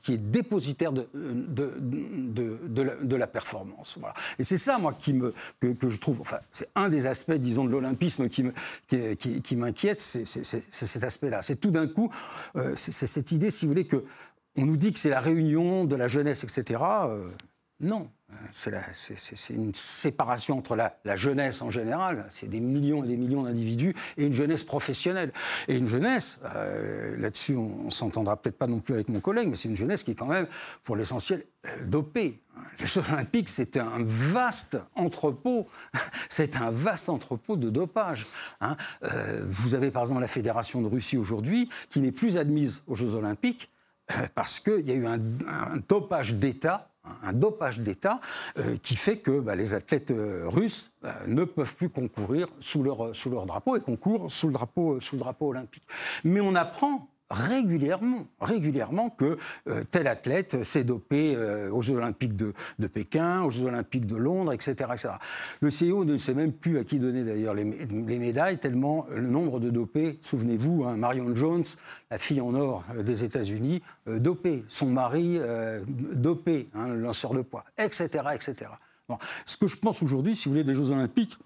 est 0.10 0.18
dépositaire 0.18 0.92
de, 0.92 1.08
de, 1.14 3.16
la, 3.16 3.28
performance. 3.28 3.98
Voilà. 4.00 4.16
Et 4.40 4.44
c'est 4.44 4.58
ça, 4.58 4.80
moi, 4.80 4.96
qui 5.00 5.14
me, 5.14 5.34
que, 5.60 5.90
je 5.90 6.00
trouve, 6.00 6.22
enfin, 6.22 6.40
c'est 6.52 6.70
un 6.76 6.90
des 6.90 7.06
aspects, 7.06 7.34
disons, 7.34 7.66
de 7.66 7.70
l'olympisme 7.70 8.30
qui, 8.30 8.46
qui, 9.18 9.56
m'inquiète, 9.56 10.00
c'est, 10.00 10.26
cet 10.26 11.04
aspect-là. 11.04 11.42
C'est 11.42 11.58
tout 11.58 11.72
d'un 11.72 11.88
coup, 11.88 12.12
euh, 12.56 12.74
c'est 12.76 12.92
cette 12.92 13.32
idée, 13.32 13.52
si 13.52 13.66
vous 13.66 13.72
voulez, 13.72 13.86
que 13.86 14.04
on 14.60 14.66
nous 14.66 14.78
dit 14.78 14.92
que 14.92 15.00
c'est 15.00 15.10
la 15.10 15.22
réunion 15.22 15.86
de 15.86 15.96
la 15.96 16.08
jeunesse, 16.08 16.44
etc. 16.44 16.82
non, 17.80 18.10
c'est 18.52 19.54
une 19.54 19.74
séparation 19.74 20.58
entre 20.58 20.76
la, 20.76 21.16
jeunesse 21.16 21.62
en 21.62 21.72
général, 21.72 22.26
c'est 22.30 22.50
des 22.50 22.60
millions 22.60 23.04
et 23.04 23.08
des 23.08 23.18
millions 23.18 23.44
d'individus, 23.44 23.96
et 24.18 24.26
une 24.26 24.34
jeunesse 24.34 24.64
professionnelle. 24.64 25.32
Et 25.68 25.78
une 25.78 25.88
jeunesse, 25.88 26.40
euh, 26.56 27.18
là-dessus 27.18 27.56
on, 27.56 27.86
ne 27.86 27.90
s'entendra 27.90 28.38
peut-être 28.38 28.58
pas 28.58 28.68
non 28.68 28.80
plus 28.80 28.94
avec 28.94 29.10
mon 29.10 29.20
collègue, 29.20 29.48
mais 29.50 29.56
c'est 29.56 29.70
une 29.70 29.78
jeunesse 29.78 30.04
qui 30.04 30.12
est 30.12 30.16
quand 30.16 30.28
même, 30.28 30.48
pour 30.84 30.96
l'essentiel, 30.96 31.44
euh, 31.66 31.86
dopée. 31.86 32.40
Les 32.80 32.88
Jeux 32.88 33.04
Olympiques, 33.14 33.50
c'est 33.50 33.78
un 33.78 34.04
vaste 34.04 34.78
entrepôt, 34.96 35.68
c'est 36.30 36.58
un 36.58 36.72
vaste 36.72 37.08
entrepôt 37.08 37.56
de 37.56 37.70
dopage. 37.70 38.28
Hein. 38.62 38.76
Euh, 39.04 39.44
vous 39.48 39.74
avez 39.74 39.92
par 39.92 40.04
exemple 40.04 40.22
la 40.22 40.28
Fédération 40.28 40.82
de 40.82 40.88
Russie 40.88 41.18
aujourd'hui, 41.18 41.70
qui 41.90 42.02
n'est 42.02 42.12
plus 42.12 42.38
admise 42.38 42.82
aux 42.88 42.96
Jeux 42.96 43.16
Olympiques 43.16 43.70
parce 44.36 44.60
qu'il 44.60 44.88
y 44.88 44.92
a 44.92 44.96
eu 44.96 45.06
un 45.06 45.20
dopage 45.88 46.34
d'État 46.34 46.90
un 47.24 47.34
dopage 47.34 47.80
d'État 47.80 48.20
euh, 48.58 48.78
qui 48.78 48.96
fait 48.96 49.20
que 49.20 49.40
bah, 49.40 49.56
les 49.56 49.74
athlètes 49.74 50.12
euh, 50.12 50.48
russes 50.48 50.92
euh, 51.04 51.12
ne 51.28 51.44
peuvent 51.44 51.76
plus 51.76 51.90
concourir 51.90 52.48
sous 52.60 52.84
leur, 52.84 53.16
sous 53.16 53.30
leur 53.30 53.46
drapeau 53.46 53.76
et 53.76 53.82
concourent 53.82 54.32
sous 54.32 54.48
le 54.48 54.54
drapeau, 54.54 55.00
sous 55.00 55.16
le 55.16 55.20
drapeau 55.20 55.48
olympique. 55.48 55.84
Mais 56.24 56.42
on 56.42 56.56
apprend 56.56 57.09
régulièrement, 57.30 58.28
régulièrement 58.42 59.10
que 59.10 59.38
euh, 59.68 59.84
tel 59.90 60.08
athlète 60.08 60.64
s'est 60.64 60.84
dopé 60.84 61.36
euh, 61.36 61.72
aux 61.72 61.82
Jeux 61.82 61.96
Olympiques 61.96 62.36
de, 62.36 62.54
Pékin, 62.88 63.44
aux 63.44 63.52
Jeux 63.52 63.66
Olympiques 63.66 64.08
de 64.08 64.16
Londres, 64.16 64.54
etc., 64.54 64.74
etc. 64.92 65.10
Le 65.62 65.70
CEO 65.70 66.06
ne 66.06 66.18
sait 66.18 66.34
même 66.34 66.52
plus 66.52 66.80
à 66.80 66.84
qui 66.84 66.98
donner 66.98 67.24
d'ailleurs 67.24 67.54
les, 67.54 67.66
médailles, 68.20 68.58
tellement 68.58 69.06
le 69.14 69.30
nombre 69.30 69.60
de 69.60 69.70
dopés, 69.70 70.20
souvenez-vous, 70.22 70.86
hein, 70.86 70.98
Marion 70.98 71.36
Jones, 71.36 71.66
la 72.10 72.18
fille 72.18 72.42
en 72.42 72.54
or 72.56 72.84
euh, 72.96 73.04
des 73.04 73.24
États-Unis, 73.24 73.82
dopée, 74.08 74.64
son 74.68 74.88
mari 74.88 75.40
dopé, 75.88 76.70
hein, 76.74 76.88
lanceur 76.88 77.34
de 77.34 77.42
poids, 77.42 77.64
etc., 77.78 78.08
etc. 78.34 78.72
Ce 79.46 79.58
que 79.58 79.68
je 79.68 79.78
pense 79.78 80.04
aujourd'hui, 80.04 80.36
si 80.36 80.46
vous 80.46 80.52
voulez, 80.54 80.64
des 80.64 80.74
Jeux 80.74 80.92
Olympiques, 80.92 81.38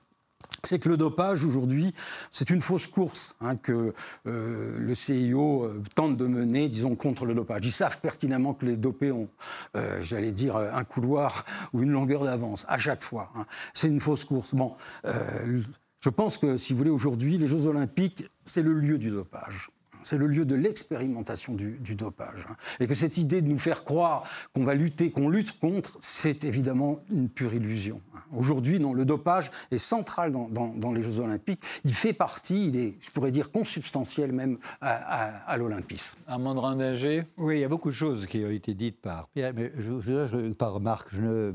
c'est 0.63 0.79
que 0.79 0.87
le 0.87 0.95
dopage 0.95 1.43
aujourd'hui, 1.43 1.93
c'est 2.31 2.49
une 2.49 2.61
fausse 2.61 2.87
course 2.87 3.35
hein, 3.41 3.57
que 3.57 3.93
euh, 4.27 4.77
le 4.79 4.95
CIO 4.95 5.63
euh, 5.63 5.83
tente 5.93 6.15
de 6.15 6.25
mener, 6.25 6.69
disons, 6.69 6.95
contre 6.95 7.25
le 7.25 7.33
dopage. 7.33 7.65
Ils 7.65 7.71
savent 7.71 7.99
pertinemment 7.99 8.53
que 8.53 8.65
les 8.65 8.77
dopés 8.77 9.11
ont, 9.11 9.29
euh, 9.75 10.01
j'allais 10.01 10.31
dire, 10.31 10.55
un 10.55 10.83
couloir 10.85 11.45
ou 11.73 11.83
une 11.83 11.91
longueur 11.91 12.23
d'avance 12.23 12.65
à 12.69 12.77
chaque 12.77 13.03
fois. 13.03 13.29
Hein. 13.35 13.45
C'est 13.73 13.87
une 13.87 13.99
fausse 13.99 14.23
course. 14.23 14.55
Bon, 14.55 14.75
je 15.03 16.09
pense 16.09 16.37
que, 16.37 16.57
si 16.57 16.73
vous 16.73 16.77
voulez, 16.77 16.89
aujourd'hui, 16.89 17.37
les 17.37 17.47
Jeux 17.47 17.67
Olympiques, 17.67 18.29
c'est 18.45 18.61
le 18.61 18.73
lieu 18.73 18.97
du 18.97 19.09
dopage 19.09 19.69
c'est 20.03 20.17
le 20.17 20.27
lieu 20.27 20.45
de 20.45 20.55
l'expérimentation 20.55 21.53
du, 21.53 21.95
dopage. 21.95 22.45
Hein. 22.49 22.55
Et 22.79 22.87
que 22.87 22.95
cette 22.95 23.17
idée 23.17 23.41
de 23.41 23.47
nous 23.47 23.59
faire 23.59 23.83
croire 23.83 24.23
qu'on 24.53 24.63
va 24.63 24.73
lutter, 24.73 25.11
qu'on 25.11 25.29
lutte 25.29 25.59
contre, 25.59 25.97
c'est 26.01 26.43
évidemment 26.43 26.99
une 27.09 27.29
pure 27.29 27.53
illusion. 27.53 28.01
Hein. 28.15 28.19
Aujourd'hui, 28.35 28.79
non, 28.79 28.93
le 28.93 29.05
dopage 29.05 29.51
est 29.71 29.77
central 29.77 30.31
dans, 30.31 30.91
les 30.91 31.01
Jeux 31.01 31.19
Olympiques. 31.19 31.61
Il 31.83 31.93
fait 31.93 32.13
partie, 32.13 32.67
il 32.67 32.75
est, 32.77 32.95
je 32.99 33.11
pourrais 33.11 33.31
dire, 33.31 33.51
consubstantiel 33.51 34.31
même 34.31 34.57
à, 34.81 35.57
l'Olympisme. 35.57 36.19
Amandrin 36.27 36.75
Dinger 36.75 37.23
Oui, 37.37 37.57
il 37.57 37.61
y 37.61 37.63
a 37.63 37.69
beaucoup 37.69 37.89
de 37.89 37.95
choses 37.95 38.25
qui 38.25 38.43
ont 38.43 38.49
été 38.49 38.73
dites 38.73 38.99
par 39.01 39.27
Pierre, 39.27 39.53
mais 39.55 39.71
je, 39.77 40.51
par 40.53 40.79
Marc. 40.79 41.09
Je 41.11 41.21
ne... 41.21 41.53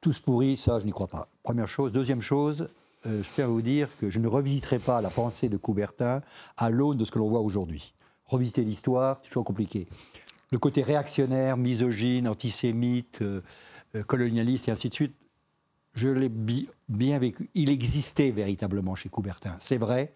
Tous 0.00 0.18
pourris, 0.18 0.56
ça, 0.56 0.78
je 0.78 0.84
n'y 0.84 0.92
crois 0.92 1.08
pas. 1.08 1.28
Première 1.42 1.68
chose. 1.68 1.92
Deuxième 1.92 2.22
chose, 2.22 2.68
euh, 3.06 3.22
je 3.22 3.28
tiens 3.34 3.44
à 3.44 3.48
vous 3.48 3.62
dire 3.62 3.88
que 3.98 4.10
je 4.10 4.18
ne 4.18 4.28
revisiterai 4.28 4.78
pas 4.78 5.00
la 5.00 5.10
pensée 5.10 5.48
de 5.48 5.56
Coubertin 5.56 6.22
à 6.56 6.70
l'aune 6.70 6.96
de 6.96 7.04
ce 7.04 7.10
que 7.10 7.18
l'on 7.18 7.28
voit 7.28 7.40
aujourd'hui. 7.40 7.94
Revisiter 8.24 8.64
l'histoire, 8.64 9.18
c'est 9.22 9.28
toujours 9.28 9.44
compliqué. 9.44 9.86
Le 10.50 10.58
côté 10.58 10.82
réactionnaire, 10.82 11.56
misogyne, 11.56 12.28
antisémite, 12.28 13.20
euh, 13.22 13.42
euh, 13.94 14.02
colonialiste 14.02 14.68
et 14.68 14.70
ainsi 14.70 14.88
de 14.88 14.94
suite, 14.94 15.14
je 15.94 16.08
l'ai 16.08 16.30
bien 16.88 17.18
vécu. 17.18 17.50
Il 17.54 17.70
existait 17.70 18.30
véritablement 18.30 18.94
chez 18.94 19.08
Coubertin, 19.08 19.56
c'est 19.60 19.76
vrai, 19.76 20.14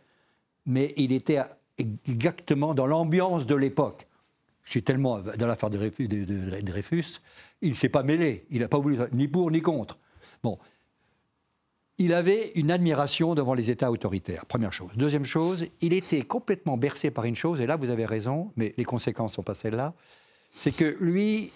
mais 0.67 0.93
il 0.97 1.13
était 1.13 1.41
exactement 1.79 2.75
dans 2.75 2.87
l'ambiance 2.87 3.47
de 3.47 3.55
l'époque. 3.55 4.09
Je 4.65 4.71
suis 4.71 4.83
tellement 4.83 5.21
dans 5.21 5.47
l'affaire 5.47 5.71
de 5.71 5.79
Dreyfus, 5.79 7.21
il 7.63 7.71
ne 7.71 7.75
s'est 7.75 7.89
pas 7.89 8.03
mêlé, 8.03 8.45
il 8.51 8.61
n'a 8.61 8.69
pas 8.69 8.79
voulu 8.79 8.99
ni 9.13 9.29
pour 9.29 9.51
ni 9.51 9.63
contre. 9.63 9.99
Bon, 10.43 10.59
il 11.99 12.15
avait 12.15 12.53
une 12.55 12.71
admiration 12.71 13.35
devant 13.35 13.55
les 13.55 13.71
États 13.71 13.91
autoritaires, 13.91 14.47
première 14.47 14.73
chose. 14.73 14.93
Deuxième 14.95 15.25
chose, 15.25 15.67
il 15.81 15.93
était 15.93 16.23
complètement 16.23 16.77
bercé 16.77 17.11
par 17.11 17.25
une 17.25 17.35
chose, 17.35 17.61
et 17.61 17.67
là 17.67 17.77
vous 17.77 17.91
avez 17.91 18.07
raison, 18.07 18.53
mais 18.57 18.73
les 18.77 18.85
conséquences 18.85 19.33
ne 19.33 19.35
sont 19.37 19.43
pas 19.43 19.57
celles-là, 19.57 19.95
c'est 20.51 20.75
que 20.75 20.97
lui, 21.01 21.51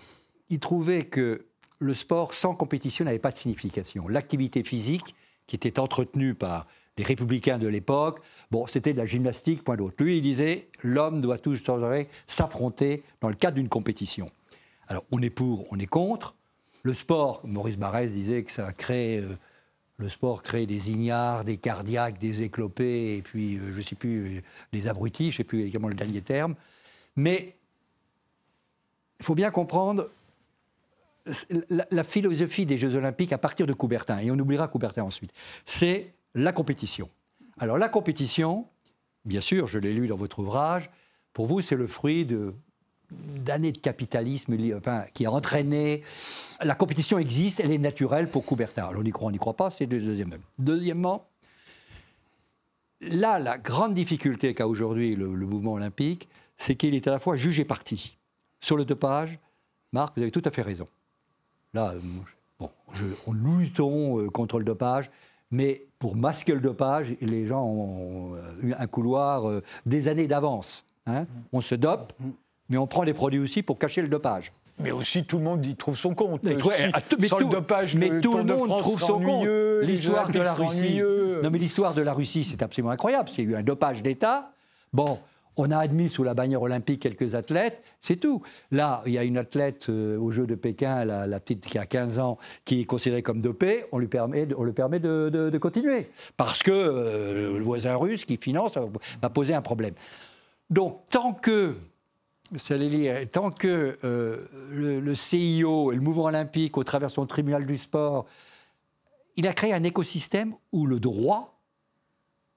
il 0.51 0.59
trouvait 0.59 1.05
que 1.05 1.47
le 1.79 1.95
sport 1.95 2.35
sans 2.35 2.55
compétition 2.55 3.05
n'avait 3.05 3.21
pas 3.21 3.31
de 3.31 3.37
signification. 3.37 4.09
L'activité 4.09 4.65
physique, 4.65 5.15
qui 5.47 5.57
était 5.57 5.79
entretenue 5.79 6.35
par 6.35 6.67
les 6.99 7.05
républicains 7.05 7.59
de 7.59 7.69
l'époque, 7.69 8.21
bon, 8.51 8.67
c'était 8.67 8.93
de 8.93 8.99
la 8.99 9.07
gymnastique, 9.07 9.63
point 9.63 9.77
d'autre. 9.77 9.95
Lui, 10.03 10.19
il 10.19 10.23
disait, 10.23 10.69
l'homme 10.83 11.21
doit 11.21 11.39
toujours 11.39 11.81
s'affronter 12.27 13.03
dans 13.21 13.29
le 13.29 13.35
cadre 13.35 13.57
d'une 13.57 13.69
compétition. 13.69 14.27
Alors, 14.89 15.05
on 15.11 15.23
est 15.23 15.31
pour, 15.31 15.67
on 15.71 15.79
est 15.79 15.87
contre. 15.87 16.35
Le 16.83 16.95
sport, 16.95 17.41
Maurice 17.45 17.79
Barrès 17.79 18.09
disait 18.09 18.43
que 18.43 18.51
ça 18.51 18.73
crée... 18.73 19.19
Euh, 19.19 19.37
le 20.03 20.09
sport 20.09 20.43
crée 20.43 20.67
des 20.67 20.91
ignares, 20.91 21.45
des 21.45 21.57
cardiaques, 21.57 22.19
des 22.19 22.43
éclopés, 22.43 23.17
et 23.17 23.23
puis, 23.23 23.57
euh, 23.57 23.73
je 23.73 23.79
ne 23.79 23.83
sais 23.83 23.95
plus, 23.95 24.39
euh, 24.39 24.41
des 24.73 24.89
abrutis, 24.89 25.31
je 25.31 25.37
ne 25.37 25.37
sais 25.39 25.45
plus 25.45 25.63
également 25.63 25.89
le 25.89 25.95
dernier 25.95 26.21
terme. 26.21 26.55
Mais 27.17 27.57
il 29.21 29.25
faut 29.25 29.35
bien 29.35 29.51
comprendre 29.51 30.09
la, 31.69 32.05
philosophie 32.05 32.67
des 32.67 32.79
Jeux 32.79 32.97
Olympiques 32.97 33.33
à 33.33 33.39
partir 33.39 33.67
de 33.67 33.73
Coubertin, 33.73 34.19
et 34.19 34.31
on 34.31 34.39
oubliera 34.39 34.69
Coubertin 34.69 35.05
ensuite, 35.05 35.33
c'est 35.65 36.13
la 36.35 36.53
compétition. 36.53 37.09
Alors 37.59 37.79
la 37.79 37.89
compétition, 37.89 38.67
bien 39.25 39.41
sûr, 39.41 39.69
je 39.69 39.79
l'ai 39.79 39.93
lu 39.93 40.09
dans 40.09 40.17
votre 40.17 40.41
ouvrage, 40.41 40.91
pour 41.33 41.47
vous, 41.47 41.61
c'est 41.61 41.77
le 41.77 41.87
fruit 41.87 42.27
de 42.27 42.55
d'années 43.37 43.73
de 43.73 43.79
capitalisme 43.79 44.57
qui 45.15 45.27
a 45.27 45.33
entraîné. 45.33 46.03
La 46.63 46.75
compétition 46.75 47.19
existe, 47.19 47.61
elle 47.61 47.73
est 47.73 47.79
naturelle 47.79 48.29
pour 48.29 48.45
Coubertin. 48.45 48.91
on 48.97 49.05
y 49.05 49.11
croit, 49.11 49.29
on 49.29 49.31
n'y 49.31 49.39
croit 49.39 49.57
pas, 49.57 49.71
c'est 49.71 49.87
le 49.87 50.01
deuxième. 50.01 50.31
Deuxièmement, 50.59 51.27
là, 53.01 53.39
la 53.39 53.59
grande 53.59 53.95
difficulté 53.95 54.55
qu'a 54.55 54.67
aujourd'hui 54.67 55.17
le, 55.17 55.29
mouvement 55.29 55.75
olympique, 55.75 56.29
c'est 56.57 56.75
qu'il 56.77 56.95
est 56.95 57.07
à 57.09 57.11
la 57.11 57.19
fois 57.19 57.37
jugé 57.37 57.65
parti. 57.65 58.17
Sur 58.61 58.77
le 58.77 58.85
dopage, 58.85 59.39
Marc, 59.93 60.15
vous 60.17 60.23
avez 60.23 60.31
tout 60.31 60.43
à 60.45 60.51
fait 60.51 60.63
raison. 60.63 60.87
Là, 61.75 61.93
euh, 61.95 62.01
bon, 62.59 62.71
je, 62.93 63.05
on 63.27 63.33
luttons 63.33 64.21
euh, 64.21 64.29
contre 64.29 64.59
le 64.59 64.65
dopage, 64.65 65.11
mais 65.51 65.87
pour 65.99 66.17
masquer 66.17 66.55
le 66.55 66.61
dopage, 66.61 67.15
les 67.21 67.47
gens 67.47 67.65
ont 67.65 68.37
eu 68.63 68.73
un 68.73 68.87
couloir 68.87 69.49
euh, 69.49 69.63
des 69.85 70.09
années 70.09 70.27
d'avance. 70.27 70.85
Hein. 71.07 71.27
On 71.53 71.61
se 71.61 71.75
dope, 71.75 72.13
mais 72.73 72.79
on 72.79 72.87
prend 72.87 73.05
des 73.05 73.13
produits 73.13 73.39
aussi 73.39 73.63
pour 73.63 73.79
cacher 73.79 74.01
le 74.01 74.09
dopage. 74.09 74.53
Mais 74.79 74.91
aussi, 74.91 75.25
tout 75.25 75.37
le 75.37 75.45
monde 75.45 75.65
y 75.65 75.77
trouve 75.77 75.97
son 75.97 76.15
compte. 76.15 76.43
Mais, 76.43 76.59
sans 77.29 77.39
le 77.39 77.51
dopage, 77.51 77.95
mais 77.95 78.21
tout 78.21 78.37
le 78.37 78.45
monde 78.45 78.69
trouve 78.81 78.99
son 78.99 79.21
compte. 79.21 79.47
L'histoire 79.83 80.33
de 80.33 80.41
la 80.41 80.55
Russie. 80.55 81.01
Non, 81.43 81.51
mais 81.51 81.59
l'histoire 81.59 81.95
de 81.95 82.03
la 82.03 82.15
Russie, 82.15 82.43
c'est 82.43 82.63
absolument 82.63 82.91
incroyable. 82.91 83.29
Il 83.37 83.45
y 83.45 83.47
a 83.47 83.51
eu 83.51 83.57
un 83.57 83.63
dopage 83.63 84.03
d'État. 84.03 84.53
Bon, 84.95 85.19
on 85.57 85.71
a 85.71 85.79
admis 85.79 86.09
sous 86.09 86.25
la 86.25 86.33
bannière 86.33 86.63
olympique 86.63 87.01
quelques 87.01 87.35
athlètes, 87.35 87.83
c'est 88.01 88.17
tout. 88.17 88.43
Là, 88.71 89.03
il 89.05 89.13
y 89.13 89.19
a 89.19 89.25
une 89.25 89.37
athlète 89.37 89.89
euh, 89.91 90.19
au 90.19 90.31
Jeu 90.31 90.47
de 90.47 90.55
Pékin, 90.55 91.05
la, 91.05 91.41
petite 91.41 91.67
qui 91.67 91.79
a 91.79 91.85
15 91.85 92.19
ans, 92.19 92.39
qui 92.65 92.81
est 92.81 92.85
considérée 92.85 93.23
comme 93.23 93.41
dopée, 93.41 93.85
on 93.93 93.99
lui 93.99 94.09
permet, 94.09 94.49
on 94.57 94.65
lui 94.65 94.73
permet 94.73 94.99
de, 94.99 95.59
continuer. 95.59 96.11
Parce 96.37 96.63
que 96.63 96.71
euh, 96.71 97.59
le 97.59 97.65
voisin 97.65 97.97
russe 97.97 98.25
qui 98.25 98.39
finance 98.39 98.79
va 99.21 99.31
poser 99.31 99.55
un 99.55 99.63
problème. 99.63 99.95
Donc, 100.71 101.03
tant 101.11 101.35
que 101.35 101.75
tant 103.31 103.51
que 103.51 103.99
euh, 104.05 104.47
le, 104.71 105.15
CIO 105.15 105.93
et 105.93 105.95
le 105.95 106.01
mouvement 106.01 106.25
olympique, 106.25 106.77
au 106.77 106.85
travers 106.85 107.09
de 107.09 107.15
son 107.15 107.27
tribunal 107.27 107.67
du 107.67 107.77
sport, 107.77 108.27
il 109.37 109.47
a 109.47 109.53
créé 109.53 109.73
un 109.73 109.85
écosystème 109.85 110.55
où 110.73 110.87
le 110.87 111.01
droit 111.01 111.59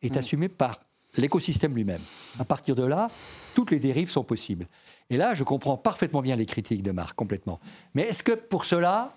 est 0.01 0.15
mm. 0.15 0.17
assumé 0.17 0.49
par 0.49 0.81
l'écosystème 1.17 1.73
lui-même. 1.73 2.01
À 2.39 2.45
partir 2.45 2.75
de 2.75 2.83
là, 2.83 3.09
toutes 3.55 3.71
les 3.71 3.79
dérives 3.79 4.09
sont 4.09 4.23
possibles. 4.23 4.67
Et 5.09 5.17
là, 5.17 5.33
je 5.33 5.43
comprends 5.43 5.77
parfaitement 5.77 6.21
bien 6.21 6.35
les 6.35 6.45
critiques 6.45 6.83
de 6.83 6.91
Marc, 6.91 7.15
complètement. 7.15 7.59
Mais 7.93 8.03
est-ce 8.03 8.23
que 8.23 8.33
pour 8.33 8.65
cela, 8.65 9.15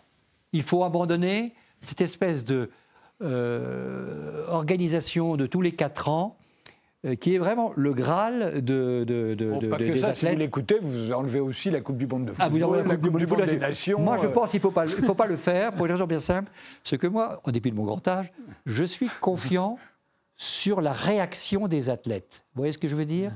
il 0.52 0.62
faut 0.62 0.84
abandonner 0.84 1.54
cette 1.82 2.00
espèce 2.00 2.44
de 2.44 2.70
euh, 3.22 4.46
organisation 4.48 5.36
de 5.36 5.46
tous 5.46 5.60
les 5.60 5.72
quatre 5.72 6.08
ans 6.08 6.36
euh, 6.36 6.37
qui 7.20 7.34
est 7.34 7.38
vraiment 7.38 7.72
le 7.76 7.94
Graal 7.94 8.64
de, 8.64 9.04
de, 9.06 9.34
de, 9.34 9.68
pas 9.68 9.78
que 9.78 9.96
ça, 9.96 10.14
Si 10.14 10.26
vous 10.26 10.36
l'écoutez, 10.36 10.78
vous 10.80 11.12
enlevez 11.12 11.38
aussi 11.38 11.70
la 11.70 11.80
Coupe 11.80 11.96
du 11.96 12.06
Monde 12.06 12.26
de 12.26 12.32
football, 12.32 12.46
ah, 12.46 12.48
vous 12.48 12.62
enlevez 12.62 12.88
la 12.88 12.96
Coupe, 12.96 13.18
du, 13.18 13.26
Monde 13.26 13.42
des 13.42 13.56
Nations. 13.56 14.00
Moi, 14.00 14.16
je 14.16 14.26
euh. 14.26 14.30
pense 14.30 14.50
qu'il 14.50 14.58
ne 14.58 14.62
faut, 14.62 14.70
pas, 14.72 14.86
faut 14.86 15.14
pas 15.14 15.26
le 15.26 15.36
faire 15.48 15.72
pour 15.72 15.86
une 15.86 15.92
raison 15.92 16.06
bien 16.06 16.18
simple. 16.18 16.50
C'est 16.82 16.98
que 16.98 17.06
moi, 17.06 17.40
en 17.44 17.52
dépit 17.52 17.70
de 17.70 17.76
mon 17.76 17.84
grand 17.84 18.06
âge, 18.08 18.32
je 18.66 18.82
suis 18.82 19.08
confiant 19.20 19.76
sur 20.36 20.80
la 20.80 20.92
réaction 20.92 21.68
des 21.68 21.88
athlètes. 21.88 22.44
Vous 22.54 22.62
voyez 22.62 22.72
ce 22.72 22.78
que 22.78 22.88
je 22.88 22.96
veux 22.96 23.06
dire? 23.06 23.32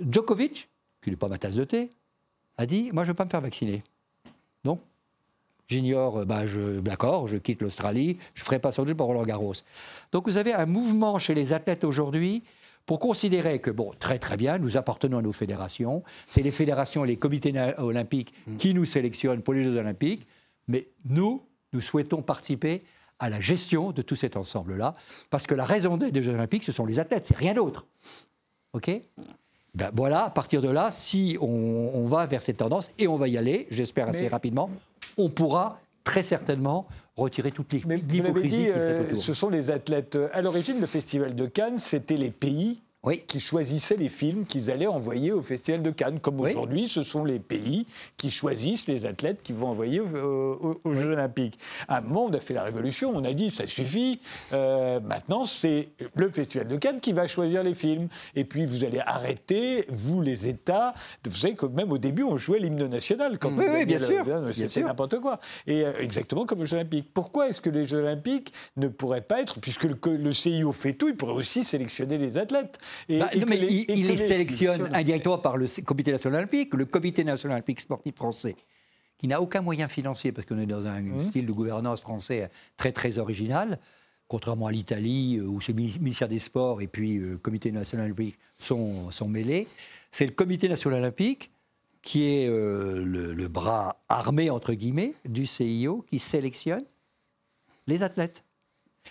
Djokovic, 0.00 0.68
qui 1.02 1.10
n'est 1.10 1.16
pas 1.16 1.28
ma 1.28 1.38
tasse 1.38 1.54
de 1.54 1.64
thé, 1.64 1.90
a 2.58 2.66
dit 2.66 2.90
Moi, 2.92 3.04
je 3.04 3.08
ne 3.08 3.12
veux 3.12 3.16
pas 3.16 3.24
me 3.24 3.30
faire 3.30 3.40
vacciner. 3.40 3.84
Donc, 4.64 4.80
j'ignore, 5.68 6.26
bah, 6.26 6.42
d'accord, 6.82 7.28
je 7.28 7.36
quitte 7.36 7.62
l'Australie, 7.62 8.18
je 8.34 8.40
ne 8.40 8.44
ferai 8.44 8.58
pas 8.58 8.72
sans 8.72 8.84
doute 8.84 8.96
pour 8.96 9.06
Roland 9.06 9.22
Garros. 9.22 9.54
Donc, 10.10 10.26
vous 10.26 10.36
avez 10.36 10.52
un 10.52 10.66
mouvement 10.66 11.18
chez 11.18 11.34
les 11.34 11.52
athlètes 11.52 11.84
aujourd'hui 11.84 12.42
pour 12.86 12.98
considérer 12.98 13.60
que, 13.60 13.70
bon, 13.70 13.92
très 13.98 14.18
très 14.18 14.36
bien, 14.36 14.58
nous 14.58 14.76
appartenons 14.76 15.18
à 15.18 15.22
nos 15.22 15.32
fédérations, 15.32 16.02
c'est 16.26 16.42
les 16.42 16.50
fédérations 16.50 17.04
et 17.04 17.08
les 17.08 17.16
comités 17.16 17.52
olympiques 17.78 18.34
mm. 18.46 18.56
qui 18.56 18.74
nous 18.74 18.84
sélectionnent 18.84 19.42
pour 19.42 19.54
les 19.54 19.62
Jeux 19.62 19.76
olympiques, 19.76 20.26
mais 20.68 20.88
nous, 21.04 21.42
nous 21.72 21.80
souhaitons 21.80 22.22
participer 22.22 22.82
à 23.18 23.30
la 23.30 23.40
gestion 23.40 23.92
de 23.92 24.02
tout 24.02 24.16
cet 24.16 24.36
ensemble-là, 24.36 24.96
parce 25.30 25.46
que 25.46 25.54
la 25.54 25.64
raison 25.64 25.96
des 25.96 26.22
Jeux 26.22 26.34
olympiques, 26.34 26.64
ce 26.64 26.72
sont 26.72 26.86
les 26.86 26.98
athlètes, 26.98 27.26
c'est 27.26 27.36
rien 27.36 27.54
d'autre. 27.54 27.86
OK? 28.72 28.90
Ben 29.74 29.90
voilà, 29.94 30.24
à 30.24 30.30
partir 30.30 30.60
de 30.60 30.68
là, 30.68 30.90
si 30.90 31.38
on, 31.40 32.04
va 32.06 32.26
vers 32.26 32.42
cette 32.42 32.58
tendance, 32.58 32.90
et 32.98 33.08
on 33.08 33.16
va 33.16 33.28
y 33.28 33.38
aller, 33.38 33.66
j'espère 33.70 34.08
assez 34.08 34.28
rapidement, 34.28 34.70
on 35.16 35.30
pourra 35.30 35.80
très 36.04 36.22
certainement 36.22 36.86
retirer 37.16 37.52
toutes 37.52 37.72
les 37.72 37.80
l'hypocrisie. 37.96 38.68
Euh, 38.70 39.14
ce 39.16 39.34
sont 39.34 39.50
les 39.50 39.70
athlètes. 39.70 40.18
À 40.32 40.42
l'origine, 40.42 40.80
le 40.80 40.86
Festival 40.86 41.34
de 41.34 41.46
Cannes, 41.46 41.78
c'était 41.78 42.16
les 42.16 42.30
pays 42.30 42.82
qui 43.26 43.40
choisissaient 43.40 43.96
les 43.96 44.08
films 44.08 44.44
qu'ils 44.44 44.70
allaient 44.70 44.86
envoyer 44.86 45.32
au 45.32 45.42
Festival 45.42 45.82
de 45.82 45.90
Cannes. 45.90 46.20
Comme 46.20 46.38
aujourd'hui, 46.40 46.88
ce 46.88 47.02
sont 47.02 47.24
les 47.24 47.40
pays 47.40 47.84
qui 48.16 48.30
choisissent 48.30 48.86
les 48.86 49.06
athlètes 49.06 49.42
qu'ils 49.42 49.56
vont 49.56 49.70
envoyer 49.70 49.98
aux, 49.98 50.94
Jeux 50.94 51.10
Olympiques. 51.10 51.58
À 51.88 51.98
un 51.98 52.00
moment, 52.02 52.26
on 52.26 52.32
a 52.32 52.38
fait 52.38 52.54
la 52.54 52.62
révolution, 52.62 53.12
on 53.12 53.24
a 53.24 53.32
dit 53.32 53.50
ça 53.50 53.66
suffit. 53.66 54.20
Euh, 54.52 55.00
maintenant, 55.00 55.46
c'est 55.46 55.88
le 56.14 56.30
Festival 56.30 56.68
de 56.68 56.76
Cannes 56.76 57.00
qui 57.00 57.12
va 57.12 57.26
choisir 57.26 57.64
les 57.64 57.74
films. 57.74 58.06
Et 58.36 58.44
puis, 58.44 58.66
vous 58.66 58.84
allez 58.84 59.00
arrêter, 59.00 59.84
vous, 59.88 60.20
les 60.20 60.46
États. 60.46 60.94
Vous 61.28 61.34
savez 61.34 61.54
que 61.54 61.66
même 61.66 61.90
au 61.90 61.98
début, 61.98 62.22
on 62.22 62.36
jouait 62.36 62.60
l'hymne 62.60 62.86
national. 62.86 63.40
Quand 63.40 63.50
oui, 63.50 63.84
bien 63.84 63.98
sûr. 63.98 64.24
C'était 64.54 64.82
n'importe 64.82 65.18
quoi. 65.18 65.40
Et 65.66 65.84
euh, 65.84 65.92
exactement 65.98 66.46
comme 66.46 66.60
les 66.60 66.66
Jeux 66.66 66.76
Olympiques. 66.76 67.08
Pourquoi 67.12 67.48
est-ce 67.48 67.60
que 67.60 67.70
les 67.70 67.84
Jeux 67.84 67.98
Olympiques 67.98 68.52
ne 68.76 68.86
pourraient 68.86 69.22
pas 69.22 69.40
être, 69.40 69.58
puisque 69.58 69.84
le, 69.84 69.96
le 70.06 70.32
CIO 70.32 70.70
fait 70.70 70.92
tout, 70.92 71.08
il 71.08 71.16
pourrait 71.16 71.32
aussi 71.32 71.64
sélectionner 71.64 72.16
les 72.16 72.38
athlètes 72.38 72.78
bah, 73.08 73.30
mais 73.46 73.58
il, 73.58 74.06
les, 74.06 74.16
sélectionne 74.16 74.90
indirectement 74.94 75.38
par 75.38 75.56
le 75.56 75.66
Comité 75.84 76.12
national 76.12 76.40
olympique, 76.40 76.74
le 76.74 76.84
Comité 76.84 77.24
national 77.24 77.56
olympique 77.56 77.80
sportif 77.80 78.14
français, 78.14 78.56
qui 79.18 79.28
n'a 79.28 79.40
aucun 79.40 79.62
moyen 79.62 79.88
financier, 79.88 80.32
parce 80.32 80.46
qu'on 80.46 80.58
est 80.58 80.66
dans 80.66 80.86
un 80.86 81.02
mmh. 81.02 81.26
style 81.26 81.46
de 81.46 81.52
gouvernance 81.52 82.00
français 82.00 82.50
très 82.76 82.92
très 82.92 83.18
original, 83.18 83.78
contrairement 84.28 84.66
à 84.66 84.72
l'Italie, 84.72 85.38
euh, 85.38 85.46
où 85.46 85.58
le 85.66 85.74
ministère 85.74 86.28
des 86.28 86.38
Sports 86.38 86.80
et 86.80 86.86
puis 86.86 87.18
le 87.18 87.36
Comité 87.36 87.70
national 87.70 88.06
olympique 88.06 88.38
sont, 88.58 89.10
sont 89.10 89.28
mêlés. 89.28 89.66
C'est 90.10 90.26
le 90.26 90.32
Comité 90.32 90.68
national 90.68 91.00
olympique 91.00 91.52
qui 92.02 92.24
est 92.24 92.48
euh, 92.48 93.04
le, 93.04 93.48
bras 93.48 94.02
armé, 94.08 94.50
entre 94.50 94.74
guillemets, 94.74 95.14
du 95.24 95.46
CIO, 95.46 96.04
qui 96.08 96.18
sélectionne 96.18 96.84
les 97.86 98.02
athlètes. 98.02 98.44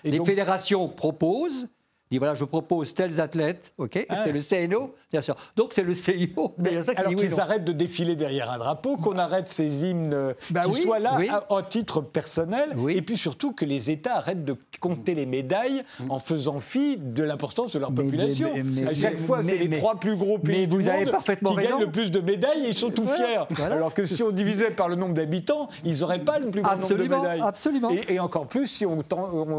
les 0.03 0.23
fédérations 0.23 0.87
proposent, 0.89 1.69
dit 2.11 2.17
voilà, 2.17 2.35
je 2.35 2.43
propose 2.43 2.93
tels 2.93 3.21
athlètes, 3.21 3.73
ok, 3.77 4.05
ah 4.09 4.15
c'est 4.17 4.33
le 4.33 4.41
CNO, 4.41 4.93
bien 5.11 5.21
sûr. 5.21 5.35
Donc 5.55 5.71
c'est 5.71 5.83
le 5.83 5.93
CIO. 5.93 6.53
Ça 6.81 6.91
alors 6.97 7.15
qu'ils 7.15 7.39
arrêtent 7.39 7.63
de 7.63 7.71
défiler 7.71 8.17
derrière 8.17 8.51
un 8.51 8.57
drapeau, 8.57 8.97
qu'on 8.97 9.17
arrête 9.17 9.47
ces 9.47 9.85
hymnes 9.85 10.13
euh, 10.13 10.33
bah 10.49 10.63
qui 10.65 10.81
soient 10.81 10.99
là 10.99 11.17
en 11.49 11.61
titre 11.63 12.01
personnel, 12.01 12.75
et 12.89 13.01
puis 13.01 13.15
surtout 13.15 13.53
que 13.53 13.63
les 13.63 13.89
États 13.89 14.17
arrêtent 14.17 14.43
de 14.43 14.55
compter 14.81 15.15
les 15.15 15.25
médailles 15.25 15.83
en 16.09 16.19
faisant 16.19 16.59
fi 16.59 16.97
de 16.97 17.23
l'importance 17.23 17.71
de 17.71 17.79
leur 17.79 17.93
population. 17.93 18.49
à 18.53 18.93
chaque 18.93 19.19
fois, 19.19 19.41
c'est 19.41 19.57
les 19.57 19.77
trois 19.77 19.95
plus 19.95 20.15
gros 20.15 20.37
pays 20.37 20.67
du 20.67 20.75
monde 20.75 20.83
qui 20.83 21.55
gagnent 21.55 21.79
le 21.79 21.91
plus 21.91 22.11
de 22.11 22.19
médailles 22.19 22.65
et 22.65 22.69
ils 22.69 22.75
sont 22.75 22.91
tout 22.91 23.07
fiers. 23.07 23.63
Alors 23.63 23.93
que 23.93 24.03
si 24.03 24.21
on 24.21 24.31
divisait 24.31 24.71
par 24.71 24.89
le 24.89 24.95
nombre 24.95 25.13
d'habitants, 25.13 25.69
ils 25.85 25.99
n'auraient 25.99 26.19
pas 26.19 26.39
le 26.39 26.51
plus 26.51 26.61
grand 26.61 26.75
nombre 26.75 26.93
de 26.93 27.03
médailles. 27.03 27.41
Absolument. 27.41 27.91
Et, 27.91 28.15
et 28.15 28.19
encore 28.19 28.47
plus 28.47 28.67
si 28.67 28.85
on, 28.85 29.01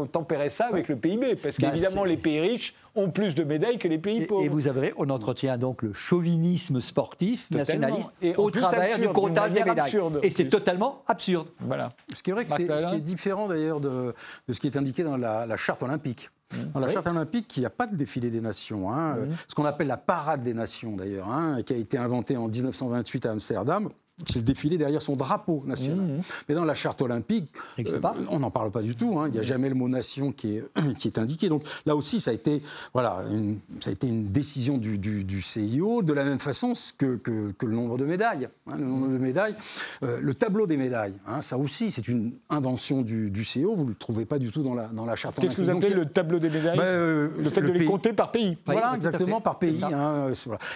tempérait 0.05 0.51
ça 0.51 0.67
avec 0.67 0.87
le 0.87 0.95
PIB, 0.95 1.35
parce 1.35 1.57
bah, 1.57 1.69
qu'évidemment 1.71 2.03
les 2.03 2.17
pays 2.17 2.42
riches 2.43 2.73
ont 2.95 3.09
plus 3.09 3.33
de 3.33 3.43
médailles 3.43 3.79
que 3.79 3.87
les 3.87 3.97
pays 3.97 4.25
pauvres. 4.25 4.43
Et, 4.43 4.49
vous 4.49 4.67
avez, 4.67 4.93
on 4.97 5.09
entretient 5.09 5.57
donc 5.57 5.81
le 5.81 5.93
chauvinisme 5.93 6.79
sportif 6.79 7.49
nationaliste 7.49 8.11
et 8.21 8.35
au 8.35 8.51
travers 8.51 8.99
du 8.99 9.09
comptage 9.09 9.53
des 9.53 9.63
médailles. 9.63 9.97
et 10.21 10.29
c'est 10.29 10.49
totalement 10.49 11.03
absurde. 11.07 11.49
Voilà. 11.57 11.93
Ce 12.13 12.21
qui 12.21 12.29
est 12.29 12.33
vrai 12.33 12.45
que 12.45 12.51
c'est 12.51 12.67
ce 12.67 12.87
qui 12.87 12.95
est 12.95 13.01
différent 13.01 13.47
d'ailleurs 13.47 13.79
de, 13.79 14.13
ce 14.49 14.59
qui 14.59 14.67
est 14.67 14.77
indiqué 14.77 15.03
dans 15.03 15.17
la, 15.17 15.57
charte 15.57 15.83
olympique. 15.83 16.29
Dans 16.73 16.79
la 16.79 16.87
charte 16.87 17.07
olympique, 17.07 17.57
il 17.57 17.61
n'y 17.61 17.65
a 17.65 17.71
pas 17.71 17.87
de 17.87 17.95
défilé 17.95 18.29
des 18.29 18.41
nations. 18.41 18.91
Hein. 18.91 19.15
Mmh. 19.15 19.29
Ce 19.47 19.55
qu'on 19.55 19.65
appelle 19.65 19.87
la 19.87 19.97
parade 19.97 20.43
des 20.43 20.53
nations, 20.53 20.95
d'ailleurs, 20.95 21.27
hein, 21.27 21.63
qui 21.63 21.73
a 21.73 21.77
été 21.77 21.97
inventée 21.97 22.37
en 22.37 22.47
1928 22.47 23.25
à 23.25 23.31
Amsterdam 23.31 23.89
c'est 24.25 24.35
le 24.35 24.41
défilé 24.43 24.77
derrière 24.77 25.01
son 25.01 25.15
drapeau 25.15 25.63
national. 25.65 26.05
Mmh. 26.05 26.21
Mais 26.47 26.53
dans 26.53 26.65
la 26.65 26.75
charte 26.75 27.01
olympique, 27.01 27.49
euh, 27.79 27.99
on 28.29 28.39
n'en 28.39 28.51
parle 28.51 28.69
pas 28.69 28.83
du 28.83 28.95
tout. 28.95 29.19
Hein. 29.19 29.27
Il 29.27 29.31
n'y 29.31 29.39
a 29.39 29.41
mmh. 29.41 29.45
jamais 29.45 29.69
le 29.69 29.75
mot 29.75 29.89
nation 29.89 30.31
qui 30.31 30.57
est, 30.57 30.63
qui 30.97 31.07
est 31.07 31.17
indiqué. 31.17 31.49
Donc 31.49 31.63
là 31.87 31.95
aussi, 31.95 32.19
ça 32.19 32.29
a 32.29 32.33
été, 32.33 32.61
voilà, 32.93 33.23
une, 33.31 33.59
ça 33.81 33.89
a 33.89 33.93
été 33.93 34.07
une 34.07 34.29
décision 34.29 34.77
du, 34.77 34.99
du, 34.99 35.41
CIO, 35.41 36.03
de 36.03 36.13
la 36.13 36.23
même 36.23 36.39
façon 36.39 36.73
que, 36.97 37.15
que, 37.17 37.65
le 37.65 37.75
nombre 37.75 37.97
de 37.97 38.05
médailles. 38.05 38.49
Hein, 38.67 38.75
le 38.77 38.85
nombre 38.85 39.07
de 39.09 39.17
médailles. 39.17 39.55
Euh, 40.03 40.19
le 40.21 40.33
tableau 40.35 40.67
des 40.67 40.77
médailles, 40.77 41.15
hein, 41.25 41.41
ça 41.41 41.57
aussi, 41.57 41.89
c'est 41.89 42.07
une 42.07 42.33
invention 42.49 43.01
du, 43.01 43.31
du 43.31 43.43
CIO. 43.43 43.75
Vous 43.75 43.83
ne 43.83 43.89
le 43.89 43.95
trouvez 43.95 44.25
pas 44.25 44.37
du 44.37 44.51
tout 44.51 44.61
dans 44.61 44.75
la, 44.75 44.85
dans 44.87 45.05
la 45.05 45.15
charte 45.15 45.39
olympique. 45.39 45.57
Qu'est-ce 45.57 45.67
que 45.67 45.71
vous 45.71 45.77
appelez 45.77 45.95
le 45.95 46.05
tableau 46.05 46.37
des 46.37 46.51
médailles 46.51 46.77
bah, 46.77 46.83
euh, 46.83 47.29
Le 47.37 47.49
fait 47.49 47.61
de 47.61 47.71
les 47.71 47.85
compter 47.85 48.13
par 48.13 48.31
pays. 48.31 48.57
Voilà, 48.65 48.93
exactement, 48.95 49.41
par 49.41 49.57
pays. 49.57 49.81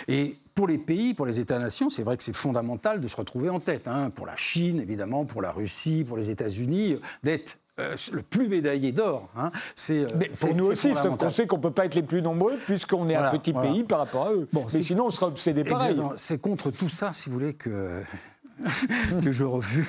Et 0.08 0.38
pour 0.58 0.68
les 0.68 0.80
pays, 0.80 1.14
pour 1.14 1.28
les 1.28 1.40
États-nations, 1.40 1.92
c'est 1.92 2.02
vrai 2.02 2.18
que 2.18 2.24
c'est 2.24 2.36
fondamental 2.36 3.00
de 3.00 3.08
se 3.08 3.16
retrouver 3.16 3.48
en 3.50 3.60
tête. 3.60 3.88
Hein, 3.88 4.10
pour 4.10 4.26
la 4.26 4.36
Chine, 4.36 4.82
évidemment, 4.82 5.24
pour 5.24 5.44
la 5.44 5.52
Russie, 5.52 6.04
pour 6.06 6.18
les 6.18 6.32
États-Unis, 6.32 6.98
d'être 7.22 7.60
le 7.78 8.24
plus 8.24 8.48
médaillé 8.48 8.92
d'or. 8.92 9.30
Hein. 9.38 9.52
C'est 9.76 10.08
pour 10.08 10.56
nous 10.56 10.66
aussi, 10.66 10.96
sauf 10.96 11.16
qu'on 11.16 11.30
sait 11.30 11.46
qu'on 11.46 11.58
ne 11.58 11.62
peut 11.62 11.72
pas 11.72 11.86
être 11.86 11.94
les 11.94 12.02
plus 12.02 12.24
nombreux 12.24 12.58
puisqu'on 12.66 13.08
est 13.08 13.16
un 13.16 13.30
petit 13.38 13.54
pays 13.54 13.84
par 13.84 14.00
rapport 14.00 14.26
à 14.26 14.34
eux. 14.34 14.50
Bon, 14.52 14.66
Mais 14.74 14.82
sinon, 14.82 15.06
on 15.06 15.12
sera 15.12 15.28
obsédé 15.28 15.64
pareil. 15.64 16.02
C'est 16.16 16.42
contre 16.42 16.72
tout 16.72 16.90
ça, 16.90 17.14
si 17.14 17.30
vous 17.30 17.38
voulez, 17.38 17.54
que 17.54 18.02
que 19.24 19.32
je 19.32 19.44
refuse, 19.44 19.88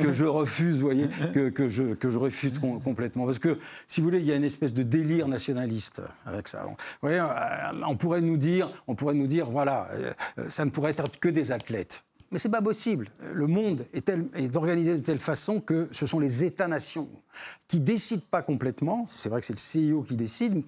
que 0.00 0.12
je 0.12 0.24
refuse, 0.24 0.80
voyez, 0.80 1.08
que, 1.32 1.68
je, 1.68 1.94
que 1.94 2.10
je 2.10 2.18
refuse 2.18 2.52
complètement. 2.58 3.26
Parce 3.26 3.38
que, 3.38 3.58
si 3.86 4.00
vous 4.00 4.06
voulez, 4.06 4.20
il 4.20 4.26
y 4.26 4.32
a 4.32 4.36
une 4.36 4.44
espèce 4.44 4.74
de 4.74 4.82
délire 4.82 5.28
nationaliste 5.28 6.02
avec 6.26 6.48
ça. 6.48 6.64
Vous 6.64 6.76
voyez, 7.02 7.20
euh, 7.20 7.84
on 7.86 7.96
pourrait 7.96 8.20
nous 8.20 8.36
dire, 8.36 8.70
on 8.86 8.94
pourrait 8.94 9.14
nous 9.14 9.26
dire, 9.26 9.50
voilà, 9.50 9.88
euh, 9.92 10.12
ça 10.48 10.64
ne 10.64 10.70
pourrait 10.70 10.90
être 10.92 11.18
que 11.20 11.28
des 11.28 11.52
athlètes. 11.52 12.02
Mais 12.32 12.38
c'est 12.38 12.48
pas 12.48 12.62
possible. 12.62 13.08
Le 13.32 13.46
monde 13.46 13.84
est, 13.92 14.08
est, 14.08 14.56
organisé 14.56 14.94
de 14.94 15.02
telle 15.02 15.18
façon 15.18 15.60
que 15.60 15.88
ce 15.90 16.06
sont 16.06 16.20
les 16.20 16.44
États-nations 16.44 17.08
qui 17.66 17.80
décident 17.80 18.22
pas 18.30 18.42
complètement. 18.42 19.04
C'est 19.08 19.28
vrai 19.28 19.40
que 19.40 19.46
c'est 19.46 19.52
le 19.52 19.58
CIO 19.58 20.02
qui 20.02 20.14
décide, 20.14 20.62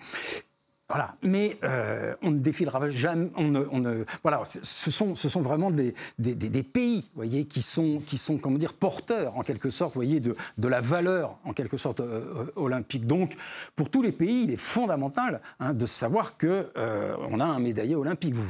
voilà. 0.93 1.14
Mais 1.22 1.57
euh, 1.64 2.14
on 2.20 2.32
ne 2.32 2.38
défilera 2.38 2.90
jamais. 2.90 3.30
On 3.34 3.45
ne, 3.49 4.05
voilà. 4.22 4.43
Ce 4.45 4.90
sont, 4.90 5.14
ce 5.14 5.30
sont 5.30 5.40
vraiment 5.40 5.70
des, 5.70 5.95
des, 6.18 6.34
des, 6.34 6.62
pays, 6.62 7.09
voyez, 7.14 7.47
qui 7.47 7.62
sont, 7.62 8.03
qui 8.07 8.18
sont, 8.18 8.36
comment 8.36 8.59
dire, 8.59 8.74
porteurs 8.74 9.38
en 9.38 9.43
quelque 9.43 9.70
sorte, 9.70 9.95
voyez, 9.95 10.20
de, 10.20 10.36
de 10.59 10.68
la 10.68 10.82
valeur 10.82 11.38
en 11.45 11.55
quelque 11.55 11.78
sorte 11.78 12.01
euh, 12.01 12.45
olympique. 12.57 13.07
Donc, 13.07 13.36
pour 13.74 13.88
tous 13.88 14.03
les 14.03 14.12
pays, 14.12 14.43
il 14.43 14.51
est 14.51 14.59
fondamental 14.59 15.40
hein, 15.61 15.72
de 15.72 15.86
savoir 15.86 16.36
que 16.36 16.70
euh, 16.76 17.16
on 17.30 17.40
a 17.40 17.47
un 17.47 17.59
médaillé 17.59 17.95
olympique. 17.95 18.34
Vous, 18.34 18.43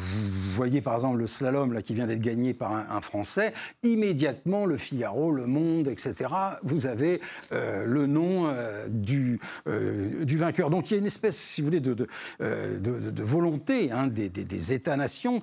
voyez 0.56 0.80
par 0.80 0.96
exemple 0.96 1.18
le 1.18 1.28
slalom 1.28 1.72
là 1.72 1.80
qui 1.80 1.94
vient 1.94 2.08
d'être 2.08 2.20
gagné 2.20 2.54
par 2.54 2.72
un, 2.72 3.00
Français. 3.02 3.52
Immédiatement, 3.84 4.66
le 4.66 4.76
Figaro, 4.76 5.30
le 5.30 5.46
Monde, 5.46 5.86
etc. 5.86 6.30
Vous 6.64 6.86
avez 6.86 7.20
le 7.50 8.06
nom 8.06 8.52
du 8.88 9.40
du 9.66 10.36
vainqueur. 10.36 10.70
Donc, 10.70 10.90
il 10.90 10.94
y 10.94 10.96
a 10.96 11.00
une 11.00 11.06
espèce, 11.06 11.36
si 11.36 11.60
vous 11.60 11.66
voulez, 11.66 11.80
de 11.80 11.92
euh, 12.00 12.06
de, 12.40 13.22
volonté 13.22 13.92
hein, 13.92 14.06
des, 14.06 14.72
États-nations 14.72 15.42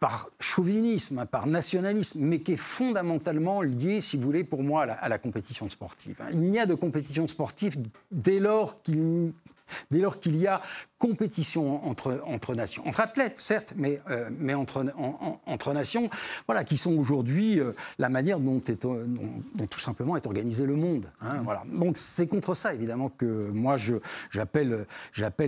par 0.00 0.30
chauvinisme, 0.38 1.26
par 1.26 1.46
nationalisme, 1.46 2.20
mais 2.20 2.40
qui 2.40 2.52
est 2.52 2.56
fondamentalement 2.56 3.62
lié, 3.62 4.00
si 4.00 4.16
vous 4.16 4.22
voulez, 4.22 4.44
pour 4.44 4.62
moi, 4.62 4.84
à 4.84 5.08
la 5.08 5.18
compétition 5.18 5.68
sportive. 5.68 6.16
Il 6.32 6.40
n'y 6.40 6.58
a 6.60 6.66
de 6.66 6.74
compétition 6.74 7.26
sportive 7.26 7.76
dès 8.12 8.38
lors 8.38 8.80
dès 9.90 9.98
lors 10.00 10.20
qu'il 10.20 10.36
y 10.36 10.46
a 10.46 10.62
compétition 10.98 11.86
entre, 11.88 12.22
entre 12.26 12.54
nations, 12.54 12.86
entre 12.86 13.00
athlètes 13.00 13.38
certes, 13.38 13.74
mais, 13.76 14.00
euh, 14.10 14.28
mais 14.38 14.54
entre, 14.54 14.84
entre 15.46 15.72
nations, 15.72 16.10
voilà, 16.46 16.64
qui 16.64 16.76
sont 16.76 16.92
aujourd'hui 16.96 17.60
euh, 17.60 17.72
la 17.98 18.08
manière 18.08 18.40
dont, 18.40 18.60
est, 18.66 18.82
dont, 18.82 19.66
tout 19.70 19.78
simplement 19.78 20.16
est 20.16 20.26
organisé 20.26 20.66
le 20.66 20.74
monde. 20.74 21.06
Hein, 21.20 21.34
mmh. 21.34 21.44
voilà. 21.44 21.62
Donc 21.72 21.96
c'est 21.96 22.26
contre 22.26 22.54
ça 22.54 22.74
évidemment 22.74 23.10
que 23.10 23.48
moi 23.52 23.76
j'appelle 24.30 24.86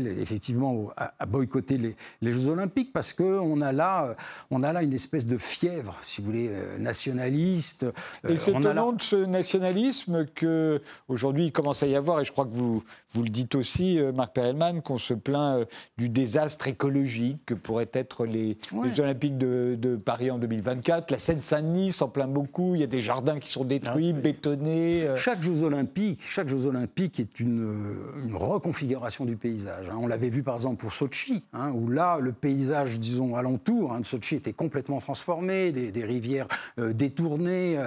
effectivement 0.06 0.90
à, 0.96 1.26
boycotter 1.26 1.78
les, 1.78 1.96
les, 2.22 2.32
Jeux 2.32 2.46
Olympiques 2.46 2.92
parce 2.92 3.12
qu'on 3.12 3.60
a 3.60 3.72
là 3.72 4.14
on 4.50 4.62
a 4.62 4.72
là 4.72 4.82
une 4.82 4.94
espèce 4.94 5.26
de 5.26 5.38
fièvre, 5.38 5.96
si 6.02 6.20
vous 6.20 6.28
voulez, 6.28 6.48
euh, 6.48 6.78
nationaliste. 6.78 7.86
Et 8.28 8.38
c'est 8.38 8.52
au 8.52 8.60
nom 8.60 8.92
de 8.92 9.02
ce 9.02 9.16
nationalisme 9.16 10.26
que 10.26 10.80
aujourd'hui 11.08 11.46
il 11.46 11.52
commence 11.52 11.82
à 11.82 11.86
y 11.86 11.96
avoir, 11.96 12.20
et 12.20 12.24
je 12.24 12.30
crois 12.30 12.44
que 12.44 12.54
vous 12.54 12.84
vous 13.12 13.22
le 13.24 13.30
dites 13.30 13.56
aussi, 13.56 13.98
Marc 14.14 14.34
Perelman, 14.34 14.82
qu'on 14.82 14.98
se 14.98 15.14
plaint 15.14 15.39
euh, 15.40 15.64
du 15.98 16.08
désastre 16.08 16.68
écologique 16.68 17.44
que 17.46 17.54
pourraient 17.54 17.90
être 17.92 18.26
les, 18.26 18.58
Jeux 18.72 19.02
Olympiques 19.02 19.38
de, 19.38 19.96
Paris 20.04 20.30
en 20.30 20.38
2024. 20.38 21.10
La 21.10 21.18
Seine-Saint-Denis 21.18 21.92
s'en 21.92 22.08
plaint 22.08 22.32
beaucoup. 22.32 22.74
Il 22.74 22.80
y 22.80 22.84
a 22.84 22.86
des 22.86 23.02
jardins 23.02 23.38
qui 23.38 23.50
sont 23.50 23.64
détruits, 23.64 24.14
ah, 24.16 24.20
bétonnés. 24.20 25.06
Euh. 25.06 25.16
Chaque 25.16 25.42
Jeux 25.42 25.62
Olympiques, 25.62 26.22
chaque 26.22 26.48
Jeux 26.48 26.66
Olympiques 26.66 27.20
est 27.20 27.40
une, 27.40 27.64
euh, 27.64 28.36
reconfiguration 28.36 29.24
du 29.24 29.36
paysage. 29.36 29.88
Hein. 29.90 29.98
On 30.00 30.06
l'avait 30.06 30.30
vu 30.30 30.42
par 30.42 30.54
exemple 30.54 30.80
pour 30.80 30.92
Sochi, 30.92 31.44
hein, 31.52 31.70
où 31.70 31.88
là, 31.88 32.18
le 32.18 32.32
paysage, 32.32 32.98
disons, 32.98 33.36
alentour 33.36 33.92
hein, 33.92 34.00
de 34.00 34.06
Sochi 34.06 34.36
était 34.36 34.52
complètement 34.52 35.00
transformé, 35.00 35.72
des, 35.72 36.04
rivières 36.04 36.48
détournées. 36.78 37.78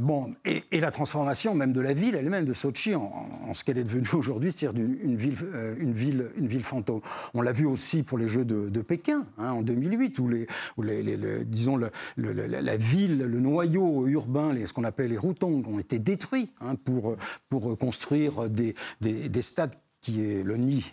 bon, 0.00 0.34
et, 0.44 0.64
la 0.80 0.90
transformation 0.90 1.54
même 1.54 1.72
de 1.72 1.80
la 1.80 1.94
ville 1.94 2.16
elle-même 2.16 2.44
de 2.44 2.52
Sochi 2.52 2.94
en, 2.94 3.54
ce 3.54 3.64
qu'elle 3.64 3.78
est 3.78 3.84
devenue 3.84 4.08
aujourd'hui, 4.14 4.52
c'est-à-dire 4.52 4.80
une, 4.80 5.16
ville, 5.16 5.36
une 5.78 5.92
ville, 5.92 6.26
une 6.36 6.48
ville 6.48 6.64
on 7.34 7.42
l'a 7.42 7.52
vu 7.52 7.66
aussi 7.66 8.02
pour 8.02 8.18
les 8.18 8.28
Jeux 8.28 8.44
de, 8.44 8.82
Pékin 8.82 9.26
hein, 9.38 9.52
en 9.52 9.62
2008, 9.62 10.18
où, 10.18 10.28
les, 10.28 10.46
disons 11.44 11.76
la 12.16 12.76
ville, 12.76 13.18
le 13.18 13.40
noyau 13.40 14.06
urbain, 14.06 14.54
ce 14.64 14.72
qu'on 14.72 14.84
appelle 14.84 15.10
les 15.10 15.18
routons, 15.18 15.62
ont 15.66 15.78
été 15.78 15.98
détruits 15.98 16.50
hein, 16.60 16.74
pour, 16.76 17.16
construire 17.78 18.48
des 18.48 18.74
stades 19.42 19.74
qui 20.00 20.24
est 20.24 20.42
le 20.42 20.56
nid, 20.56 20.84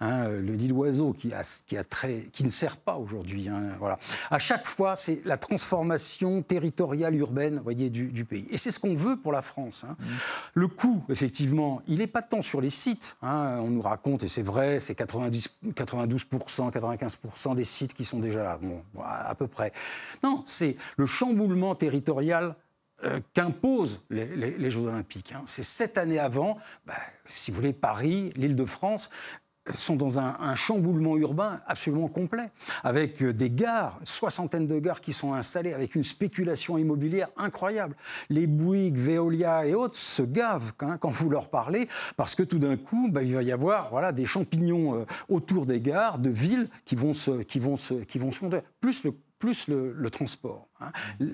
hein, 0.00 0.28
le 0.28 0.56
nid 0.56 0.68
d'oiseau, 0.68 1.12
qui, 1.12 1.32
a, 1.32 1.42
qui, 1.66 1.76
a 1.76 1.84
très, 1.84 2.22
qui 2.32 2.44
ne 2.44 2.50
sert 2.50 2.76
pas 2.76 2.96
aujourd'hui. 2.96 3.48
Hein, 3.48 3.68
voilà. 3.78 3.98
À 4.30 4.38
chaque 4.38 4.66
fois, 4.66 4.96
c'est 4.96 5.22
la 5.24 5.38
transformation 5.38 6.42
territoriale 6.42 7.14
urbaine 7.14 7.60
voyez, 7.62 7.90
du, 7.90 8.24
pays. 8.24 8.46
Et 8.50 8.58
c'est 8.58 8.70
ce 8.70 8.80
qu'on 8.80 8.96
veut 8.96 9.16
pour 9.16 9.32
la 9.32 9.42
France. 9.42 9.84
Hein. 9.88 9.96
Mmh. 9.98 10.04
Le 10.54 10.68
coût, 10.68 11.04
effectivement, 11.08 11.80
il 11.86 11.98
n'est 11.98 12.06
pas 12.06 12.22
tant 12.22 12.42
sur 12.42 12.60
les 12.60 12.70
sites. 12.70 13.16
on 13.22 13.68
nous 13.68 13.82
raconte, 13.82 14.24
et 14.24 14.28
c'est 14.28 14.42
vrai, 14.42 14.80
c'est 14.80 14.98
92%, 14.98 15.48
95% 15.64 17.54
des 17.54 17.64
sites 17.64 17.94
qui 17.94 18.04
sont 18.04 18.18
déjà 18.18 18.42
là, 18.42 18.58
bon, 18.60 18.82
à 19.04 19.34
peu 19.34 19.46
près. 19.46 19.72
Non, 20.22 20.42
c'est 20.44 20.76
le 20.96 21.06
chamboulement 21.06 21.74
territorial 21.74 22.56
euh, 23.04 23.20
qu'imposent 23.34 24.02
les, 24.10 24.70
Jeux 24.70 24.80
Olympiques. 24.80 25.32
Hein. 25.36 25.42
C'est 25.44 25.62
sept 25.62 25.98
années 25.98 26.18
avant, 26.18 26.58
bah, 26.86 26.94
si 27.26 27.50
vous 27.50 27.56
voulez, 27.56 27.72
Paris, 27.72 28.32
l'Île-de-France 28.36 29.10
sont 29.74 29.96
dans 29.96 30.18
un, 30.18 30.54
chamboulement 30.54 31.16
urbain 31.16 31.60
absolument 31.66 32.08
complet, 32.08 32.50
avec 32.84 33.22
euh, 33.22 33.32
des 33.32 33.50
gares, 33.50 33.98
soixantaine 34.04 34.66
de 34.66 34.78
gares 34.78 35.00
qui 35.00 35.12
sont 35.12 35.34
installées, 35.34 35.72
avec 35.72 35.94
une 35.94 36.04
spéculation 36.04 36.78
immobilière 36.78 37.28
incroyable. 37.36 37.96
Les 38.30 38.46
Bouygues, 38.46 38.96
Veolia 38.96 39.66
et 39.66 39.74
autres 39.74 39.96
se 39.96 40.22
gavent 40.22 40.72
hein, 40.80 40.98
quand 40.98 41.10
vous 41.10 41.28
leur 41.28 41.48
parlez, 41.48 41.88
parce 42.16 42.34
que 42.34 42.42
tout 42.42 42.58
d'un 42.58 42.76
coup, 42.76 43.08
bah, 43.10 43.22
il 43.22 43.34
va 43.34 43.42
y 43.42 43.52
avoir 43.52 43.90
voilà, 43.90 44.12
des 44.12 44.26
champignons 44.26 44.94
euh, 44.94 45.04
autour 45.28 45.66
des 45.66 45.80
gares, 45.80 46.18
de 46.18 46.30
villes 46.30 46.68
qui 46.84 46.94
vont 46.94 47.14
se, 47.14 47.42
qui 47.42 47.58
vont 47.58 47.76
se, 47.76 47.94
qui 47.94 48.18
vont 48.18 48.30
plus 48.80 49.04
le 49.04 49.12
plus 49.38 49.68
le, 49.68 50.10
transport. 50.10 50.68
Hein. 50.80 50.92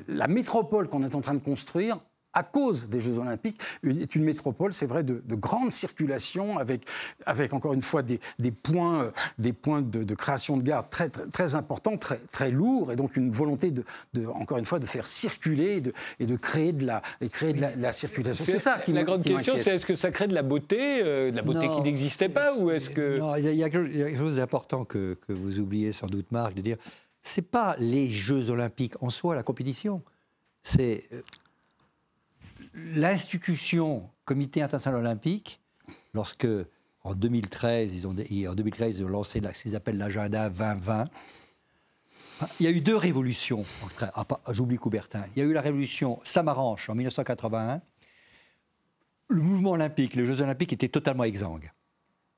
La 0.09 0.29
métropole 0.29 0.89
qu'on 0.89 1.05
est 1.05 1.15
en 1.15 1.21
train 1.21 1.35
de 1.35 1.41
construire, 1.41 1.99
à 2.35 2.43
cause 2.43 2.89
des 2.89 3.01
Jeux 3.01 3.19
Olympiques, 3.19 3.61
est 3.87 4.15
une 4.15 4.25
métropole, 4.25 4.73
c'est 4.73 4.87
vrai, 4.87 5.03
de, 5.03 5.23
grande 5.35 5.71
circulation, 5.71 6.59
avec, 6.59 6.87
avec 7.27 7.53
encore 7.53 7.75
une 7.75 7.83
fois 7.83 8.03
des, 8.03 8.19
points, 8.51 9.13
des 9.39 9.53
points 9.53 9.83
de, 9.83 10.15
création 10.15 10.57
de 10.57 10.63
gares 10.63 10.89
très, 10.89 11.09
très, 11.09 11.55
importants, 11.55 11.97
très, 11.97 12.19
très 12.33 12.51
lourds, 12.51 12.93
et 12.93 12.97
donc 12.97 13.17
une 13.17 13.31
volonté, 13.31 13.71
de, 13.71 13.85
encore 14.27 14.59
une 14.59 14.67
fois, 14.67 14.79
de 14.79 14.87
faire 14.87 15.07
circuler 15.07 15.77
et 15.77 15.81
de, 15.81 15.93
et 16.21 16.27
de 16.27 16.37
créer 16.37 16.73
de 16.73 16.87
la, 16.87 17.03
et 17.21 17.29
créer 17.29 17.53
de 17.53 17.61
la, 17.61 17.93
circulation. 17.93 18.45
C'est 18.47 18.59
ça 18.59 18.79
qui 18.79 18.93
La 18.93 19.05
grande 19.05 19.23
question, 19.23 19.55
c'est 19.59 19.75
est-ce 19.75 19.87
que 19.87 19.97
ça 19.97 20.11
crée 20.11 20.29
de 20.29 20.35
la 20.35 20.43
beauté, 20.43 21.03
euh, 21.03 21.31
de 21.31 21.37
la 21.37 21.43
beauté 21.43 21.69
qui 21.69 21.83
n'existait 21.83 22.31
pas, 22.31 22.57
ou 22.57 22.71
est-ce 22.71 22.89
que... 22.89 23.19
Non, 23.19 23.37
il 23.37 23.55
y, 23.55 23.63
a 23.63 23.69
quelque 23.69 24.17
chose 24.17 24.37
d'important 24.37 24.85
que, 24.85 25.19
que 25.27 25.33
vous 25.33 25.59
oubliez 25.59 25.93
sans 25.93 26.07
doute, 26.07 26.33
Marc, 26.33 26.55
de 26.55 26.63
dire 26.63 26.79
c'est 27.23 27.51
pas 27.51 27.77
les 27.79 28.11
Jeux 28.11 28.51
Olympiques 28.51 29.01
en 29.03 29.11
soi, 29.11 29.35
la 29.35 29.43
compétition. 29.43 30.03
C'est 30.63 31.05
euh, 31.13 31.21
l'institution 32.75 34.11
Comité 34.25 34.63
international 34.63 35.01
olympique, 35.01 35.61
lorsque 36.15 36.47
en 37.03 37.15
2013, 37.15 37.93
ils 37.93 38.07
ont, 38.07 38.15
en 38.51 38.55
2013, 38.55 38.99
ils 38.99 39.05
ont 39.05 39.09
lancé 39.09 39.43
ce 39.53 39.63
qu'ils 39.63 39.75
appellent 39.75 39.99
l'agenda 39.99 40.49
2020. 40.49 41.07
Il 42.61 42.67
y 42.67 42.69
a 42.69 42.71
eu 42.71 42.81
deux 42.81 42.97
révolutions. 42.97 43.65
J'oublie 44.51 44.77
Coubertin. 44.77 45.25
Il 45.35 45.41
y 45.41 45.43
a 45.43 45.45
eu 45.49 45.53
la 45.53 45.61
révolution 45.61 46.21
Samaranche 46.25 46.89
en 46.89 46.95
1981. 46.95 47.83
Le 49.29 49.43
mouvement 49.43 49.73
olympique, 49.73 50.15
les 50.15 50.25
Jeux 50.25 50.41
olympiques 50.41 50.73
étaient 50.73 50.89
totalement 50.89 51.25
exsangues. 51.25 51.73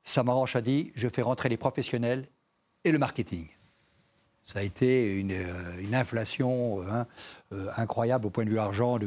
Samaranche 0.04 0.56
a 0.56 0.62
dit 0.62 0.92
je 0.94 1.08
fais 1.08 1.22
rentrer 1.22 1.48
les 1.48 1.56
professionnels 1.56 2.28
et 2.84 2.92
le 2.92 2.98
marketing. 2.98 3.48
Ça 4.44 4.58
a 4.58 4.62
été 4.62 5.14
une, 5.14 5.32
euh, 5.32 5.94
inflation 5.94 6.80
euh, 6.80 6.84
hein, 6.90 7.06
euh, 7.52 7.68
incroyable 7.76 8.26
au 8.26 8.30
point 8.30 8.44
de 8.44 8.50
vue 8.50 8.58
argent, 8.58 8.98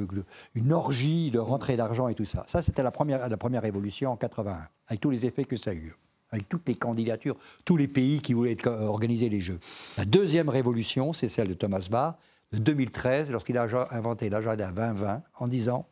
une 0.56 0.74
orgie 0.74 1.30
de 1.30 1.38
rentrée 1.38 1.78
d'argent 1.78 2.08
et 2.08 2.16
tout 2.16 2.26
ça. 2.26 2.44
Ça, 2.48 2.62
c'était 2.62 2.82
la 2.82 2.92
première, 2.92 3.62
révolution 3.62 4.12
en 4.12 4.18
81, 4.18 4.68
avec 4.88 5.00
tous 5.00 5.12
les 5.12 5.26
effets 5.26 5.46
que 5.46 5.56
ça 5.56 5.72
a 5.72 5.74
eu, 5.74 5.96
avec 6.32 6.50
toutes 6.50 6.68
les 6.68 6.76
candidatures, 6.76 7.38
tous 7.66 7.78
les 7.78 7.88
pays 7.88 8.20
qui 8.20 8.34
voulaient 8.34 8.58
organiser 8.68 9.30
les 9.30 9.40
Jeux. 9.40 9.60
La 9.98 10.06
deuxième 10.06 10.50
révolution, 10.50 11.14
c'est 11.14 11.28
celle 11.28 11.50
de 11.50 11.54
Thomas 11.54 11.88
Barr, 11.90 12.16
de 12.52 12.58
2013, 12.58 13.30
lorsqu'il 13.30 13.58
a 13.58 13.68
inventé 13.92 14.30
l'agenda 14.30 14.72
2020, 14.72 15.22
en 15.38 15.48
disant 15.48 15.88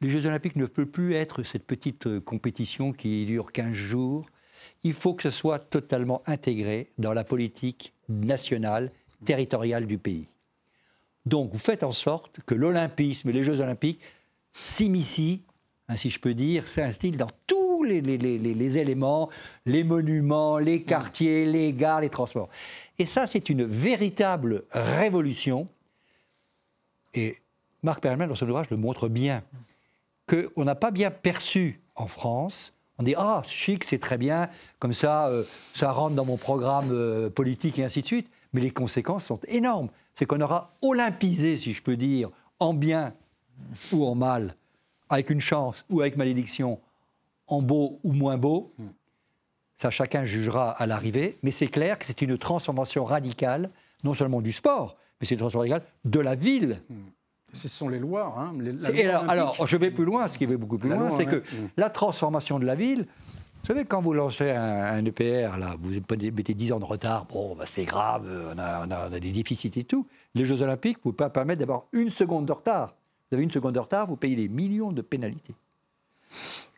les 0.00 0.08
Jeux 0.08 0.26
Olympiques 0.26 0.56
ne 0.56 0.66
peuvent 0.66 0.86
plus 0.86 1.14
être 1.14 1.42
cette 1.42 1.64
petite 1.64 2.18
compétition 2.20 2.92
qui 2.92 3.26
dure 3.26 3.52
15 3.52 3.72
jours. 3.72 4.26
Il 4.84 4.94
faut 4.94 5.14
que 5.14 5.22
ce 5.22 5.30
soit 5.30 5.58
totalement 5.58 6.22
intégré 6.26 6.90
dans 6.98 7.12
la 7.12 7.24
politique 7.24 7.92
nationale, 8.08 8.90
territoriale 9.24 9.86
du 9.86 9.98
pays. 9.98 10.26
Donc 11.24 11.52
vous 11.52 11.58
faites 11.58 11.84
en 11.84 11.92
sorte 11.92 12.40
que 12.46 12.54
l'olympisme 12.54 13.28
et 13.28 13.32
les 13.32 13.44
Jeux 13.44 13.60
olympiques 13.60 14.00
s'immiscient 14.52 15.38
ainsi 15.92 16.10
je 16.10 16.18
peux 16.18 16.34
dire, 16.34 16.68
s'instille 16.68 17.16
dans 17.16 17.30
tous 17.46 17.82
les, 17.84 18.78
éléments, 18.78 19.28
les 19.66 19.84
monuments, 19.84 20.58
les 20.58 20.82
quartiers, 20.82 21.44
les 21.44 21.72
gares, 21.72 22.00
les 22.00 22.10
transports. 22.10 22.48
Et 22.98 23.06
ça, 23.06 23.26
c'est 23.26 23.48
une 23.48 23.64
véritable 23.64 24.64
révolution. 24.70 25.66
Et 27.14 27.36
Marc 27.82 28.00
Perelman, 28.00 28.28
dans 28.28 28.34
son 28.34 28.48
ouvrage, 28.48 28.70
le 28.70 28.76
montre 28.76 29.08
bien, 29.08 29.42
qu'on 30.26 30.64
n'a 30.64 30.74
pas 30.74 30.90
bien 30.90 31.10
perçu 31.10 31.80
en 31.94 32.06
France. 32.06 32.72
On 32.98 33.02
dit, 33.02 33.14
ah, 33.16 33.42
chic, 33.46 33.84
c'est 33.84 33.98
très 33.98 34.18
bien, 34.18 34.48
comme 34.78 34.92
ça, 34.92 35.28
euh, 35.28 35.44
ça 35.74 35.92
rentre 35.92 36.14
dans 36.14 36.24
mon 36.24 36.36
programme 36.36 36.90
euh, 36.92 37.30
politique 37.30 37.78
et 37.78 37.84
ainsi 37.84 38.02
de 38.02 38.06
suite. 38.06 38.28
Mais 38.52 38.60
les 38.60 38.70
conséquences 38.70 39.24
sont 39.24 39.40
énormes. 39.48 39.88
C'est 40.14 40.26
qu'on 40.26 40.40
aura 40.40 40.70
olympisé, 40.82 41.56
si 41.56 41.72
je 41.72 41.82
peux 41.82 41.96
dire, 41.96 42.30
en 42.60 42.74
bien 42.74 43.14
ou 43.92 44.04
en 44.04 44.14
mal, 44.14 44.56
avec 45.08 45.30
une 45.30 45.40
chance 45.40 45.84
ou 45.88 46.00
avec 46.00 46.16
malédiction, 46.16 46.80
en 47.46 47.62
beau 47.62 47.98
ou 48.04 48.12
moins 48.12 48.36
beau. 48.36 48.70
Ça, 49.76 49.90
chacun 49.90 50.24
jugera 50.24 50.70
à 50.70 50.86
l'arrivée. 50.86 51.38
Mais 51.42 51.50
c'est 51.50 51.68
clair 51.68 51.98
que 51.98 52.04
c'est 52.04 52.20
une 52.20 52.36
transformation 52.36 53.04
radicale, 53.04 53.70
non 54.04 54.14
seulement 54.14 54.42
du 54.42 54.52
sport, 54.52 54.96
mais 55.20 55.26
c'est 55.26 55.34
une 55.34 55.40
transformation 55.40 55.74
radicale 55.74 55.92
de 56.04 56.20
la 56.20 56.34
ville. 56.34 56.82
Ce 57.52 57.68
sont 57.68 57.88
les 57.88 57.98
lois. 57.98 58.34
Hein, 58.38 58.52
alors, 59.28 59.66
je 59.66 59.76
vais 59.76 59.90
plus 59.90 60.04
loin, 60.04 60.28
ce 60.28 60.38
qui 60.38 60.46
va 60.46 60.56
beaucoup 60.56 60.78
plus 60.78 60.90
loin, 60.90 61.10
c'est 61.10 61.26
que 61.26 61.42
la 61.76 61.90
transformation 61.90 62.58
de 62.58 62.64
la 62.64 62.74
ville, 62.74 63.06
vous 63.62 63.68
savez, 63.68 63.84
quand 63.84 64.00
vous 64.00 64.12
lancez 64.12 64.50
un, 64.50 65.04
EPR, 65.04 65.56
là, 65.56 65.76
vous 65.80 65.90
mettez 65.90 66.54
10 66.54 66.72
ans 66.72 66.80
de 66.80 66.84
retard, 66.84 67.26
bon, 67.26 67.54
bah, 67.54 67.64
c'est 67.70 67.84
grave, 67.84 68.26
on 68.54 68.58
a, 68.58 69.08
des 69.08 69.30
déficits 69.30 69.72
et 69.76 69.84
tout. 69.84 70.06
Les 70.34 70.44
Jeux 70.44 70.62
Olympiques 70.62 70.96
ne 70.96 71.02
pouvez 71.02 71.14
pas 71.14 71.30
permettre 71.30 71.60
d'avoir 71.60 71.84
une 71.92 72.10
seconde 72.10 72.46
de 72.46 72.52
retard. 72.52 72.94
Vous 73.30 73.36
avez 73.36 73.44
une 73.44 73.50
seconde 73.50 73.74
de 73.74 73.78
retard, 73.78 74.08
vous 74.08 74.16
payez 74.16 74.34
des 74.34 74.48
millions 74.48 74.90
de 74.90 75.00
pénalités. 75.00 75.54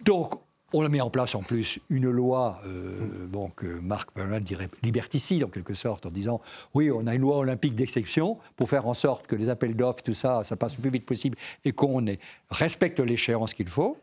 Donc, 0.04 0.34
on 0.74 0.84
a 0.84 0.88
mis 0.88 1.00
en 1.00 1.08
place 1.08 1.36
en 1.36 1.40
plus 1.40 1.78
une 1.88 2.10
loi 2.10 2.60
euh, 2.66 2.98
bon, 3.28 3.48
que 3.50 3.66
Marc 3.66 4.14
Bernal 4.14 4.42
dirait 4.42 4.68
liberticide 4.82 5.44
en 5.44 5.48
quelque 5.48 5.74
sorte, 5.74 6.04
en 6.04 6.10
disant 6.10 6.40
oui, 6.74 6.90
on 6.90 7.06
a 7.06 7.14
une 7.14 7.22
loi 7.22 7.38
olympique 7.38 7.76
d'exception 7.76 8.38
pour 8.56 8.68
faire 8.68 8.88
en 8.88 8.94
sorte 8.94 9.28
que 9.28 9.36
les 9.36 9.48
appels 9.48 9.76
d'offres, 9.76 10.02
tout 10.02 10.14
ça, 10.14 10.42
ça 10.42 10.56
passe 10.56 10.76
le 10.76 10.82
plus 10.82 10.90
vite 10.90 11.06
possible 11.06 11.38
et 11.64 11.72
qu'on 11.72 12.04
respecte 12.50 12.98
l'échéance 12.98 13.54
qu'il 13.54 13.68
faut. 13.68 13.96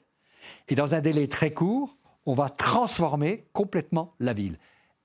Et 0.70 0.76
dans 0.76 0.96
un 0.96 1.02
délai 1.02 1.28
très 1.28 1.52
court, 1.52 1.98
on 2.26 2.34
va 2.34 2.50
transformer 2.50 3.44
complètement 3.52 4.14
la 4.22 4.32
ville. 4.32 4.58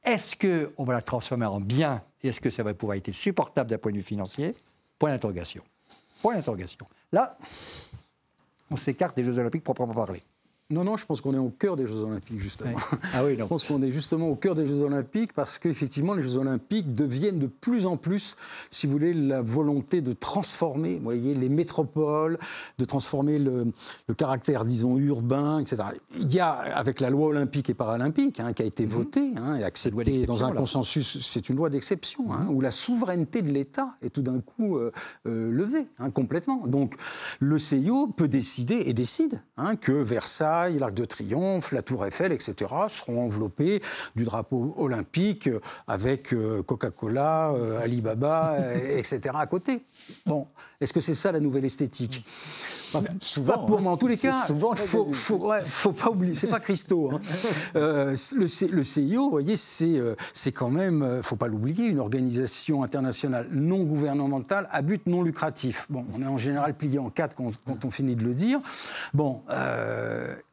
Est-ce 0.04 0.36
qu'on 0.36 0.84
va 0.84 0.92
la 0.94 1.02
transformer 1.02 1.46
en 1.46 1.60
bien 1.60 2.02
et 2.22 2.28
est-ce 2.28 2.40
que 2.40 2.50
ça 2.50 2.62
va 2.62 2.74
pouvoir 2.74 2.96
être 2.96 3.10
supportable 3.10 3.70
d'un 3.70 3.78
point 3.78 3.90
de 3.90 3.96
vue 3.96 4.04
financier? 4.04 4.54
Point 5.00 5.10
d'interrogation. 5.10 5.64
Point 6.22 6.36
d'interrogation. 6.36 6.86
Là, 7.10 7.36
on 8.70 8.76
s'écarte 8.76 9.16
des 9.16 9.24
Jeux 9.24 9.38
Olympiques 9.38 9.64
proprement 9.64 9.94
parler. 9.94 10.22
Non, 10.68 10.82
non, 10.82 10.96
je 10.96 11.06
pense 11.06 11.20
qu'on 11.20 11.32
est 11.32 11.38
au 11.38 11.50
cœur 11.50 11.76
des 11.76 11.86
Jeux 11.86 12.00
Olympiques, 12.00 12.40
justement. 12.40 12.76
Ah 13.14 13.24
oui, 13.24 13.36
non. 13.36 13.44
Je 13.44 13.48
pense 13.48 13.62
qu'on 13.62 13.82
est 13.82 13.92
justement 13.92 14.28
au 14.28 14.34
cœur 14.34 14.56
des 14.56 14.66
Jeux 14.66 14.80
Olympiques 14.80 15.32
parce 15.32 15.60
qu'effectivement, 15.60 16.12
les 16.12 16.22
Jeux 16.22 16.38
Olympiques 16.38 16.92
deviennent 16.92 17.38
de 17.38 17.46
plus 17.46 17.86
en 17.86 17.96
plus, 17.96 18.34
si 18.68 18.86
vous 18.86 18.92
voulez, 18.92 19.14
la 19.14 19.42
volonté 19.42 20.00
de 20.00 20.12
transformer, 20.12 20.96
vous 20.96 21.04
voyez, 21.04 21.34
les 21.34 21.48
métropoles, 21.48 22.36
de 22.78 22.84
transformer 22.84 23.38
le, 23.38 23.72
caractère, 24.16 24.64
disons, 24.64 24.98
urbain, 24.98 25.60
etc. 25.60 25.84
Il 26.18 26.34
y 26.34 26.40
a, 26.40 26.50
avec 26.50 27.00
la 27.00 27.10
loi 27.10 27.28
olympique 27.28 27.70
et 27.70 27.74
paralympique, 27.74 28.40
hein, 28.40 28.52
qui 28.52 28.62
a 28.62 28.66
été 28.66 28.86
mhm. 28.86 28.90
votée 28.90 29.30
hein, 29.36 29.56
et 29.58 29.62
acceptée 29.62 30.26
dans 30.26 30.44
un 30.44 30.50
consensus, 30.50 31.20
c'est 31.20 31.48
une 31.48 31.54
loi 31.54 31.70
d'exception, 31.70 32.32
hein, 32.32 32.48
où 32.50 32.60
la 32.60 32.72
souveraineté 32.72 33.40
de 33.40 33.50
l'État 33.50 33.94
est 34.02 34.10
tout 34.10 34.22
d'un 34.22 34.40
coup 34.40 34.78
euh, 34.78 34.90
euh, 35.28 35.52
levée, 35.52 35.86
complètement. 36.12 36.66
Donc, 36.66 36.96
le 37.38 37.56
CIO 37.56 38.08
peut 38.08 38.26
décider, 38.26 38.82
et 38.86 38.92
décide, 38.92 39.40
que 39.80 39.92
Versailles, 39.92 40.55
l'Arc 40.78 40.94
de 40.94 41.04
Triomphe, 41.04 41.72
la 41.72 41.82
Tour 41.82 42.06
Eiffel, 42.06 42.32
etc., 42.32 42.54
seront 42.88 43.24
enveloppés 43.24 43.82
du 44.14 44.24
drapeau 44.24 44.74
olympique 44.78 45.48
avec 45.86 46.32
euh, 46.32 46.62
Coca-Cola, 46.62 47.52
euh, 47.52 47.80
Alibaba, 47.80 48.56
etc. 48.74 49.34
à 49.34 49.46
côté. 49.46 49.82
Bon, 50.26 50.46
est-ce 50.80 50.92
que 50.92 51.00
c'est 51.00 51.14
ça 51.14 51.32
la 51.32 51.40
nouvelle 51.40 51.64
esthétique? 51.64 52.24
Souvent, 53.20 53.52
pas 53.52 53.58
pour 53.58 53.80
moi. 53.80 53.92
En 53.92 53.96
tous 53.96 54.06
les 54.06 54.16
cas, 54.16 54.46
il 54.48 54.56
faut, 54.56 54.74
faut, 55.12 55.52
faut, 55.64 55.92
pas 55.92 56.10
oublier. 56.10 56.34
C'est 56.34 56.46
pas 56.46 56.60
Christo. 56.60 57.10
Hein. 57.12 57.20
Euh, 57.76 58.14
le, 58.34 58.70
le, 58.70 58.82
CIO, 58.82 59.24
vous 59.24 59.30
voyez, 59.30 59.56
c'est 59.56 60.00
c'est 60.32 60.52
quand 60.52 60.70
même, 60.70 61.20
faut 61.22 61.36
pas 61.36 61.48
l'oublier, 61.48 61.86
une 61.86 62.00
organisation 62.00 62.82
internationale 62.82 63.48
non 63.50 63.82
gouvernementale 63.82 64.68
à 64.70 64.82
but 64.82 65.06
non 65.06 65.22
lucratif. 65.22 65.86
Bon, 65.90 66.06
on 66.14 66.22
est 66.22 66.26
en 66.26 66.38
général 66.38 66.74
plié 66.74 66.98
en 66.98 67.10
quatre 67.10 67.34
quand, 67.34 67.52
quand 67.66 67.84
on 67.84 67.90
finit 67.90 68.16
de 68.16 68.24
le 68.24 68.34
dire. 68.34 68.60
Bon, 69.14 69.42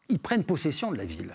ils 0.10 0.20
prennent 0.20 0.44
possession 0.44 0.92
de 0.92 0.98
la 0.98 1.06
ville. 1.06 1.34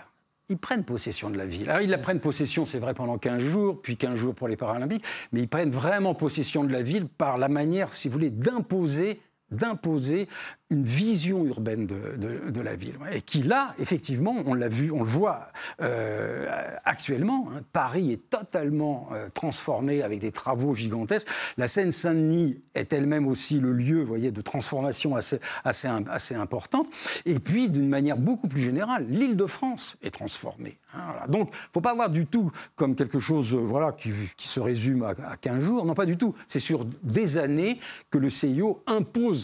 Ils 0.51 0.57
prennent 0.57 0.83
possession 0.83 1.29
de 1.29 1.37
la 1.37 1.45
ville. 1.45 1.69
Alors, 1.69 1.81
ils 1.81 1.89
la 1.89 1.99
prennent 1.99 2.19
possession, 2.19 2.65
c'est 2.65 2.79
vrai, 2.79 2.95
pendant 2.95 3.19
15 3.19 3.39
jours, 3.39 3.81
puis 3.81 3.97
15 3.97 4.15
jours 4.15 4.33
pour 4.33 4.47
les 4.47 4.57
Paralympiques, 4.57 5.05
mais 5.31 5.41
ils 5.41 5.47
prennent 5.47 5.69
vraiment 5.69 6.15
possession 6.15 6.63
de 6.63 6.71
la 6.71 6.81
ville 6.81 7.07
par 7.07 7.37
la 7.37 7.49
manière, 7.49 7.93
si 7.93 8.07
vous 8.07 8.13
voulez, 8.13 8.31
d'imposer 8.31 9.21
d'imposer 9.51 10.27
une 10.71 10.85
vision 10.85 11.45
urbaine 11.45 11.87
de, 11.87 12.51
de, 12.51 12.61
la 12.61 12.75
ville. 12.75 12.93
Et 13.11 13.21
qui 13.21 13.41
là, 13.41 13.73
effectivement, 13.79 14.35
on 14.45 14.53
l'a 14.53 14.69
vu, 14.69 14.91
on 14.91 14.99
le 14.99 15.09
voit 15.09 15.47
euh, 15.81 16.45
actuellement, 16.85 17.47
hein, 17.49 17.61
Paris 17.73 18.11
est 18.11 18.29
totalement 18.29 19.09
euh, 19.11 19.29
transformé 19.33 20.03
avec 20.03 20.19
des 20.19 20.31
travaux 20.31 20.75
gigantesques. 20.75 21.27
La 21.57 21.67
Seine-Saint-Denis 21.67 22.61
est 22.75 22.93
elle-même 22.93 23.27
aussi 23.27 23.59
le 23.59 23.73
lieu, 23.73 24.01
vous 24.01 24.07
voyez, 24.07 24.31
de 24.31 24.41
transformation 24.41 25.15
assez, 25.15 25.39
assez, 25.63 25.87
assez 26.07 26.35
importante. 26.35 26.87
Et 27.25 27.39
puis, 27.39 27.71
d'une 27.71 27.89
manière 27.89 28.17
beaucoup 28.17 28.47
plus 28.47 28.61
générale, 28.61 29.07
l'île 29.09 29.37
de 29.37 29.47
France 29.47 29.97
est 30.03 30.11
transformée. 30.11 30.77
Hein, 30.93 30.99
Donc, 31.29 31.49
il 31.51 31.53
ne 31.53 31.73
faut 31.73 31.81
pas 31.81 31.95
voir 31.95 32.11
du 32.11 32.27
tout 32.27 32.51
comme 32.75 32.95
quelque 32.95 33.19
chose 33.19 33.55
euh, 33.55 33.57
voilà, 33.57 33.91
qui, 33.91 34.11
qui 34.37 34.47
se 34.47 34.59
résume 34.59 35.01
à, 35.01 35.15
à 35.25 35.35
15 35.35 35.63
jours. 35.63 35.85
Non, 35.85 35.95
pas 35.95 36.05
du 36.05 36.17
tout. 36.17 36.35
C'est 36.47 36.59
sur 36.59 36.85
des 36.85 37.39
années 37.39 37.79
que 38.11 38.19
le 38.19 38.29
CIO 38.29 38.83
impose 38.85 39.38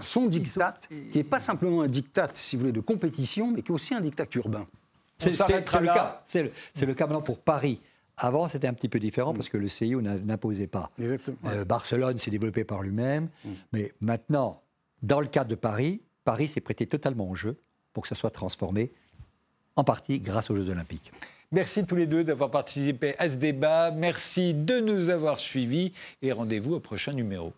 son 0.00 0.26
diktat, 0.26 0.78
qui 0.88 1.18
n'est 1.18 1.24
pas 1.24 1.40
simplement 1.40 1.82
un 1.82 1.88
diktat, 1.88 2.30
si 2.34 2.56
vous 2.56 2.60
voulez, 2.60 2.72
de 2.72 2.80
compétition, 2.80 3.50
mais 3.50 3.62
qui 3.62 3.72
est 3.72 3.74
aussi 3.74 3.94
un 3.94 4.00
diktat 4.00 4.26
urbain. 4.34 4.66
C'est 5.18 5.30
le 5.30 5.86
cas. 5.86 6.22
C'est 6.26 6.42
le, 6.86 6.94
cas 6.94 7.06
maintenant 7.06 7.22
pour 7.22 7.38
Paris. 7.38 7.80
Avant, 8.16 8.48
c'était 8.48 8.68
un 8.68 8.74
petit 8.74 8.88
peu 8.88 9.00
différent 9.00 9.34
parce 9.34 9.48
que 9.48 9.56
le 9.56 9.68
CIO 9.68 10.00
n'imposait 10.00 10.68
pas. 10.68 10.90
Euh, 11.00 11.64
Barcelone 11.64 12.18
s'est 12.18 12.30
développé 12.30 12.62
par 12.64 12.82
lui-même. 12.82 13.28
Mm. 13.44 13.50
Mais 13.72 13.92
maintenant, 14.00 14.62
dans 15.02 15.20
le 15.20 15.26
cadre 15.26 15.50
de 15.50 15.56
Paris, 15.56 16.00
Paris 16.24 16.48
s'est 16.48 16.60
prêté 16.60 16.86
totalement 16.86 17.28
au 17.28 17.34
jeu 17.34 17.56
pour 17.92 18.02
que 18.02 18.08
ça 18.08 18.14
soit 18.14 18.30
transformé, 18.30 18.92
en 19.76 19.84
partie 19.84 20.18
grâce 20.18 20.50
aux 20.50 20.56
Jeux 20.56 20.68
Olympiques. 20.68 21.10
Merci 21.52 21.84
tous 21.84 21.96
les 21.96 22.06
deux 22.06 22.24
d'avoir 22.24 22.50
participé 22.50 23.14
à 23.18 23.28
ce 23.28 23.36
débat. 23.36 23.90
Merci 23.92 24.54
de 24.54 24.80
nous 24.80 25.08
avoir 25.08 25.38
suivis 25.38 25.92
et 26.22 26.32
rendez-vous 26.32 26.74
au 26.74 26.80
prochain 26.80 27.12
numéro. 27.12 27.52